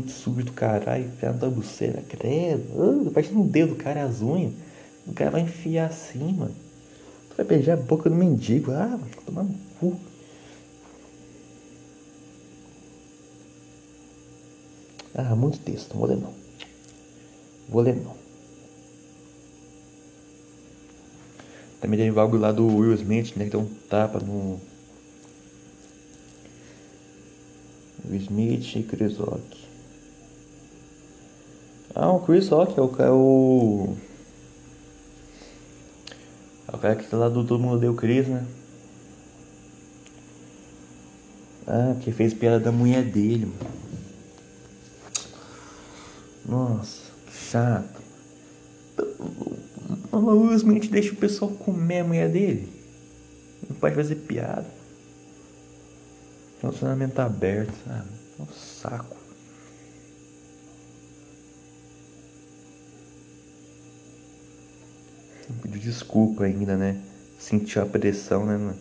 sujo 0.07 0.43
do 0.43 0.51
caralho, 0.51 1.05
enfiado 1.05 1.45
na 1.45 1.51
buceta, 1.51 2.01
credo. 2.07 2.63
Uh, 2.75 3.11
parece 3.11 3.33
um 3.33 3.45
dedo 3.47 3.69
do 3.69 3.75
cara 3.75 4.03
as 4.03 4.21
unhas. 4.21 4.53
O 5.07 5.13
cara 5.13 5.31
vai 5.31 5.41
enfiar 5.41 5.87
assim, 5.87 6.33
mano. 6.33 6.55
Tu 7.29 7.37
vai 7.37 7.45
beijar 7.45 7.73
a 7.73 7.77
boca 7.77 8.09
do 8.09 8.15
mendigo. 8.15 8.71
Ah, 8.71 8.99
tomar 9.25 9.43
no 9.43 9.55
cu. 9.79 9.99
Ah, 15.15 15.35
muito 15.35 15.59
texto, 15.59 15.91
não 15.91 15.99
vou 15.99 16.09
ler 16.09 16.17
não. 16.17 16.33
Vou 17.67 17.81
ler 17.81 17.95
não. 17.95 18.19
Também 21.81 21.97
tem 21.97 22.09
algo 22.09 22.37
lá 22.37 22.51
do 22.51 22.67
Will 22.67 22.93
Smith, 22.93 23.35
né? 23.35 23.45
Que 23.45 23.51
deu 23.51 23.61
um 23.61 23.73
tapa 23.89 24.19
no. 24.19 24.51
Will 24.53 24.59
Smith 28.16 28.76
e 28.76 28.84
Chris 28.84 29.18
Rock. 29.18 29.68
Ah, 31.95 32.12
o 32.12 32.20
Chris 32.22 32.49
Rock 32.49 32.80
é 32.80 32.82
o. 32.82 32.95
É 32.99 33.12
o, 33.12 33.95
é 36.72 36.76
o 36.76 36.80
cara 36.80 36.95
que 36.95 37.07
tá 37.07 37.18
lá 37.18 37.30
do 37.30 37.43
Todo 37.43 37.62
Mundo 37.62 37.80
Deu 37.80 37.93
Chris, 37.93 38.28
né? 38.28 38.45
Ah, 41.68 41.95
que 42.01 42.12
fez 42.12 42.34
piada 42.34 42.60
da 42.60 42.72
mulher 42.72 43.03
dele, 43.03 43.45
mano. 43.45 43.80
Nossa, 46.47 47.12
que 47.28 47.38
chato. 47.38 47.99
O 50.12 50.51
Smith 50.53 50.89
deixa 50.89 51.14
o 51.14 51.18
pessoal 51.18 51.51
comer 51.51 51.99
a 51.99 52.03
mulher 52.03 52.30
dele. 52.30 52.72
Não 53.70 53.76
pode 53.76 53.93
fazer 53.93 54.16
piada. 54.16 54.78
Relacionamento 56.62 57.20
aberto, 57.20 57.74
sabe? 57.86 58.10
É 58.38 58.41
um 58.41 58.47
saco. 58.47 59.18
Pediu 65.62 65.80
desculpa 65.80 66.43
ainda, 66.43 66.78
né? 66.78 67.01
Sentiu 67.39 67.82
a 67.82 67.86
pressão, 67.86 68.45
né, 68.45 68.57
mano? 68.57 68.78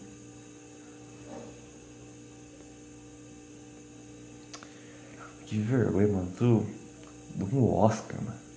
Que 5.46 5.58
vergonha, 5.58 6.08
mano. 6.08 6.32
Tu. 6.36 6.66
Um 7.40 7.72
Oscar, 7.72 8.20
mano 8.22 8.48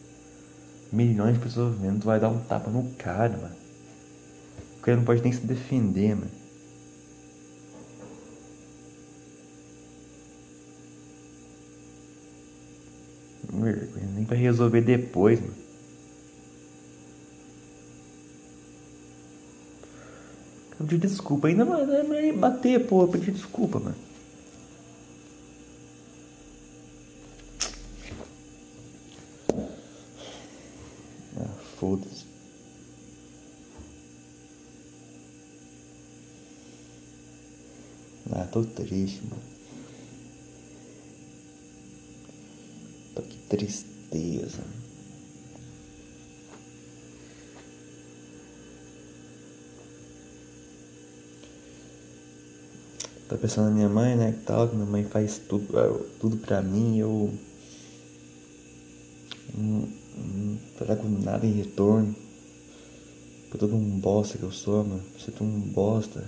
milhões 0.91 1.35
de 1.35 1.39
pessoas 1.39 1.77
vendo, 1.77 2.01
tu 2.01 2.05
vai 2.05 2.19
dar 2.19 2.29
um 2.29 2.39
tapa 2.39 2.69
no 2.69 2.83
cara, 2.95 3.37
mano. 3.37 3.55
O 4.77 4.81
cara 4.81 4.97
não 4.97 5.05
pode 5.05 5.21
nem 5.21 5.31
se 5.31 5.41
defender, 5.41 6.15
mano. 6.15 6.40
Nem 13.51 14.23
vai 14.23 14.37
resolver 14.37 14.81
depois, 14.81 15.39
mano. 15.39 15.53
Eu 20.79 20.87
pedi 20.87 21.07
desculpa, 21.07 21.47
ainda 21.47 21.63
não 21.63 21.75
é 22.15 22.33
bater, 22.33 22.87
pô, 22.87 23.03
eu 23.03 23.07
pedi 23.07 23.31
desculpa, 23.31 23.79
mano. 23.79 23.95
Foda-se. 31.77 32.25
Ah, 38.31 38.47
tô 38.51 38.63
triste, 38.63 39.21
mano. 39.29 39.41
Tô 43.15 43.21
que 43.23 43.37
tristeza. 43.51 44.63
Tô 53.27 53.37
pensando 53.37 53.65
na 53.65 53.71
minha 53.71 53.89
mãe, 53.89 54.15
né, 54.15 54.31
que 54.31 54.45
tal, 54.45 54.69
que 54.69 54.75
minha 54.75 54.87
mãe 54.87 55.03
faz 55.03 55.37
tudo, 55.37 55.67
tudo 56.19 56.37
pra 56.37 56.61
mim, 56.61 56.97
eu 56.97 57.33
não, 59.53 59.89
não 60.17 60.57
trago 60.77 61.07
nada 61.09 61.45
em 61.45 61.51
retorno. 61.51 62.15
Por 63.49 63.57
todo 63.57 63.75
um 63.75 63.99
bosta 63.99 64.37
que 64.37 64.43
eu 64.43 64.51
sou, 64.51 64.85
mano. 64.85 65.03
Você 65.17 65.29
é 65.29 65.43
um 65.43 65.59
bosta. 65.59 66.23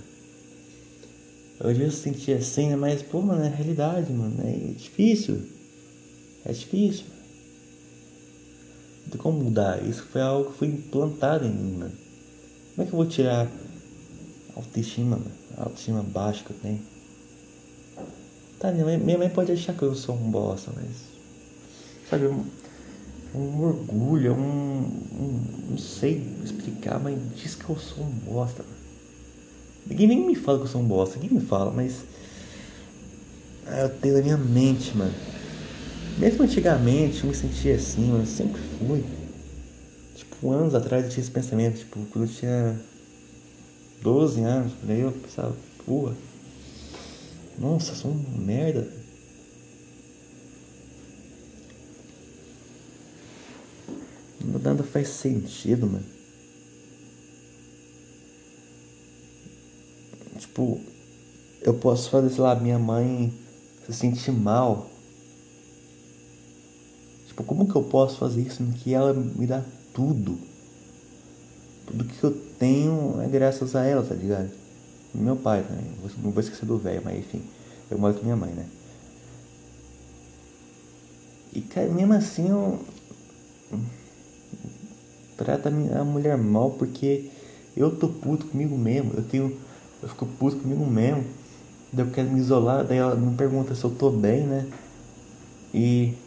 Eu 1.58 1.74
já 1.74 1.90
senti 1.90 2.32
assim, 2.32 2.68
né? 2.68 2.76
Mas, 2.76 3.00
pô, 3.00 3.22
mano, 3.22 3.42
é 3.42 3.48
realidade, 3.48 4.12
mano. 4.12 4.36
É 4.46 4.72
difícil. 4.74 5.53
É 6.46 6.52
difícil. 6.52 7.04
Não 9.04 9.10
tem 9.10 9.20
como 9.20 9.42
mudar. 9.44 9.82
Isso 9.82 10.02
foi 10.04 10.20
algo 10.20 10.50
que 10.50 10.58
foi 10.58 10.68
implantado 10.68 11.46
em 11.46 11.50
mim, 11.50 11.76
mano. 11.78 11.92
Como 12.74 12.82
é 12.82 12.84
que 12.84 12.92
eu 12.92 12.96
vou 12.96 13.06
tirar 13.06 13.46
a 13.46 14.58
autoestima, 14.58 15.16
mano? 15.16 15.30
A 15.56 15.62
autoestima 15.62 16.02
baixa 16.02 16.44
que 16.44 16.50
eu 16.50 16.56
tenho? 16.60 16.80
Tá, 18.58 18.72
minha 18.72 18.84
mãe, 18.84 18.98
minha 18.98 19.18
mãe 19.18 19.28
pode 19.28 19.52
achar 19.52 19.74
que 19.74 19.82
eu 19.82 19.94
sou 19.94 20.14
um 20.14 20.30
bosta, 20.30 20.72
mas. 20.74 20.86
Sabe, 22.08 22.26
um 23.34 23.62
orgulho, 23.62 24.34
um, 24.34 24.90
um, 25.18 25.70
Não 25.70 25.78
sei 25.78 26.22
explicar, 26.42 26.98
mas 26.98 27.18
diz 27.36 27.54
que 27.54 27.68
eu 27.68 27.76
sou 27.76 28.04
um 28.04 28.10
bosta. 28.10 28.62
Mano. 28.62 28.74
Ninguém 29.86 30.06
nem 30.06 30.26
me 30.26 30.34
fala 30.34 30.58
que 30.58 30.64
eu 30.64 30.68
sou 30.68 30.80
um 30.80 30.86
bosta, 30.86 31.18
ninguém 31.18 31.38
me 31.38 31.44
fala, 31.44 31.70
mas. 31.70 32.04
Ah, 33.66 33.80
eu 33.80 33.88
tenho 34.00 34.16
na 34.16 34.22
minha 34.22 34.36
mente, 34.36 34.96
mano. 34.96 35.14
Mesmo 36.18 36.44
antigamente 36.44 37.22
eu 37.22 37.30
me 37.30 37.34
sentia 37.34 37.74
assim, 37.74 38.06
mano, 38.06 38.22
eu 38.22 38.26
sempre 38.26 38.60
fui. 38.78 39.04
Tipo, 40.14 40.52
anos 40.52 40.74
atrás 40.74 41.04
eu 41.04 41.10
tinha 41.10 41.22
esse 41.22 41.30
pensamento, 41.30 41.78
tipo, 41.78 41.98
quando 42.12 42.26
eu 42.26 42.32
tinha 42.32 42.80
12 44.00 44.40
anos, 44.40 44.72
daí 44.82 45.00
eu 45.00 45.10
pensava, 45.10 45.56
pô, 45.84 46.12
nossa, 47.58 47.94
sou 47.94 48.12
um 48.12 48.38
merda. 48.38 48.88
Nada 54.62 54.82
faz 54.82 55.08
sentido, 55.08 55.86
mano. 55.86 56.04
Tipo, 60.38 60.80
eu 61.60 61.74
posso 61.74 62.08
fazer, 62.08 62.30
sei 62.30 62.40
lá, 62.40 62.54
minha 62.54 62.78
mãe 62.78 63.32
se 63.84 63.92
sentir 63.92 64.32
mal. 64.32 64.93
Tipo, 67.34 67.42
como 67.42 67.66
que 67.66 67.74
eu 67.74 67.82
posso 67.82 68.18
fazer 68.18 68.42
isso 68.42 68.62
em 68.62 68.70
que 68.70 68.94
ela 68.94 69.12
me 69.12 69.44
dá 69.44 69.60
tudo? 69.92 70.38
Tudo 71.84 72.04
que 72.04 72.22
eu 72.22 72.30
tenho 72.60 73.20
é 73.20 73.26
graças 73.26 73.74
a 73.74 73.84
ela, 73.84 74.04
tá 74.04 74.14
ligado? 74.14 74.50
Meu 75.12 75.34
pai 75.34 75.64
também. 75.64 75.84
Não 76.22 76.30
vou 76.30 76.40
esquecer 76.40 76.64
do 76.64 76.78
velho, 76.78 77.02
mas 77.04 77.18
enfim. 77.18 77.42
Eu 77.90 77.98
moro 77.98 78.14
com 78.14 78.22
minha 78.22 78.36
mãe, 78.36 78.52
né? 78.52 78.66
E 81.52 81.60
cara, 81.60 81.88
mesmo 81.88 82.14
assim 82.14 82.50
eu 82.50 82.78
trata 85.36 85.68
a 85.68 86.04
mulher 86.04 86.38
mal 86.38 86.70
porque 86.70 87.30
eu 87.76 87.96
tô 87.96 88.06
puto 88.06 88.46
comigo 88.46 88.78
mesmo. 88.78 89.12
Eu 89.16 89.24
tenho. 89.24 89.56
Eu 90.00 90.08
fico 90.08 90.24
puto 90.38 90.58
comigo 90.58 90.86
mesmo. 90.86 91.24
Daí 91.92 92.06
eu 92.06 92.12
quero 92.12 92.30
me 92.30 92.38
isolar, 92.38 92.84
daí 92.84 92.98
ela 92.98 93.16
me 93.16 93.36
pergunta 93.36 93.74
se 93.74 93.82
eu 93.82 93.90
tô 93.90 94.10
bem, 94.10 94.46
né? 94.46 94.68
E, 95.72 96.14
e 96.14 96.23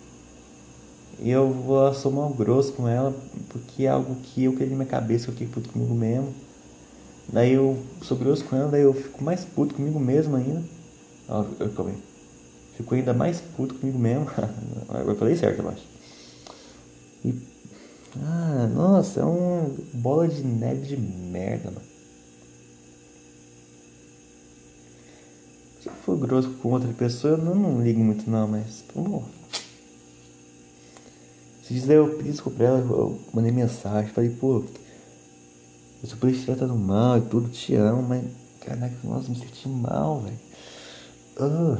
eu 1.20 1.50
vou 1.52 1.94
sou 1.94 2.12
mal 2.12 2.30
grosso 2.30 2.74
com 2.74 2.88
ela, 2.88 3.16
porque 3.50 3.84
é 3.84 3.90
algo 3.90 4.16
que 4.16 4.44
eu 4.44 4.52
queria 4.54 4.70
na 4.70 4.76
minha 4.76 4.88
cabeça, 4.88 5.28
eu 5.28 5.34
fiquei 5.34 5.48
puto 5.48 5.70
comigo 5.70 5.94
mesmo. 5.94 6.34
Daí 7.30 7.54
eu 7.54 7.78
sou 8.02 8.18
grosso 8.18 8.46
com 8.46 8.56
ela, 8.56 8.70
daí 8.70 8.84
eu 8.84 8.94
fico 8.94 9.24
mais 9.24 9.44
puto 9.44 9.76
comigo 9.76 10.00
mesmo 10.00 10.36
ainda. 10.36 10.64
Eu, 11.28 11.48
eu, 11.60 11.92
Fico 12.76 12.96
ainda 12.96 13.14
mais 13.14 13.42
puto 13.42 13.76
comigo 13.76 13.98
mesmo. 13.98 14.28
eu 15.08 15.16
falei 15.16 15.36
certo, 15.36 15.62
eu 15.62 15.70
acho. 15.70 15.84
E 17.26 17.34
ah, 18.24 18.70
nossa, 18.74 19.20
é 19.20 19.24
uma 19.24 19.70
bola 19.94 20.28
de 20.28 20.44
neve 20.44 20.88
de 20.88 20.98
merda, 20.98 21.72
mano. 21.72 21.86
Se 25.82 25.90
eu 25.90 25.94
for 25.94 26.18
grosso 26.18 26.50
com 26.62 26.70
outra 26.70 26.92
pessoa, 26.94 27.34
eu 27.34 27.38
não, 27.38 27.56
não 27.56 27.84
ligo 27.84 28.00
muito 28.00 28.30
não, 28.30 28.48
mas. 28.48 28.84
Pô. 28.94 29.24
Se 31.68 31.74
dizer 31.74 31.96
eu 31.96 32.16
pedi 32.16 32.32
desculpa 32.32 32.60
pra 32.60 32.68
ela, 32.68 32.80
eu 32.80 33.20
mandei 33.34 33.52
mensagem, 33.52 34.10
falei, 34.14 34.30
pô, 34.30 34.64
eu 36.02 36.10
sou 36.10 36.18
polícia 36.18 36.56
tá 36.56 36.66
no 36.66 36.78
mal 36.78 37.18
e 37.18 37.22
tudo, 37.22 37.50
te 37.50 37.76
amo, 37.76 38.02
mas. 38.04 38.24
Caraca, 38.62 38.96
nossa, 39.04 39.30
me 39.30 39.38
senti 39.38 39.68
mal, 39.68 40.22
velho. 40.22 40.40
Uh. 41.38 41.78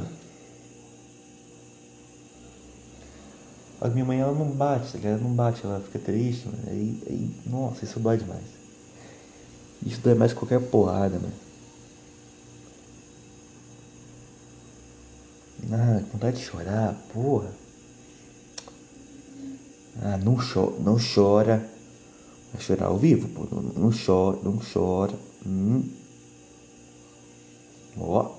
A 3.80 3.88
minha 3.88 4.04
mãe 4.04 4.20
ela 4.20 4.32
não 4.32 4.50
bate, 4.50 4.92
tá 4.92 5.08
Ela 5.08 5.16
não 5.16 5.32
bate, 5.32 5.64
ela 5.64 5.80
fica 5.80 5.98
triste, 5.98 6.46
mano. 6.48 6.58
Aí, 6.66 7.02
aí, 7.08 7.30
nossa, 7.46 7.86
isso 7.86 7.98
dói 7.98 8.18
demais. 8.18 8.44
Isso 9.86 10.02
dói 10.02 10.14
mais 10.14 10.34
que 10.34 10.38
qualquer 10.38 10.60
porrada, 10.68 11.18
mano. 11.18 11.32
Ah, 15.72 16.02
vontade 16.12 16.36
de 16.36 16.44
chorar, 16.44 16.94
porra. 17.14 17.50
Ah, 20.00 20.16
não, 20.16 20.40
cho 20.40 20.76
não 20.80 20.96
chora. 20.96 21.68
Vai 22.52 22.62
chorar 22.62 22.86
ao 22.86 22.98
vivo, 22.98 23.28
pô. 23.28 23.46
Não, 23.54 23.62
não 23.62 23.90
chora, 23.90 24.38
não 24.42 24.58
chora. 24.58 25.14
Hum. 25.46 25.82
Ó. 28.00 28.38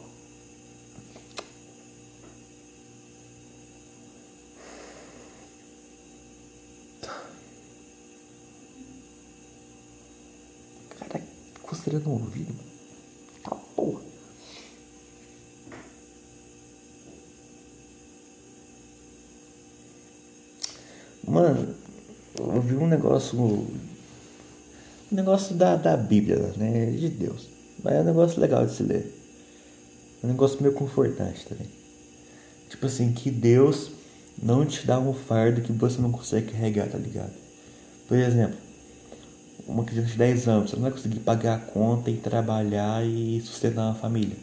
Cara, 10.99 11.21
coceira 11.61 11.99
no 11.99 12.11
ouvido. 12.11 12.53
Ah, 13.45 13.55
porra. 13.75 14.01
Mano, 21.27 21.75
eu 22.39 22.61
vi 22.61 22.75
um 22.75 22.87
negócio. 23.19 23.67
Negócio 25.11 25.55
da, 25.55 25.75
da 25.75 25.97
Bíblia, 25.97 26.53
né? 26.55 26.91
De 26.91 27.09
Deus. 27.09 27.47
Mas 27.83 27.95
é 27.95 28.01
um 28.01 28.03
negócio 28.03 28.39
legal 28.39 28.65
de 28.65 28.73
se 28.73 28.83
ler. 28.83 29.13
É 30.21 30.25
um 30.25 30.29
negócio 30.29 30.61
meio 30.61 30.73
confortante 30.73 31.45
também. 31.45 31.67
Tipo 32.69 32.85
assim, 32.85 33.11
que 33.11 33.31
Deus 33.31 33.91
não 34.41 34.65
te 34.65 34.85
dá 34.85 34.99
um 34.99 35.13
fardo 35.13 35.61
que 35.61 35.71
você 35.71 35.99
não 35.99 36.11
consegue 36.11 36.51
carregar, 36.51 36.87
tá 36.87 36.97
ligado? 36.97 37.33
Por 38.07 38.17
exemplo, 38.17 38.57
uma 39.67 39.83
criança 39.83 40.11
de 40.11 40.17
10 40.17 40.47
anos, 40.47 40.69
você 40.69 40.75
não 40.75 40.83
vai 40.83 40.91
conseguir 40.91 41.19
pagar 41.19 41.55
a 41.55 41.59
conta 41.59 42.09
e 42.11 42.17
trabalhar 42.17 43.05
e 43.05 43.41
sustentar 43.41 43.85
uma 43.85 43.95
família. 43.95 44.37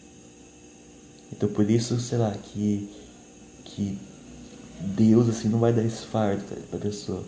Então 1.33 1.49
por 1.49 1.69
isso, 1.71 1.99
sei 2.01 2.19
lá, 2.19 2.33
que, 2.33 2.89
que 3.65 3.99
Deus 4.81 5.29
assim 5.29 5.49
não 5.49 5.59
vai 5.59 5.73
dar 5.73 5.85
esse 5.85 6.07
fardo 6.07 6.43
tá, 6.45 6.57
pra 6.71 6.79
pessoa. 6.79 7.25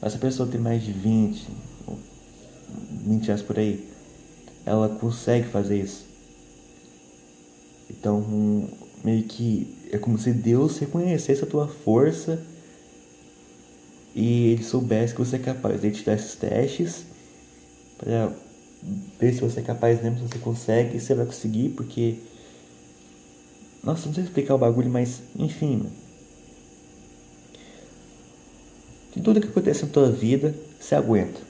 Mas 0.00 0.12
se 0.12 0.18
a 0.18 0.20
pessoa 0.20 0.48
tem 0.48 0.60
mais 0.60 0.82
de 0.82 0.92
20, 0.92 1.48
20 3.06 3.30
anos 3.30 3.42
por 3.42 3.58
aí, 3.58 3.88
ela 4.64 4.88
consegue 4.88 5.46
fazer 5.48 5.80
isso. 5.80 6.06
Então, 7.90 8.68
meio 9.04 9.24
que 9.24 9.76
é 9.92 9.98
como 9.98 10.18
se 10.18 10.32
Deus 10.32 10.78
reconhecesse 10.78 11.42
a 11.42 11.46
tua 11.46 11.68
força 11.68 12.40
e 14.14 14.52
ele 14.52 14.64
soubesse 14.64 15.14
que 15.14 15.20
você 15.20 15.36
é 15.36 15.38
capaz. 15.38 15.82
Ele 15.82 15.94
te 15.94 16.04
dar 16.04 16.14
esses 16.14 16.34
testes 16.34 17.04
para 17.98 18.32
ver 19.18 19.34
se 19.34 19.40
você 19.40 19.60
é 19.60 19.62
capaz 19.62 20.02
mesmo, 20.02 20.18
se 20.18 20.28
você 20.28 20.38
consegue, 20.38 20.98
se 20.98 21.06
você 21.06 21.14
vai 21.14 21.26
conseguir, 21.26 21.70
porque. 21.70 22.18
Nossa, 23.82 24.06
não 24.06 24.14
sei 24.14 24.24
explicar 24.24 24.54
o 24.54 24.58
bagulho, 24.58 24.90
mas 24.90 25.22
enfim, 25.36 25.76
mano. 25.76 26.09
De 29.14 29.20
tudo 29.22 29.40
que 29.40 29.48
acontece 29.48 29.84
na 29.84 29.92
tua 29.92 30.10
vida, 30.10 30.54
você 30.78 30.94
aguenta. 30.94 31.40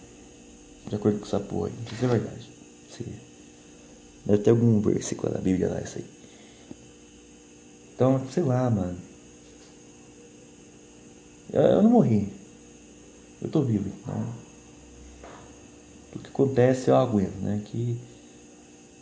De 0.88 0.94
acordo 0.94 1.18
com 1.18 1.26
essa 1.26 1.38
porra 1.38 1.68
aí. 1.68 1.74
Isso 1.92 2.04
é 2.04 2.08
verdade. 2.08 2.48
Sim. 2.90 3.12
Deve 4.24 4.42
ter 4.42 4.50
algum 4.50 4.80
versículo 4.80 5.32
da 5.32 5.40
Bíblia 5.40 5.68
lá, 5.68 5.80
isso 5.80 5.98
aí. 5.98 6.04
Então, 7.94 8.20
sei 8.30 8.42
lá, 8.42 8.70
mano. 8.70 8.96
Eu, 11.52 11.62
eu 11.62 11.82
não 11.82 11.90
morri. 11.90 12.28
Eu 13.42 13.50
tô 13.50 13.62
vivo, 13.62 13.88
então. 13.88 14.26
Tudo 16.12 16.22
que 16.22 16.28
acontece 16.30 16.88
eu 16.88 16.96
aguento, 16.96 17.36
né? 17.40 17.62
Que. 17.64 17.96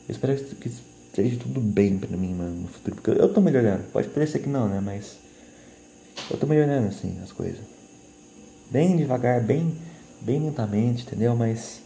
Eu 0.09 0.13
espero 0.13 0.37
que 0.37 0.69
esteja 0.69 1.39
tudo 1.39 1.61
bem 1.61 1.99
pra 1.99 2.17
mim, 2.17 2.35
mano, 2.35 2.63
no 2.63 2.69
futuro. 2.69 2.97
Porque 2.97 3.11
eu 3.11 3.33
tô 3.33 3.41
melhorando. 3.41 3.85
Pode 3.93 4.09
parecer 4.09 4.41
que 4.41 4.49
não, 4.49 4.69
né? 4.69 4.81
Mas. 4.81 5.17
Eu 6.31 6.37
tô 6.37 6.47
melhorando, 6.47 6.89
assim, 6.89 7.19
as 7.23 7.33
coisas. 7.33 7.78
Bem 8.71 8.97
devagar, 8.97 9.43
bem. 9.43 9.75
Bem 10.21 10.41
lentamente, 10.41 11.05
entendeu? 11.05 11.35
Mas. 11.35 11.81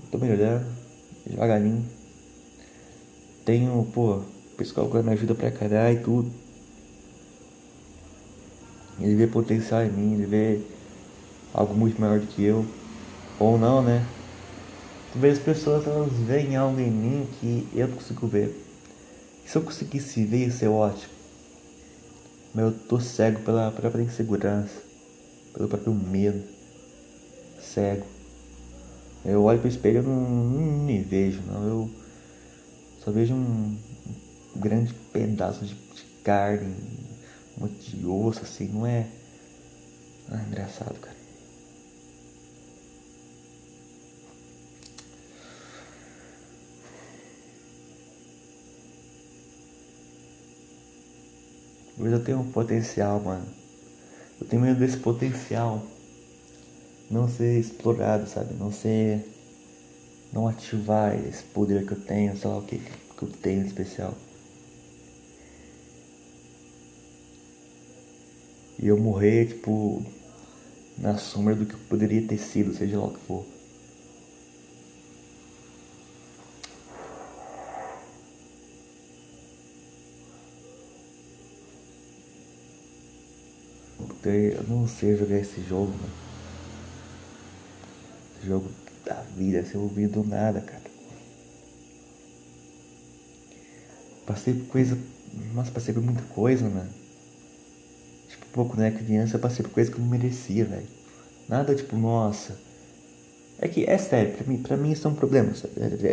Eu 0.00 0.10
tô 0.10 0.18
melhorando. 0.18 0.66
Devagarinho. 1.26 1.84
Tenho, 3.44 3.86
pô, 3.92 4.22
pessoal 4.56 4.88
que 4.90 4.98
me 4.98 5.12
ajuda 5.12 5.34
pra 5.34 5.50
caralho 5.50 5.98
e 5.98 6.02
tudo. 6.02 6.30
Ele 9.00 9.14
vê 9.14 9.26
potencial 9.26 9.84
em 9.84 9.90
mim, 9.90 10.14
ele 10.14 10.26
vê 10.26 10.60
algo 11.52 11.74
muito 11.74 12.00
maior 12.00 12.18
do 12.18 12.26
que 12.26 12.42
eu. 12.42 12.64
Ou 13.38 13.58
não, 13.58 13.82
né? 13.82 14.04
Talvez 15.12 15.38
as 15.38 15.44
pessoas 15.44 15.86
elas 15.86 16.12
veem 16.12 16.56
algo 16.56 16.80
em 16.80 16.90
mim 16.90 17.28
que 17.38 17.68
eu 17.74 17.88
não 17.88 17.96
consigo 17.96 18.26
ver. 18.26 18.64
se 19.46 19.56
eu 19.56 19.62
conseguisse 19.62 20.24
ver, 20.24 20.48
isso 20.48 20.64
é 20.64 20.68
ótimo. 20.68 21.17
Mas 22.58 22.64
eu 22.64 22.72
tô 22.72 22.98
cego 22.98 23.40
pela 23.42 23.70
própria 23.70 24.02
insegurança, 24.02 24.82
pelo 25.54 25.68
próprio 25.68 25.94
medo. 25.94 26.42
Cego. 27.62 28.04
Eu 29.24 29.44
olho 29.44 29.60
pro 29.60 29.68
espelho 29.68 30.00
e 30.00 30.02
não, 30.02 30.28
não 30.28 30.84
me 30.84 31.00
vejo, 31.00 31.40
não. 31.46 31.68
Eu 31.68 31.90
só 33.04 33.12
vejo 33.12 33.32
um, 33.32 33.78
grande 34.56 34.92
pedaço 35.12 35.64
de, 35.64 35.72
de 35.72 36.02
carne, 36.24 36.74
um 37.56 37.60
monte 37.60 37.96
de 37.96 38.04
osso, 38.04 38.40
assim, 38.42 38.66
não 38.66 38.84
é. 38.84 39.06
Ah, 40.28 40.42
engraçado, 40.48 40.98
cara. 40.98 41.17
Mas 51.98 52.12
eu 52.12 52.22
tenho 52.22 52.40
um 52.40 52.50
potencial, 52.50 53.20
mano. 53.20 53.46
Eu 54.40 54.46
tenho 54.46 54.62
medo 54.62 54.78
desse 54.78 54.96
potencial 54.98 55.84
não 57.10 57.28
ser 57.28 57.58
explorado, 57.58 58.28
sabe? 58.28 58.54
Não 58.54 58.70
ser. 58.70 59.24
Não 60.32 60.46
ativar 60.46 61.18
esse 61.26 61.42
poder 61.42 61.86
que 61.86 61.92
eu 61.92 62.00
tenho, 62.00 62.36
sei 62.36 62.50
lá 62.50 62.58
o 62.58 62.62
que, 62.62 62.78
que 62.78 63.22
eu 63.22 63.28
tenho 63.28 63.62
de 63.62 63.68
especial. 63.68 64.14
E 68.78 68.86
eu 68.86 68.98
morrer, 68.98 69.46
tipo, 69.46 70.04
na 70.98 71.16
sombra 71.16 71.54
do 71.54 71.64
que 71.64 71.74
poderia 71.88 72.22
ter 72.22 72.38
sido, 72.38 72.74
seja 72.74 72.98
lá 72.98 73.06
o 73.06 73.14
que 73.14 73.20
for. 73.20 73.44
Eu 84.28 84.64
não 84.64 84.86
sei 84.86 85.16
jogar 85.16 85.38
esse 85.38 85.60
jogo, 85.62 85.92
mano. 85.92 86.12
Esse 88.36 88.46
jogo 88.48 88.70
da 89.04 89.14
vida, 89.36 89.64
sem 89.64 89.80
ouvir 89.80 90.08
do 90.08 90.24
nada, 90.24 90.60
cara. 90.60 90.82
Passei 94.26 94.54
por 94.54 94.66
coisa. 94.66 94.98
Nossa, 95.54 95.70
passei 95.70 95.94
por 95.94 96.02
muita 96.02 96.22
coisa, 96.34 96.68
mano. 96.68 96.90
Tipo, 98.28 98.46
pouco, 98.52 98.76
né? 98.76 98.90
Criança, 98.90 99.36
eu 99.36 99.40
passei 99.40 99.62
por 99.64 99.72
coisa 99.72 99.90
que 99.90 99.96
eu 99.96 100.02
não 100.02 100.10
merecia, 100.10 100.64
velho. 100.64 100.86
Nada 101.48 101.74
tipo, 101.74 101.96
nossa. 101.96 102.58
É 103.58 103.66
que, 103.66 103.84
é 103.84 103.98
sério, 103.98 104.34
pra 104.34 104.46
mim, 104.46 104.58
pra 104.58 104.76
mim 104.76 104.92
isso 104.92 105.08
é 105.08 105.10
um 105.10 105.14
problema. 105.14 105.52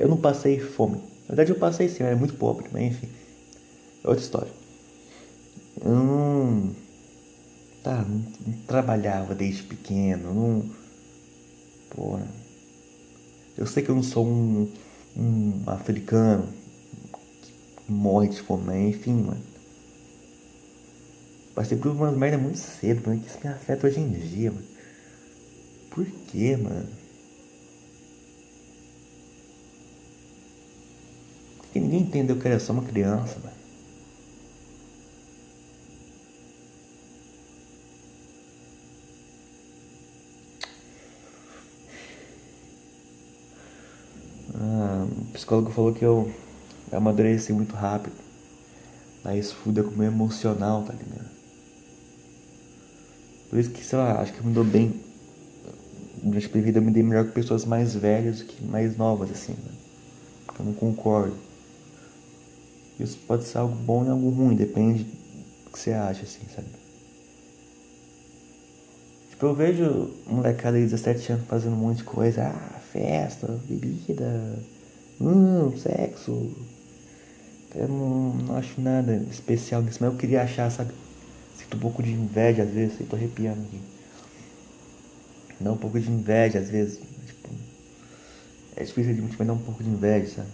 Eu 0.01 0.07
não 0.07 0.17
passei 0.17 0.59
fome. 0.59 0.97
Na 1.27 1.35
verdade, 1.35 1.51
eu 1.51 1.57
passei 1.57 1.89
sim, 1.89 2.01
eu 2.01 2.07
era 2.07 2.15
muito 2.15 2.35
pobre, 2.35 2.67
mas 2.71 2.83
enfim. 2.83 3.09
É 4.03 4.07
outra 4.07 4.23
história. 4.23 4.51
Eu 5.83 5.91
não 5.91 6.84
tá, 7.85 8.03
não, 8.03 8.17
não 8.47 8.53
trabalhava 8.65 9.35
desde 9.35 9.61
pequeno, 9.61 10.33
não. 10.33 10.69
Porra. 11.91 12.27
Eu 13.55 13.67
sei 13.67 13.83
que 13.83 13.89
eu 13.89 13.95
não 13.95 14.03
sou 14.03 14.25
um, 14.25 14.67
um 15.15 15.63
africano 15.67 16.47
que 17.85 17.91
morre 17.91 18.29
de 18.29 18.41
fome, 18.41 18.63
mas 18.65 18.95
enfim, 18.95 19.13
mano. 19.13 19.41
Passei 21.53 21.77
por 21.77 21.91
umas 21.91 22.17
merda 22.17 22.37
muito 22.39 22.57
cedo, 22.57 23.07
mano, 23.07 23.21
que 23.21 23.27
isso 23.27 23.37
me 23.41 23.49
afeta 23.49 23.87
hoje 23.87 23.99
em 23.99 24.09
dia, 24.09 24.51
mano. 24.51 24.65
Por 25.91 26.05
quê, 26.05 26.57
mano? 26.57 26.89
Porque 31.59 31.79
ninguém 31.79 32.01
entendeu 32.01 32.35
que 32.37 32.47
era 32.47 32.59
só 32.59 32.73
uma 32.73 32.83
criança, 32.83 33.39
mano. 33.39 33.54
Psicólogo 45.45 45.71
falou 45.71 45.93
que 45.93 46.03
eu 46.03 46.31
amadureci 46.91 47.53
muito 47.53 47.75
rápido. 47.75 48.15
Aí 49.23 49.39
isso 49.39 49.55
fuda 49.55 49.83
com 49.83 49.91
o 49.91 49.97
meu 49.97 50.07
emocional, 50.07 50.83
tá 50.83 50.93
ligado? 50.93 51.29
Por 53.49 53.59
isso 53.59 53.69
que, 53.69 53.83
sei 53.83 53.99
lá, 53.99 54.21
acho 54.21 54.33
que 54.33 54.45
me 54.45 54.53
dou 54.53 54.63
bem. 54.63 54.99
Durante 56.21 56.47
a 56.47 56.61
vida 56.61 56.79
eu 56.79 56.83
me 56.83 56.91
dei 56.91 57.03
melhor 57.03 57.25
com 57.25 57.31
pessoas 57.31 57.63
mais 57.63 57.93
velhas 57.93 58.39
do 58.39 58.45
que 58.45 58.63
mais 58.65 58.97
novas, 58.97 59.29
assim, 59.29 59.53
né? 59.53 59.71
Eu 60.57 60.65
não 60.65 60.73
concordo. 60.73 61.35
Isso 62.99 63.17
pode 63.27 63.43
ser 63.43 63.59
algo 63.59 63.75
bom 63.75 64.03
e 64.03 64.09
algo 64.09 64.29
ruim, 64.29 64.55
depende 64.55 65.03
do 65.03 65.71
que 65.71 65.77
você 65.77 65.91
acha, 65.91 66.23
assim, 66.23 66.41
sabe? 66.55 66.67
Tipo, 69.29 69.45
eu 69.45 69.53
vejo 69.53 70.11
molecada 70.25 70.77
de 70.77 70.85
17 70.85 71.33
anos 71.33 71.45
fazendo 71.47 71.73
um 71.73 71.79
monte 71.79 71.97
de 71.97 72.03
coisa. 72.03 72.47
Ah, 72.47 72.79
festa, 72.91 73.59
bebida, 73.67 74.57
hum, 75.19 75.77
sexo. 75.77 76.51
Eu 77.73 77.87
não, 77.89 78.33
não 78.35 78.55
acho 78.55 78.79
nada 78.79 79.15
especial 79.29 79.81
nisso, 79.81 79.97
mas 80.01 80.11
eu 80.11 80.17
queria 80.17 80.43
achar, 80.43 80.71
sabe? 80.71 80.93
Sinto 81.57 81.77
um 81.77 81.79
pouco 81.79 82.01
de 82.01 82.11
inveja 82.11 82.63
às 82.63 82.69
vezes, 82.69 82.99
eu 82.99 83.07
tô 83.07 83.15
arrepiando 83.15 83.61
aqui. 83.61 83.79
Dá 85.59 85.71
um 85.71 85.77
pouco 85.77 85.99
de 85.99 86.09
inveja 86.09 86.59
às 86.59 86.69
vezes. 86.69 86.99
Tipo, 87.25 87.49
é 88.75 88.83
difícil 88.83 89.11
admitir, 89.11 89.35
mas 89.37 89.47
dá 89.47 89.53
um 89.53 89.57
pouco 89.57 89.83
de 89.83 89.89
inveja, 89.89 90.35
sabe? 90.35 90.49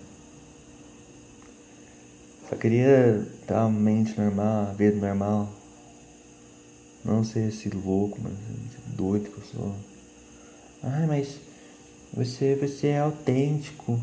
Só 2.50 2.56
queria 2.56 3.26
ter 3.48 3.54
uma 3.54 3.70
mente 3.70 4.20
normal, 4.20 4.70
a 4.70 4.74
vida 4.74 4.98
normal. 4.98 5.50
Não 7.04 7.24
ser 7.24 7.48
esse 7.48 7.70
louco, 7.70 8.20
mas 8.22 8.34
doido 8.96 9.30
que 9.30 9.38
eu 9.38 9.46
sou. 9.46 9.76
Ai, 10.84 11.08
mas 11.08 11.40
você, 12.14 12.56
você 12.56 12.88
é 12.88 13.00
autêntico, 13.00 14.00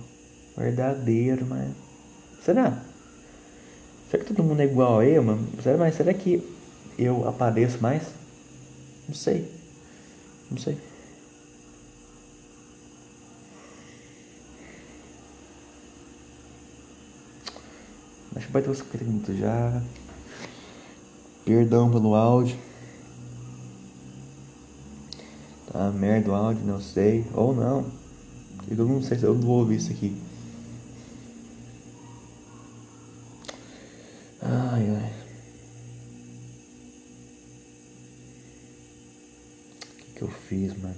verdadeiro, 0.58 1.46
mas. 1.46 1.68
Será? 2.44 2.82
Será 4.10 4.24
que 4.24 4.32
todo 4.32 4.44
mundo 4.44 4.60
é 4.60 4.64
igual 4.64 5.00
a 5.00 5.06
eu, 5.06 5.22
mano? 5.22 5.46
Será, 5.62 5.76
mas 5.76 5.94
será 5.94 6.12
que 6.12 6.42
eu 6.98 7.28
apareço 7.28 7.80
mais? 7.80 8.02
Não 9.06 9.14
sei. 9.14 9.50
Não 10.50 10.58
sei. 10.58 10.78
Acho 18.34 18.46
que 18.46 18.52
vai 18.52 18.62
ter 18.62 18.70
uns 18.70 18.78
50 18.78 19.04
minutos 19.04 19.36
já. 19.36 19.82
Perdão 21.44 21.90
pelo 21.90 22.14
áudio. 22.14 22.56
Tá 25.72 25.90
merda 25.90 26.30
o 26.30 26.34
áudio, 26.34 26.64
não 26.64 26.80
sei. 26.80 27.26
Ou 27.34 27.54
não. 27.54 27.86
Eu 28.70 28.84
não 28.86 29.02
sei 29.02 29.18
se 29.18 29.24
eu 29.24 29.34
não 29.34 29.40
vou 29.40 29.58
ouvir 29.58 29.76
isso 29.76 29.92
aqui. 29.92 30.27
Ai, 34.50 34.88
ai. 34.96 35.12
O 39.76 39.96
que, 39.96 40.12
que 40.14 40.22
eu 40.22 40.28
fiz, 40.28 40.74
mano? 40.78 40.94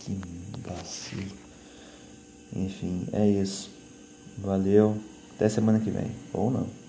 Que 0.00 0.20
vacilo. 0.68 1.32
Enfim, 2.54 3.08
é 3.14 3.26
isso. 3.26 3.70
Valeu. 4.36 4.98
Até 5.34 5.48
semana 5.48 5.80
que 5.80 5.90
vem. 5.90 6.10
Ou 6.34 6.50
não. 6.50 6.85